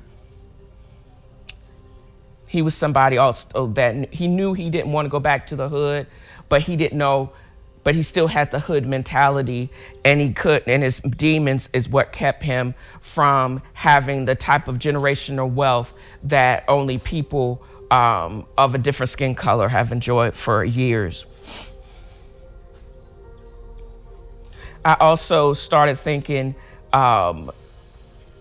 He 2.47 2.62
was 2.62 2.76
somebody 2.76 3.18
also 3.18 3.68
that 3.68 4.14
he 4.14 4.28
knew 4.28 4.54
he 4.54 4.70
didn't 4.70 4.91
want 4.91 5.06
to 5.06 5.10
go 5.10 5.20
back 5.20 5.47
to 5.47 5.56
the 5.56 5.70
hood, 5.70 6.08
but 6.49 6.62
he 6.62 6.76
didn't 6.76 6.97
know 6.97 7.32
but 7.84 7.95
he 7.95 8.04
still 8.04 8.28
had 8.28 8.52
the 8.52 8.60
hood 8.60 8.86
mentality 8.86 9.70
and 10.06 10.20
he 10.20 10.34
could 10.34 10.68
and 10.68 10.84
his 10.84 10.99
demons 10.99 11.70
is 11.74 11.89
what 11.89 12.12
kept 12.12 12.43
him 12.43 12.76
from 12.99 13.62
having 13.74 14.26
the 14.26 14.36
type 14.36 14.68
of 14.68 14.78
generational 14.78 15.52
wealth 15.52 15.93
that 16.24 16.64
only 16.68 16.97
people 16.97 17.64
um, 17.91 18.47
of 18.57 18.73
a 18.73 18.77
different 18.77 19.09
skin 19.09 19.35
color 19.35 19.67
have 19.67 19.91
enjoyed 19.91 20.33
for 20.35 20.63
years. 20.63 21.25
I 24.83 24.95
also 24.99 25.53
started 25.53 25.99
thinking 25.99 26.55
um, 26.91 27.51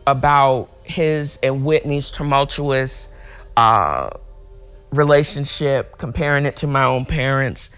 about 0.07 0.71
his 0.85 1.39
and 1.43 1.65
whitney's 1.65 2.11
tumultuous 2.11 3.09
uh, 3.57 4.11
relationship 4.91 5.99
comparing 5.99 6.47
it 6.47 6.57
to 6.57 6.67
my 6.67 6.85
own 6.85 7.05
parents 7.05 7.71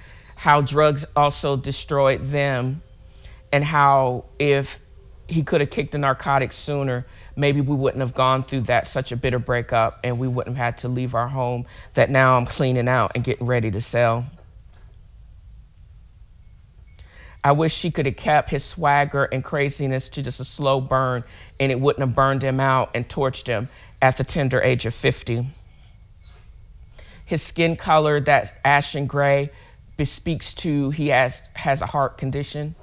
how 0.42 0.60
drugs 0.60 1.04
also 1.14 1.56
destroyed 1.56 2.20
them, 2.24 2.82
and 3.52 3.62
how 3.62 4.24
if 4.40 4.80
he 5.28 5.44
could 5.44 5.60
have 5.60 5.70
kicked 5.70 5.92
the 5.92 5.98
narcotics 5.98 6.56
sooner, 6.56 7.06
maybe 7.36 7.60
we 7.60 7.74
wouldn't 7.74 8.00
have 8.00 8.14
gone 8.14 8.42
through 8.42 8.62
that 8.62 8.86
such 8.86 9.12
a 9.12 9.16
bitter 9.16 9.38
breakup 9.38 10.00
and 10.04 10.18
we 10.18 10.28
wouldn't 10.28 10.56
have 10.56 10.64
had 10.64 10.78
to 10.78 10.88
leave 10.88 11.14
our 11.14 11.28
home 11.28 11.66
that 11.94 12.10
now 12.10 12.36
I'm 12.36 12.46
cleaning 12.46 12.88
out 12.88 13.12
and 13.14 13.24
getting 13.24 13.46
ready 13.46 13.70
to 13.70 13.80
sell. 13.80 14.26
I 17.44 17.52
wish 17.52 17.74
she 17.74 17.90
could 17.90 18.06
have 18.06 18.16
kept 18.16 18.50
his 18.50 18.64
swagger 18.64 19.24
and 19.24 19.42
craziness 19.42 20.10
to 20.10 20.22
just 20.22 20.38
a 20.40 20.44
slow 20.44 20.80
burn 20.80 21.24
and 21.58 21.72
it 21.72 21.80
wouldn't 21.80 22.06
have 22.06 22.14
burned 22.14 22.42
him 22.42 22.60
out 22.60 22.90
and 22.94 23.08
torched 23.08 23.46
him 23.46 23.68
at 24.00 24.16
the 24.16 24.24
tender 24.24 24.62
age 24.62 24.86
of 24.86 24.94
50. 24.94 25.46
His 27.24 27.42
skin 27.42 27.76
color, 27.76 28.20
that 28.20 28.60
ashen 28.64 29.06
gray, 29.06 29.50
bespeaks 29.96 30.54
to 30.54 30.90
he 30.90 31.08
has, 31.08 31.42
has 31.54 31.80
a 31.80 31.86
heart 31.86 32.18
condition. 32.18 32.74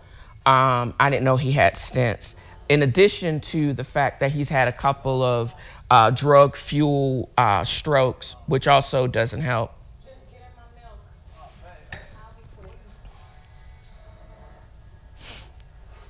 Um, 0.46 0.94
I 1.00 1.10
didn't 1.10 1.24
know 1.24 1.38
he 1.38 1.52
had 1.52 1.76
stents. 1.76 2.34
In 2.70 2.84
addition 2.84 3.42
to 3.42 3.74
the 3.74 3.84
fact 3.84 4.20
that 4.20 4.32
he's 4.32 4.48
had 4.48 4.68
a 4.68 4.72
couple 4.72 5.24
of 5.24 5.56
uh, 5.90 6.12
drug 6.12 6.56
fuel 6.56 7.30
uh, 7.36 7.64
strokes, 7.64 8.36
which 8.46 8.68
also 8.68 9.08
doesn't 9.08 9.42
help. 9.42 9.74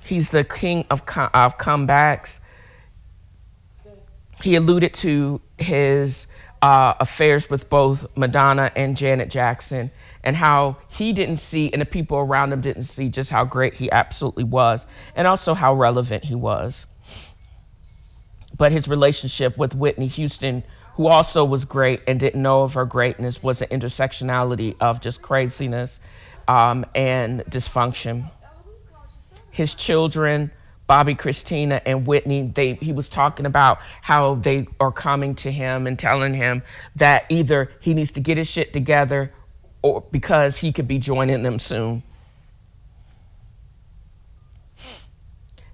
He's 0.04 0.30
the 0.30 0.44
king 0.44 0.84
of, 0.90 1.02
of 1.32 1.56
comebacks. 1.56 2.40
He 4.42 4.56
alluded 4.56 4.92
to 4.94 5.40
his 5.56 6.26
uh, 6.60 6.94
affairs 7.00 7.48
with 7.48 7.70
both 7.70 8.06
Madonna 8.16 8.70
and 8.74 8.96
Janet 8.96 9.30
Jackson 9.30 9.90
and 10.22 10.36
how 10.36 10.76
he 10.88 11.12
didn't 11.12 11.38
see 11.38 11.70
and 11.72 11.80
the 11.80 11.86
people 11.86 12.18
around 12.18 12.52
him 12.52 12.60
didn't 12.60 12.84
see 12.84 13.08
just 13.08 13.30
how 13.30 13.44
great 13.44 13.74
he 13.74 13.90
absolutely 13.90 14.44
was 14.44 14.86
and 15.14 15.26
also 15.26 15.54
how 15.54 15.74
relevant 15.74 16.24
he 16.24 16.34
was. 16.34 16.86
But 18.56 18.72
his 18.72 18.88
relationship 18.88 19.56
with 19.56 19.74
Whitney 19.74 20.08
Houston, 20.08 20.62
who 20.94 21.06
also 21.06 21.44
was 21.44 21.64
great 21.64 22.02
and 22.06 22.20
didn't 22.20 22.42
know 22.42 22.62
of 22.62 22.74
her 22.74 22.84
greatness, 22.84 23.42
was 23.42 23.62
an 23.62 23.68
intersectionality 23.68 24.76
of 24.80 25.00
just 25.00 25.22
craziness 25.22 26.00
um, 26.48 26.84
and 26.94 27.40
dysfunction 27.44 28.30
his 29.50 29.74
children, 29.74 30.50
Bobby, 30.86 31.14
Christina, 31.14 31.80
and 31.84 32.06
Whitney, 32.06 32.50
they 32.54 32.74
he 32.74 32.92
was 32.92 33.08
talking 33.08 33.46
about 33.46 33.78
how 34.00 34.36
they 34.36 34.66
are 34.78 34.92
coming 34.92 35.34
to 35.36 35.50
him 35.52 35.86
and 35.86 35.98
telling 35.98 36.34
him 36.34 36.62
that 36.96 37.24
either 37.28 37.70
he 37.80 37.94
needs 37.94 38.12
to 38.12 38.20
get 38.20 38.38
his 38.38 38.48
shit 38.48 38.72
together 38.72 39.32
or 39.82 40.02
because 40.10 40.56
he 40.56 40.72
could 40.72 40.88
be 40.88 40.98
joining 40.98 41.42
them 41.42 41.58
soon. 41.58 42.02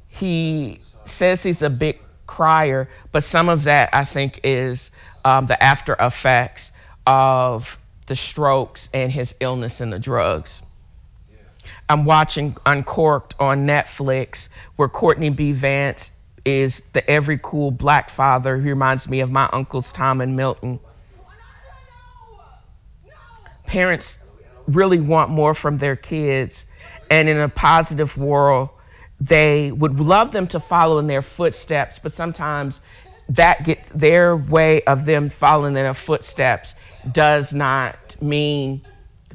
He 0.08 0.80
says 1.04 1.42
he's 1.42 1.62
a 1.62 1.70
big 1.70 2.00
crier, 2.26 2.88
but 3.12 3.22
some 3.22 3.48
of 3.48 3.64
that 3.64 3.90
I 3.92 4.04
think 4.04 4.40
is 4.44 4.90
um, 5.24 5.46
the 5.46 5.62
after 5.62 5.96
effects 5.98 6.70
of 7.06 7.78
the 8.06 8.14
strokes 8.14 8.88
and 8.94 9.10
his 9.10 9.34
illness 9.40 9.80
and 9.80 9.92
the 9.92 9.98
drugs. 9.98 10.62
I'm 11.88 12.04
watching 12.04 12.56
Uncorked 12.66 13.34
on 13.38 13.66
Netflix, 13.66 14.48
where 14.76 14.88
Courtney 14.88 15.30
B. 15.30 15.52
Vance 15.52 16.10
is 16.44 16.82
the 16.92 17.08
every 17.08 17.38
cool 17.42 17.70
black 17.70 18.10
father 18.10 18.56
who 18.56 18.68
reminds 18.68 19.08
me 19.08 19.20
of 19.20 19.30
my 19.30 19.48
uncles 19.52 19.92
Tom 19.92 20.20
and 20.20 20.36
Milton. 20.36 20.80
Parents 23.66 24.16
really 24.66 25.00
want 25.00 25.30
more 25.30 25.54
from 25.54 25.78
their 25.78 25.96
kids, 25.96 26.64
and 27.10 27.28
in 27.28 27.38
a 27.38 27.48
positive 27.48 28.16
world, 28.16 28.70
they 29.20 29.70
would 29.70 29.98
love 29.98 30.32
them 30.32 30.46
to 30.48 30.60
follow 30.60 30.98
in 30.98 31.06
their 31.06 31.22
footsteps, 31.22 31.98
but 31.98 32.12
sometimes 32.12 32.80
that 33.30 33.64
gets 33.64 33.90
their 33.90 34.36
way 34.36 34.82
of 34.82 35.04
them 35.04 35.30
following 35.30 35.76
in 35.76 35.82
their 35.82 35.94
footsteps 35.94 36.74
does 37.10 37.52
not 37.52 37.96
mean 38.20 38.82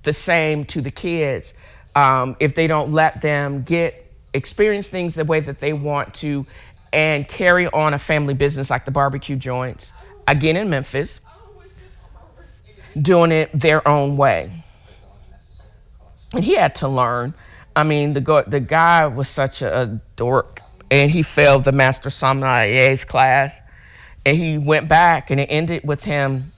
the 0.03 0.13
same 0.13 0.65
to 0.65 0.81
the 0.81 0.91
kids. 0.91 1.53
Um, 1.95 2.35
if 2.39 2.55
they 2.55 2.67
don't 2.67 2.91
let 2.91 3.21
them 3.21 3.63
get 3.63 4.11
experience 4.33 4.87
things 4.87 5.15
the 5.15 5.25
way 5.25 5.41
that 5.41 5.59
they 5.59 5.73
want 5.73 6.13
to 6.15 6.45
and 6.93 7.27
carry 7.27 7.67
on 7.67 7.93
a 7.93 7.99
family 7.99 8.33
business 8.33 8.69
like 8.69 8.85
the 8.85 8.91
barbecue 8.91 9.35
joints 9.35 9.91
again 10.27 10.55
in 10.55 10.69
Memphis 10.69 11.19
doing 12.99 13.31
it 13.31 13.49
their 13.53 13.85
own 13.87 14.17
way 14.17 14.51
and 16.33 16.43
he 16.43 16.55
had 16.55 16.75
to 16.75 16.87
learn 16.87 17.33
I 17.75 17.83
mean 17.83 18.13
the 18.13 18.43
the 18.47 18.59
guy 18.59 19.07
was 19.07 19.29
such 19.29 19.61
a, 19.61 19.81
a 19.81 19.85
dork 20.15 20.59
and 20.89 21.09
he 21.09 21.23
failed 21.23 21.63
the 21.63 21.71
master 21.71 22.09
sommelier's 22.09 23.05
class 23.05 23.59
and 24.25 24.37
he 24.37 24.57
went 24.57 24.87
back 24.87 25.31
and 25.31 25.39
it 25.39 25.47
ended 25.49 25.83
with 25.83 26.03
him 26.03 26.51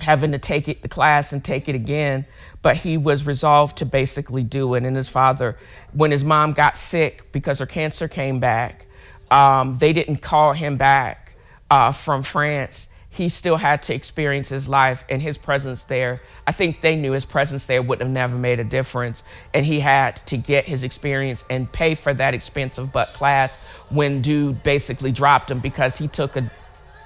having 0.00 0.32
to 0.32 0.38
take 0.38 0.68
it 0.68 0.82
the 0.82 0.88
class 0.88 1.32
and 1.32 1.44
take 1.44 1.68
it 1.68 1.74
again 1.74 2.26
but 2.62 2.76
he 2.76 2.98
was 2.98 3.24
resolved 3.24 3.78
to 3.78 3.86
basically 3.86 4.42
do 4.42 4.74
it. 4.74 4.84
And 4.84 4.96
his 4.96 5.08
father, 5.08 5.56
when 5.92 6.10
his 6.10 6.24
mom 6.24 6.52
got 6.52 6.76
sick 6.76 7.32
because 7.32 7.58
her 7.58 7.66
cancer 7.66 8.08
came 8.08 8.40
back, 8.40 8.84
um, 9.30 9.78
they 9.78 9.92
didn't 9.92 10.18
call 10.18 10.52
him 10.52 10.76
back 10.76 11.32
uh, 11.70 11.92
from 11.92 12.22
France. 12.22 12.88
He 13.10 13.28
still 13.28 13.56
had 13.56 13.82
to 13.84 13.94
experience 13.94 14.48
his 14.48 14.68
life 14.68 15.04
and 15.08 15.20
his 15.20 15.36
presence 15.36 15.82
there. 15.84 16.20
I 16.46 16.52
think 16.52 16.80
they 16.80 16.96
knew 16.96 17.12
his 17.12 17.26
presence 17.26 17.66
there 17.66 17.82
would 17.82 18.00
have 18.00 18.08
never 18.08 18.36
made 18.36 18.60
a 18.60 18.64
difference. 18.64 19.22
And 19.52 19.66
he 19.66 19.80
had 19.80 20.16
to 20.26 20.36
get 20.36 20.64
his 20.64 20.84
experience 20.84 21.44
and 21.50 21.70
pay 21.70 21.96
for 21.96 22.14
that 22.14 22.34
expensive 22.34 22.92
butt 22.92 23.14
class 23.14 23.56
when 23.88 24.22
dude 24.22 24.62
basically 24.62 25.12
dropped 25.12 25.50
him 25.50 25.58
because 25.58 25.96
he 25.96 26.08
took 26.08 26.36
a, 26.36 26.50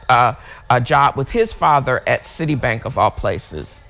uh, 0.09 0.35
a 0.71 0.81
job 0.81 1.17
with 1.17 1.31
his 1.31 1.53
father 1.53 2.03
at 2.07 2.25
Citibank, 2.25 2.85
of 2.85 2.99
all 2.99 3.11
places 3.11 3.83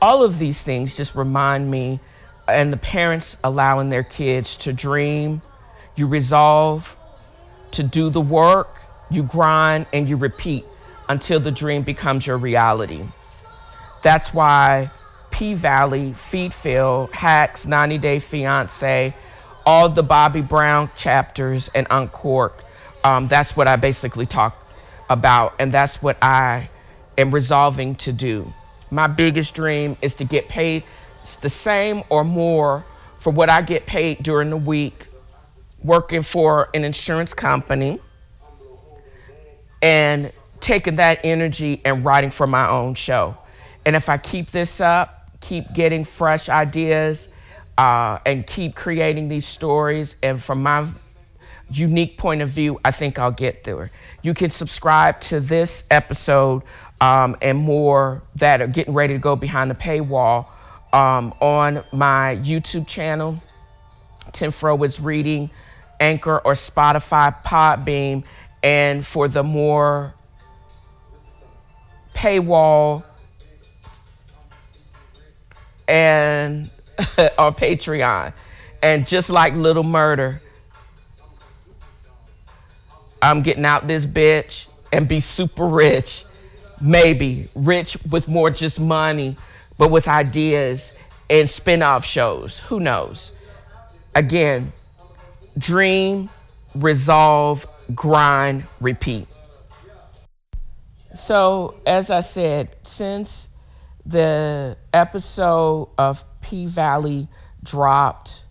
all 0.00 0.22
of 0.22 0.38
these 0.38 0.60
things 0.60 0.96
just 0.96 1.14
remind 1.14 1.70
me 1.70 2.00
and 2.46 2.72
the 2.72 2.76
parents 2.76 3.36
allowing 3.42 3.88
their 3.88 4.02
kids 4.04 4.58
to 4.58 4.72
dream 4.72 5.40
you 5.94 6.06
resolve 6.06 6.96
to 7.72 7.82
do 7.82 8.10
the 8.10 8.20
work 8.20 8.75
you 9.10 9.22
grind 9.22 9.86
and 9.92 10.08
you 10.08 10.16
repeat 10.16 10.64
until 11.08 11.40
the 11.40 11.50
dream 11.50 11.82
becomes 11.82 12.26
your 12.26 12.38
reality. 12.38 13.04
That's 14.02 14.32
why 14.34 14.90
p 15.30 15.54
valley 15.54 16.12
Feed 16.14 16.54
Phil 16.54 17.10
hacks 17.12 17.66
90 17.66 17.98
day 17.98 18.18
fiance 18.20 19.14
all 19.66 19.88
the 19.88 20.02
bobby 20.02 20.40
brown 20.40 20.88
chapters 20.96 21.68
and 21.74 21.86
uncork 21.90 22.64
um, 23.02 23.26
that's 23.26 23.56
what 23.56 23.66
i 23.66 23.74
basically 23.76 24.24
talk 24.24 24.56
about 25.10 25.54
and 25.58 25.72
that's 25.72 26.00
what 26.00 26.16
i 26.22 26.70
am 27.18 27.32
resolving 27.32 27.94
to 27.96 28.12
do. 28.12 28.52
My 28.90 29.06
biggest 29.06 29.54
dream 29.54 29.96
is 30.02 30.14
to 30.16 30.24
get 30.24 30.48
paid 30.48 30.84
the 31.40 31.50
same 31.50 32.02
or 32.08 32.24
more 32.24 32.84
for 33.18 33.32
what 33.32 33.50
I 33.50 33.62
get 33.62 33.86
paid 33.86 34.22
during 34.22 34.50
the 34.50 34.56
week 34.56 35.06
working 35.82 36.22
for 36.22 36.68
an 36.74 36.84
insurance 36.84 37.34
company 37.34 37.98
and 39.86 40.32
taking 40.58 40.96
that 40.96 41.20
energy 41.22 41.80
and 41.84 42.04
writing 42.04 42.30
for 42.30 42.44
my 42.44 42.68
own 42.68 42.94
show. 42.94 43.36
And 43.84 43.94
if 43.94 44.08
I 44.08 44.18
keep 44.18 44.50
this 44.50 44.80
up, 44.80 45.30
keep 45.40 45.72
getting 45.72 46.02
fresh 46.02 46.48
ideas, 46.48 47.28
uh, 47.78 48.18
and 48.26 48.44
keep 48.44 48.74
creating 48.74 49.28
these 49.28 49.46
stories, 49.46 50.16
and 50.24 50.42
from 50.42 50.64
my 50.64 50.88
unique 51.70 52.16
point 52.16 52.42
of 52.42 52.48
view, 52.48 52.80
I 52.84 52.90
think 52.90 53.20
I'll 53.20 53.30
get 53.30 53.62
there. 53.62 53.92
You 54.22 54.34
can 54.34 54.50
subscribe 54.50 55.20
to 55.22 55.38
this 55.38 55.84
episode 55.88 56.64
um, 57.00 57.36
and 57.40 57.56
more 57.56 58.24
that 58.36 58.60
are 58.60 58.66
getting 58.66 58.92
ready 58.94 59.14
to 59.14 59.20
go 59.20 59.36
behind 59.36 59.70
the 59.70 59.76
paywall 59.76 60.46
um, 60.92 61.32
on 61.40 61.84
my 61.92 62.40
YouTube 62.42 62.88
channel. 62.88 63.40
TNFro 64.32 64.84
is 64.84 64.98
reading 64.98 65.50
Anchor 66.00 66.38
or 66.38 66.52
Spotify, 66.52 67.36
Podbean, 67.44 68.24
and 68.66 69.06
for 69.06 69.28
the 69.28 69.44
more 69.44 70.12
paywall 72.14 73.04
and 75.86 76.68
on 77.38 77.54
Patreon. 77.54 78.32
And 78.82 79.06
just 79.06 79.30
like 79.30 79.54
Little 79.54 79.84
Murder, 79.84 80.40
I'm 83.22 83.42
getting 83.42 83.64
out 83.64 83.86
this 83.86 84.04
bitch 84.04 84.66
and 84.92 85.06
be 85.06 85.20
super 85.20 85.66
rich 85.66 86.24
maybe 86.80 87.48
rich 87.54 87.96
with 88.10 88.28
more 88.28 88.50
just 88.50 88.80
money, 88.80 89.36
but 89.78 89.90
with 89.90 90.08
ideas 90.08 90.92
and 91.30 91.48
spin 91.48 91.82
off 91.82 92.04
shows. 92.04 92.58
Who 92.58 92.80
knows? 92.80 93.32
Again, 94.14 94.72
dream, 95.56 96.28
resolve, 96.74 97.66
grind, 97.94 98.64
repeat. 98.80 99.28
So, 101.14 101.80
as 101.86 102.10
I 102.10 102.20
said, 102.20 102.76
since 102.82 103.48
the 104.04 104.76
episode 104.92 105.88
of 105.96 106.24
P 106.40 106.66
Valley 106.66 107.28
dropped, 107.62 108.44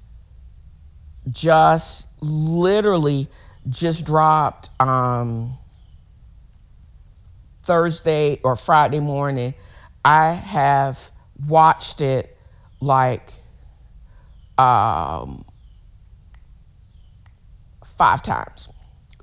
just 1.30 2.08
literally 2.22 3.28
just 3.70 4.06
dropped 4.06 4.70
um, 4.80 5.58
Thursday 7.64 8.40
or 8.44 8.56
Friday 8.56 9.00
morning, 9.00 9.54
I 10.04 10.32
have 10.32 11.12
watched 11.48 12.02
it 12.02 12.38
like 12.80 13.34
um, 14.58 15.46
five 17.84 18.22
times. 18.22 18.70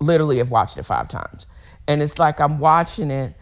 Literally, 0.03 0.39
have 0.39 0.51
watched 0.51 0.79
it 0.79 0.85
five 0.85 1.09
times. 1.09 1.47
And 1.87 2.03
it's 2.03 2.19
like 2.19 2.41
I'm 2.41 2.59
watching 2.59 3.11
it 3.11 3.35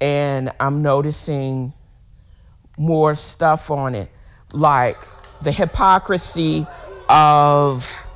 and 0.00 0.52
I'm 0.60 0.82
noticing 0.82 1.72
more 2.76 3.14
stuff 3.14 3.70
on 3.70 3.94
it, 3.94 4.10
like 4.52 4.98
the 5.42 5.52
hypocrisy 5.52 6.66
of 7.08 8.06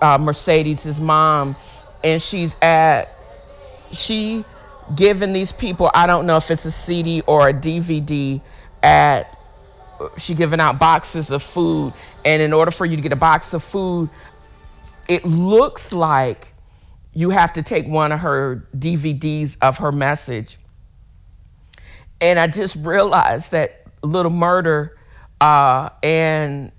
uh, 0.00 0.18
Mercedes's 0.18 1.00
mom, 1.00 1.56
and 2.02 2.22
she's 2.22 2.56
at 2.62 3.08
she 3.92 4.44
giving 4.94 5.32
these 5.32 5.52
people 5.52 5.90
I 5.92 6.06
don't 6.06 6.26
know 6.26 6.36
if 6.36 6.50
it's 6.50 6.64
a 6.64 6.70
CD 6.70 7.22
or 7.22 7.48
a 7.48 7.52
DVD 7.52 8.40
at 8.82 9.36
she 10.16 10.34
giving 10.34 10.60
out 10.60 10.78
boxes 10.78 11.30
of 11.30 11.42
food, 11.42 11.92
and 12.24 12.40
in 12.40 12.52
order 12.52 12.70
for 12.70 12.86
you 12.86 12.96
to 12.96 13.02
get 13.02 13.12
a 13.12 13.16
box 13.16 13.52
of 13.52 13.62
food, 13.62 14.08
it 15.08 15.24
looks 15.24 15.92
like 15.92 16.54
you 17.12 17.30
have 17.30 17.54
to 17.54 17.62
take 17.62 17.86
one 17.86 18.12
of 18.12 18.20
her 18.20 18.68
DVDs 18.76 19.56
of 19.60 19.78
her 19.78 19.92
message. 19.92 20.58
And 22.20 22.38
I 22.38 22.46
just 22.46 22.76
realized 22.76 23.52
that 23.52 23.82
Lil 24.02 24.24
Murda, 24.24 24.90
uh, 25.40 25.90
and 26.02 26.70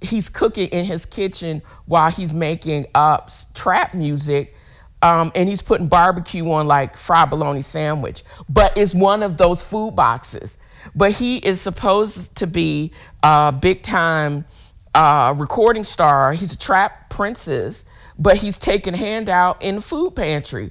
he's 0.00 0.28
cooking 0.28 0.68
in 0.68 0.84
his 0.84 1.06
kitchen 1.06 1.62
while 1.86 2.10
he's 2.10 2.34
making 2.34 2.86
up 2.94 3.30
trap 3.54 3.94
music. 3.94 4.54
Um, 5.02 5.32
and 5.34 5.48
he's 5.48 5.60
putting 5.60 5.88
barbecue 5.88 6.50
on 6.50 6.66
like 6.66 6.96
fried 6.96 7.28
bologna 7.28 7.60
sandwich, 7.60 8.24
but 8.48 8.78
it's 8.78 8.94
one 8.94 9.22
of 9.22 9.36
those 9.36 9.62
food 9.62 9.94
boxes. 9.94 10.56
But 10.94 11.12
he 11.12 11.36
is 11.36 11.60
supposed 11.60 12.34
to 12.36 12.46
be 12.46 12.92
a 13.22 13.52
big 13.52 13.82
time 13.82 14.46
uh, 14.94 15.34
recording 15.36 15.84
star. 15.84 16.32
He's 16.32 16.54
a 16.54 16.58
trap 16.58 17.10
princess, 17.10 17.84
but 18.18 18.36
he's 18.36 18.58
taking 18.58 18.94
handout 18.94 19.62
in 19.62 19.76
the 19.76 19.80
food 19.80 20.14
pantry. 20.14 20.70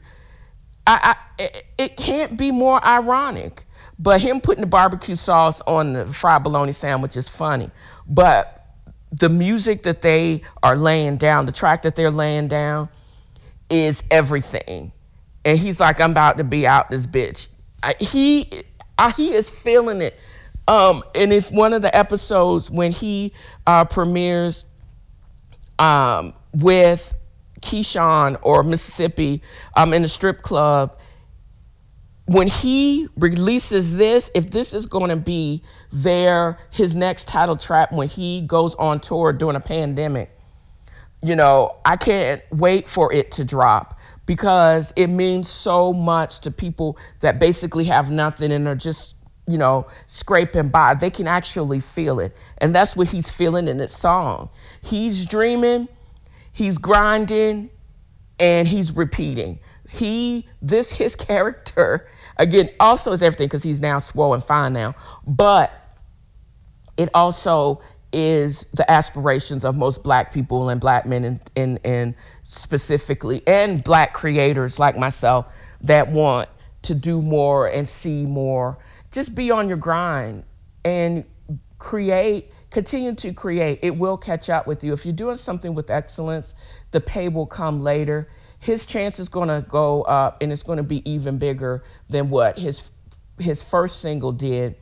I, 0.86 1.16
I, 1.40 1.52
it 1.78 1.98
can't 1.98 2.38
be 2.38 2.52
more 2.52 2.84
ironic. 2.84 3.66
But 4.00 4.22
him 4.22 4.42
putting 4.42 4.62
the 4.62 4.68
barbecue 4.68 5.16
sauce 5.16 5.62
on 5.62 5.94
the 5.94 6.06
fried 6.14 6.44
bologna 6.44 6.72
sandwich 6.72 7.16
is 7.16 7.30
funny. 7.30 7.70
But 8.08 8.66
the 9.12 9.30
music 9.30 9.84
that 9.84 10.02
they 10.02 10.42
are 10.62 10.76
laying 10.76 11.18
down, 11.18 11.46
the 11.46 11.52
track 11.52 11.84
that 11.84 11.96
they're 11.96 12.12
laying 12.12 12.48
down, 12.48 12.90
is 13.70 14.04
everything. 14.10 14.92
And 15.46 15.58
he's 15.60 15.80
like, 15.80 16.02
I'm 16.02 16.12
about 16.12 16.38
to 16.38 16.44
be 16.44 16.66
out 16.66 16.90
this 16.90 17.06
bitch. 17.06 17.48
I, 17.82 17.94
he 18.00 18.64
I, 18.98 19.12
he 19.12 19.34
is 19.34 19.50
feeling 19.50 20.02
it. 20.02 20.20
Um, 20.68 21.04
and 21.14 21.34
it's 21.34 21.52
one 21.52 21.74
of 21.74 21.82
the 21.82 21.96
episodes 21.96 22.72
when 22.72 22.92
he 22.92 23.34
uh, 23.68 23.86
premieres 23.86 24.66
um, 25.78 26.34
with 26.54 27.14
Keyshawn 27.64 28.38
or 28.42 28.64
Mississippi 28.64 29.42
um, 29.76 29.94
in 29.94 30.04
a 30.04 30.08
strip 30.08 30.42
club 30.42 30.98
when 32.26 32.48
he 32.48 33.08
releases 33.18 33.96
this, 33.96 34.32
if 34.34 34.50
this 34.50 34.74
is 34.74 34.86
going 34.86 35.10
to 35.10 35.16
be 35.16 35.64
their 35.92 36.58
his 36.72 36.96
next 36.96 37.28
title 37.28 37.58
track 37.58 37.92
when 37.92 38.08
he 38.08 38.42
goes 38.42 38.76
on 38.76 39.00
tour 39.00 39.34
during 39.34 39.56
a 39.56 39.60
pandemic, 39.60 40.32
you 41.22 41.36
know, 41.36 41.76
I 41.86 41.98
can't 41.98 42.42
wait 42.52 42.88
for 42.88 43.12
it 43.12 43.34
to 43.34 43.46
drop 43.46 44.00
because 44.26 44.94
it 44.96 45.08
means 45.08 45.50
so 45.50 45.92
much 45.92 46.42
to 46.42 46.52
people 46.52 46.98
that 47.20 47.40
basically 47.40 47.86
have 47.86 48.10
nothing 48.10 48.54
and 48.54 48.68
are 48.68 48.76
just, 48.76 49.16
you 49.46 49.58
know, 49.58 49.88
scraping 50.06 50.70
by. 50.70 50.94
They 50.94 51.10
can 51.10 51.28
actually 51.28 51.82
feel 51.82 52.22
it. 52.22 52.36
And 52.58 52.74
that's 52.74 52.96
what 52.96 53.08
he's 53.08 53.30
feeling 53.30 53.68
in 53.68 53.78
this 53.78 53.96
song. 53.96 54.50
He's 54.82 55.26
dreaming, 55.26 55.90
he's 56.54 56.78
grinding, 56.78 57.70
and 58.40 58.68
he's 58.68 58.96
repeating. 58.96 59.60
He 59.90 60.48
this 60.62 60.92
his 60.92 61.16
character 61.28 62.08
again 62.38 62.70
also 62.80 63.12
is 63.12 63.22
everything 63.22 63.48
because 63.48 63.64
he's 63.64 63.82
now 63.82 64.00
swole 64.00 64.34
and 64.34 64.44
fine 64.44 64.74
now. 64.74 64.96
But 65.28 65.72
it 66.98 67.10
also 67.14 67.82
is 68.12 68.66
the 68.74 68.90
aspirations 68.90 69.66
of 69.66 69.76
most 69.76 70.04
black 70.04 70.32
people 70.32 70.70
and 70.70 70.80
black 70.80 71.06
men 71.06 71.26
and, 71.26 71.40
and, 71.56 71.80
and 71.84 72.16
specifically 72.44 73.42
and 73.48 73.84
black 73.84 74.14
creators 74.14 74.78
like 74.78 74.96
myself 74.96 75.52
that 75.82 76.12
want 76.12 76.48
to 76.84 76.94
do 76.94 77.22
more 77.22 77.68
and 77.68 77.88
see 77.88 78.26
more. 78.26 78.78
Just 79.12 79.34
be 79.34 79.52
on 79.52 79.68
your 79.68 79.78
grind 79.78 80.44
and 80.86 81.26
create 81.80 82.52
continue 82.74 83.16
to 83.16 83.34
create 83.34 83.80
it 83.84 83.96
will 83.96 84.18
catch 84.18 84.50
up 84.50 84.68
with 84.68 84.84
you 84.84 84.92
if 84.94 85.06
you're 85.06 85.14
doing 85.14 85.38
something 85.38 85.76
with 85.76 85.90
excellence 85.90 86.54
the 86.92 87.00
pay 87.00 87.30
will 87.30 87.46
come 87.46 87.82
later 87.82 88.30
his 88.60 88.86
chance 88.86 89.20
is 89.20 89.30
going 89.30 89.50
to 89.50 89.66
go 89.68 90.02
up 90.02 90.42
and 90.42 90.52
it's 90.52 90.64
going 90.64 90.78
to 90.78 90.84
be 90.84 91.10
even 91.10 91.38
bigger 91.38 91.84
than 92.10 92.30
what 92.30 92.58
his 92.58 92.92
his 93.38 93.68
first 93.68 94.02
single 94.02 94.32
did. 94.32 94.76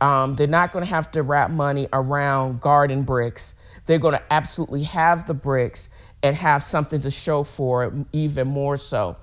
Um, 0.00 0.34
they're 0.34 0.46
not 0.48 0.72
going 0.72 0.84
to 0.84 0.90
have 0.90 1.12
to 1.12 1.22
wrap 1.22 1.50
money 1.50 1.88
around 1.92 2.60
garden 2.60 3.04
bricks. 3.04 3.54
They're 3.86 3.98
going 3.98 4.14
to 4.14 4.32
absolutely 4.32 4.84
have 4.84 5.26
the 5.26 5.34
bricks 5.34 5.90
and 6.22 6.34
have 6.36 6.62
something 6.62 7.00
to 7.02 7.10
show 7.10 7.44
for 7.44 7.84
it, 7.84 7.92
even 8.12 8.48
more 8.48 8.76
so. 8.76 9.16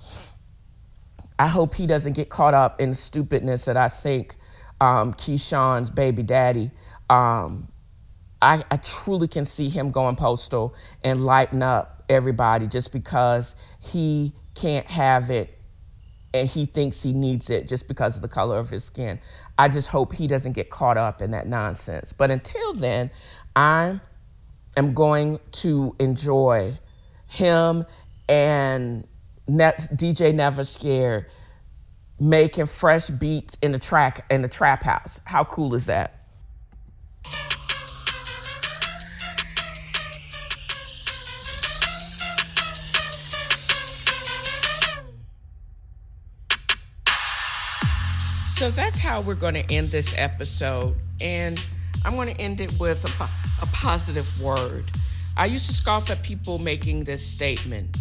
I 1.37 1.47
hope 1.47 1.73
he 1.73 1.85
doesn't 1.85 2.13
get 2.13 2.29
caught 2.29 2.53
up 2.53 2.81
in 2.81 2.89
the 2.89 2.95
stupidness 2.95 3.65
that 3.65 3.77
I 3.77 3.89
think 3.89 4.35
um, 4.79 5.13
Keyshawn's 5.13 5.89
baby 5.89 6.23
daddy. 6.23 6.71
Um, 7.09 7.69
I, 8.41 8.63
I 8.71 8.77
truly 8.77 9.27
can 9.27 9.45
see 9.45 9.69
him 9.69 9.89
going 9.89 10.15
postal 10.15 10.73
and 11.03 11.25
lighting 11.25 11.61
up 11.61 12.03
everybody 12.09 12.67
just 12.67 12.91
because 12.91 13.55
he 13.79 14.33
can't 14.55 14.85
have 14.87 15.29
it 15.29 15.57
and 16.33 16.47
he 16.47 16.65
thinks 16.65 17.01
he 17.01 17.13
needs 17.13 17.49
it 17.49 17.67
just 17.67 17.87
because 17.87 18.15
of 18.15 18.21
the 18.21 18.27
color 18.27 18.57
of 18.57 18.69
his 18.69 18.83
skin. 18.83 19.19
I 19.57 19.67
just 19.67 19.89
hope 19.89 20.13
he 20.13 20.27
doesn't 20.27 20.53
get 20.53 20.69
caught 20.69 20.97
up 20.97 21.21
in 21.21 21.31
that 21.31 21.47
nonsense. 21.47 22.13
But 22.13 22.31
until 22.31 22.73
then, 22.73 23.11
I 23.55 23.99
am 24.77 24.93
going 24.93 25.39
to 25.51 25.95
enjoy 25.99 26.77
him 27.27 27.85
and 28.27 29.07
DJ 29.47 30.33
Never 30.33 30.63
Scared 30.63 31.25
making 32.19 32.65
fresh 32.65 33.07
beats 33.07 33.57
in 33.61 33.71
the 33.71 33.79
track 33.79 34.25
in 34.29 34.41
the 34.41 34.47
trap 34.47 34.83
house. 34.83 35.19
How 35.25 35.43
cool 35.43 35.73
is 35.73 35.87
that? 35.87 36.18
So 48.59 48.69
that's 48.69 48.99
how 48.99 49.21
we're 49.21 49.35
going 49.35 49.53
to 49.53 49.63
end 49.73 49.87
this 49.87 50.13
episode. 50.17 50.93
And 51.21 51.65
I'm 52.03 52.15
going 52.15 52.35
to 52.35 52.41
end 52.41 52.59
it 52.59 52.75
with 52.77 53.05
a, 53.05 53.63
a 53.63 53.67
positive 53.67 54.27
word. 54.43 54.83
I 55.37 55.45
used 55.45 55.67
to 55.67 55.73
scoff 55.73 56.09
at 56.09 56.21
people 56.23 56.59
making 56.59 57.05
this 57.05 57.25
statement 57.25 57.95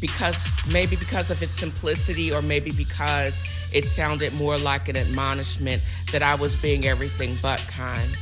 because 0.00 0.48
maybe 0.72 0.96
because 0.96 1.30
of 1.30 1.42
its 1.42 1.52
simplicity 1.52 2.32
or 2.32 2.40
maybe 2.40 2.70
because 2.70 3.42
it 3.74 3.84
sounded 3.84 4.32
more 4.36 4.56
like 4.56 4.88
an 4.88 4.96
admonishment 4.96 5.86
that 6.10 6.22
I 6.22 6.36
was 6.36 6.56
being 6.62 6.86
everything 6.86 7.36
but 7.42 7.58
kind. 7.68 8.16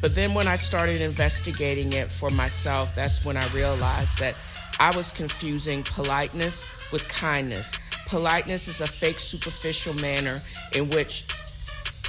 But 0.00 0.14
then 0.14 0.32
when 0.32 0.46
I 0.46 0.54
started 0.54 1.00
investigating 1.00 1.92
it 1.92 2.12
for 2.12 2.30
myself, 2.30 2.94
that's 2.94 3.24
when 3.24 3.36
I 3.36 3.44
realized 3.48 4.20
that 4.20 4.38
I 4.78 4.96
was 4.96 5.10
confusing 5.10 5.82
politeness 5.82 6.64
with 6.92 7.08
kindness. 7.08 7.72
Politeness 8.06 8.68
is 8.68 8.80
a 8.80 8.86
fake, 8.86 9.18
superficial 9.18 9.94
manner 9.94 10.40
in 10.74 10.90
which 10.90 11.26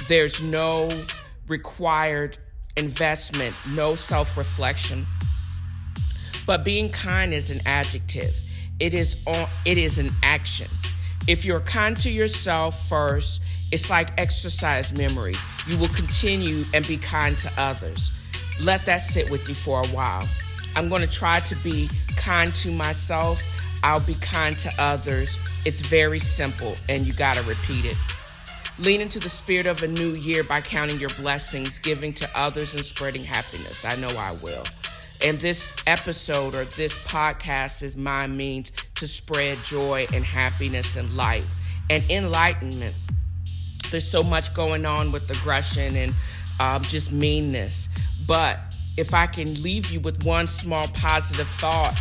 there's 0.08 0.42
no 0.42 0.90
required 1.48 2.36
investment, 2.76 3.54
no 3.74 3.94
self 3.94 4.36
reflection. 4.36 5.06
But 6.46 6.64
being 6.64 6.90
kind 6.90 7.32
is 7.32 7.50
an 7.50 7.60
adjective. 7.66 8.32
It 8.78 8.94
is 8.94 9.26
on, 9.26 9.48
it 9.64 9.78
is 9.78 9.98
an 9.98 10.10
action. 10.22 10.68
If 11.26 11.44
you're 11.44 11.60
kind 11.60 11.96
to 11.98 12.10
yourself 12.10 12.88
first, 12.88 13.72
it's 13.72 13.90
like 13.90 14.10
exercise 14.18 14.92
memory. 14.92 15.34
You 15.66 15.76
will 15.78 15.88
continue 15.88 16.62
and 16.72 16.86
be 16.86 16.98
kind 16.98 17.36
to 17.38 17.50
others. 17.58 18.30
Let 18.60 18.82
that 18.82 18.98
sit 18.98 19.30
with 19.30 19.48
you 19.48 19.54
for 19.54 19.82
a 19.82 19.86
while. 19.88 20.26
I'm 20.76 20.88
going 20.88 21.02
to 21.02 21.10
try 21.10 21.40
to 21.40 21.56
be 21.56 21.88
kind 22.16 22.52
to 22.56 22.70
myself 22.70 23.42
I'll 23.86 24.04
be 24.04 24.14
kind 24.14 24.58
to 24.58 24.72
others. 24.80 25.38
It's 25.64 25.80
very 25.80 26.18
simple, 26.18 26.74
and 26.88 27.06
you 27.06 27.12
got 27.12 27.36
to 27.36 27.42
repeat 27.44 27.84
it. 27.84 27.96
Lean 28.80 29.00
into 29.00 29.20
the 29.20 29.28
spirit 29.28 29.66
of 29.66 29.84
a 29.84 29.86
new 29.86 30.14
year 30.14 30.42
by 30.42 30.60
counting 30.60 30.98
your 30.98 31.10
blessings, 31.10 31.78
giving 31.78 32.12
to 32.14 32.28
others, 32.34 32.74
and 32.74 32.84
spreading 32.84 33.22
happiness. 33.22 33.84
I 33.84 33.94
know 33.94 34.08
I 34.08 34.32
will. 34.42 34.64
And 35.24 35.38
this 35.38 35.72
episode 35.86 36.56
or 36.56 36.64
this 36.64 36.98
podcast 37.04 37.84
is 37.84 37.96
my 37.96 38.26
means 38.26 38.72
to 38.96 39.06
spread 39.06 39.56
joy 39.58 40.08
and 40.12 40.24
happiness 40.24 40.96
and 40.96 41.16
light 41.16 41.44
and 41.88 42.02
enlightenment. 42.10 43.00
There's 43.92 44.10
so 44.10 44.24
much 44.24 44.52
going 44.52 44.84
on 44.84 45.12
with 45.12 45.30
aggression 45.30 45.94
and 45.94 46.12
um, 46.58 46.82
just 46.82 47.12
meanness. 47.12 47.88
But 48.26 48.58
if 48.98 49.14
I 49.14 49.28
can 49.28 49.46
leave 49.62 49.92
you 49.92 50.00
with 50.00 50.24
one 50.24 50.48
small 50.48 50.88
positive 50.88 51.46
thought, 51.46 51.96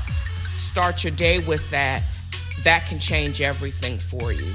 start 0.56 1.04
your 1.04 1.12
day 1.12 1.40
with 1.40 1.70
that, 1.72 2.04
that 2.64 2.86
can 2.88 3.00
change 3.00 3.42
everything 3.42 3.98
for 3.98 4.32
you. 4.32 4.52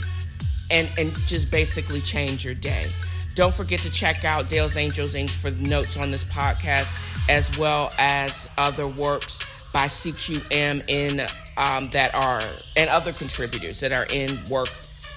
And, 0.70 0.90
and 0.98 1.12
just 1.26 1.50
basically 1.50 2.00
change 2.00 2.44
your 2.44 2.54
day. 2.54 2.86
Don't 3.34 3.52
forget 3.52 3.80
to 3.80 3.90
check 3.90 4.24
out 4.24 4.48
Dale's 4.48 4.76
Angels 4.76 5.14
Inc. 5.14 5.30
for 5.30 5.50
the 5.50 5.68
notes 5.68 5.96
on 5.96 6.10
this 6.10 6.24
podcast, 6.24 7.28
as 7.28 7.56
well 7.58 7.92
as 7.98 8.50
other 8.58 8.86
works 8.86 9.40
by 9.72 9.86
CQM 9.86 10.88
in 10.88 11.20
um, 11.56 11.88
that 11.90 12.14
are 12.14 12.42
and 12.76 12.90
other 12.90 13.12
contributors 13.12 13.80
that 13.80 13.92
are 13.92 14.06
in 14.10 14.36
work 14.48 14.68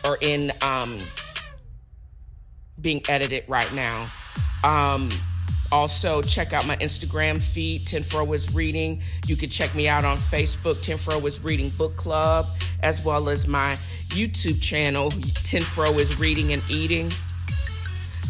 or 0.06 0.18
in 0.22 0.52
um, 0.62 0.98
being 2.80 3.02
edited 3.08 3.46
right 3.48 3.72
now. 3.74 4.08
Um, 4.64 5.10
also, 5.72 6.22
check 6.22 6.53
out 6.53 6.68
my 6.68 6.76
Instagram 6.78 7.41
feed, 7.41 7.82
TNFro 7.82 8.34
is 8.36 8.53
Reading. 8.53 9.01
You 9.26 9.36
can 9.36 9.49
check 9.49 9.74
me 9.76 9.88
out 9.88 10.05
on 10.05 10.18
Facebook, 10.18 10.76
TNFro 10.84 11.26
is 11.26 11.43
Reading 11.43 11.70
Book 11.78 11.95
Club, 11.95 12.45
as 12.82 13.03
well 13.03 13.30
as 13.30 13.47
my 13.47 13.72
YouTube 14.09 14.61
channel, 14.61 15.09
TNFro 15.09 15.97
is 15.97 16.20
Reading 16.20 16.53
and 16.53 16.61
Eating. 16.70 17.11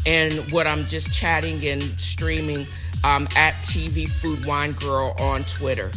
And 0.05 0.33
what 0.51 0.67
I'm 0.67 0.83
just 0.85 1.13
chatting 1.13 1.65
and 1.67 1.81
streaming 1.99 2.65
um, 3.03 3.27
at 3.35 3.53
TV 3.63 4.07
Food 4.07 4.45
Wine 4.45 4.71
Girl 4.73 5.15
on 5.19 5.43
Twitter. 5.43 5.91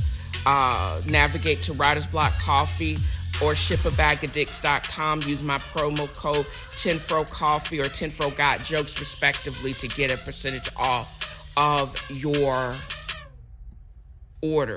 Uh, 0.44 1.00
navigate 1.08 1.58
to 1.58 1.72
Writer's 1.72 2.06
Block 2.06 2.32
Coffee 2.34 2.96
or 3.42 3.52
shipabagadicks.com. 3.52 5.22
Use 5.22 5.42
my 5.42 5.58
promo 5.58 6.12
code 6.14 6.46
TNFro 6.70 7.28
Coffee 7.30 7.80
or 7.80 7.84
TNFro 7.84 8.36
Got 8.36 8.60
Jokes, 8.60 8.98
respectively, 8.98 9.72
to 9.74 9.88
get 9.88 10.10
a 10.10 10.16
percentage 10.16 10.68
off 10.76 11.52
of 11.56 11.98
your 12.10 12.74
order. 14.42 14.76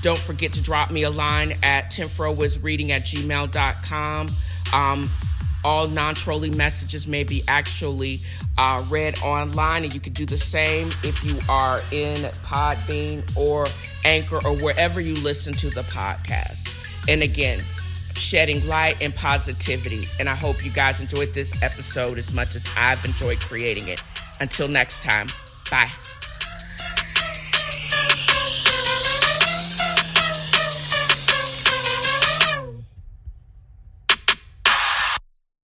Don't 0.00 0.18
forget 0.18 0.52
to 0.52 0.62
drop 0.62 0.90
me 0.90 1.02
a 1.02 1.10
line 1.10 1.52
at 1.62 1.90
tnfroisreading 1.90 2.90
at 2.90 3.02
gmail.com. 3.02 4.28
Um, 4.72 5.08
all 5.64 5.88
non-trolling 5.88 6.56
messages 6.56 7.06
may 7.06 7.24
be 7.24 7.42
actually 7.48 8.18
uh, 8.56 8.82
read 8.90 9.20
online 9.22 9.84
and 9.84 9.94
you 9.94 10.00
can 10.00 10.12
do 10.12 10.26
the 10.26 10.38
same 10.38 10.88
if 11.02 11.24
you 11.24 11.38
are 11.48 11.80
in 11.92 12.22
podbean 12.42 13.36
or 13.36 13.66
anchor 14.04 14.36
or 14.46 14.54
wherever 14.56 15.00
you 15.00 15.14
listen 15.16 15.52
to 15.54 15.70
the 15.70 15.82
podcast. 15.82 16.68
And 17.08 17.22
again 17.22 17.60
shedding 18.14 18.66
light 18.66 19.00
and 19.00 19.14
positivity. 19.14 20.04
And 20.18 20.28
i 20.28 20.34
hope 20.34 20.64
you 20.64 20.70
guys 20.70 21.00
enjoyed 21.00 21.32
this 21.34 21.62
episode 21.62 22.18
as 22.18 22.34
much 22.34 22.54
as 22.54 22.66
i've 22.76 23.04
enjoyed 23.04 23.38
creating 23.38 23.88
it. 23.88 24.02
Until 24.40 24.68
next 24.68 25.02
time 25.02 25.28
bye 25.70 25.90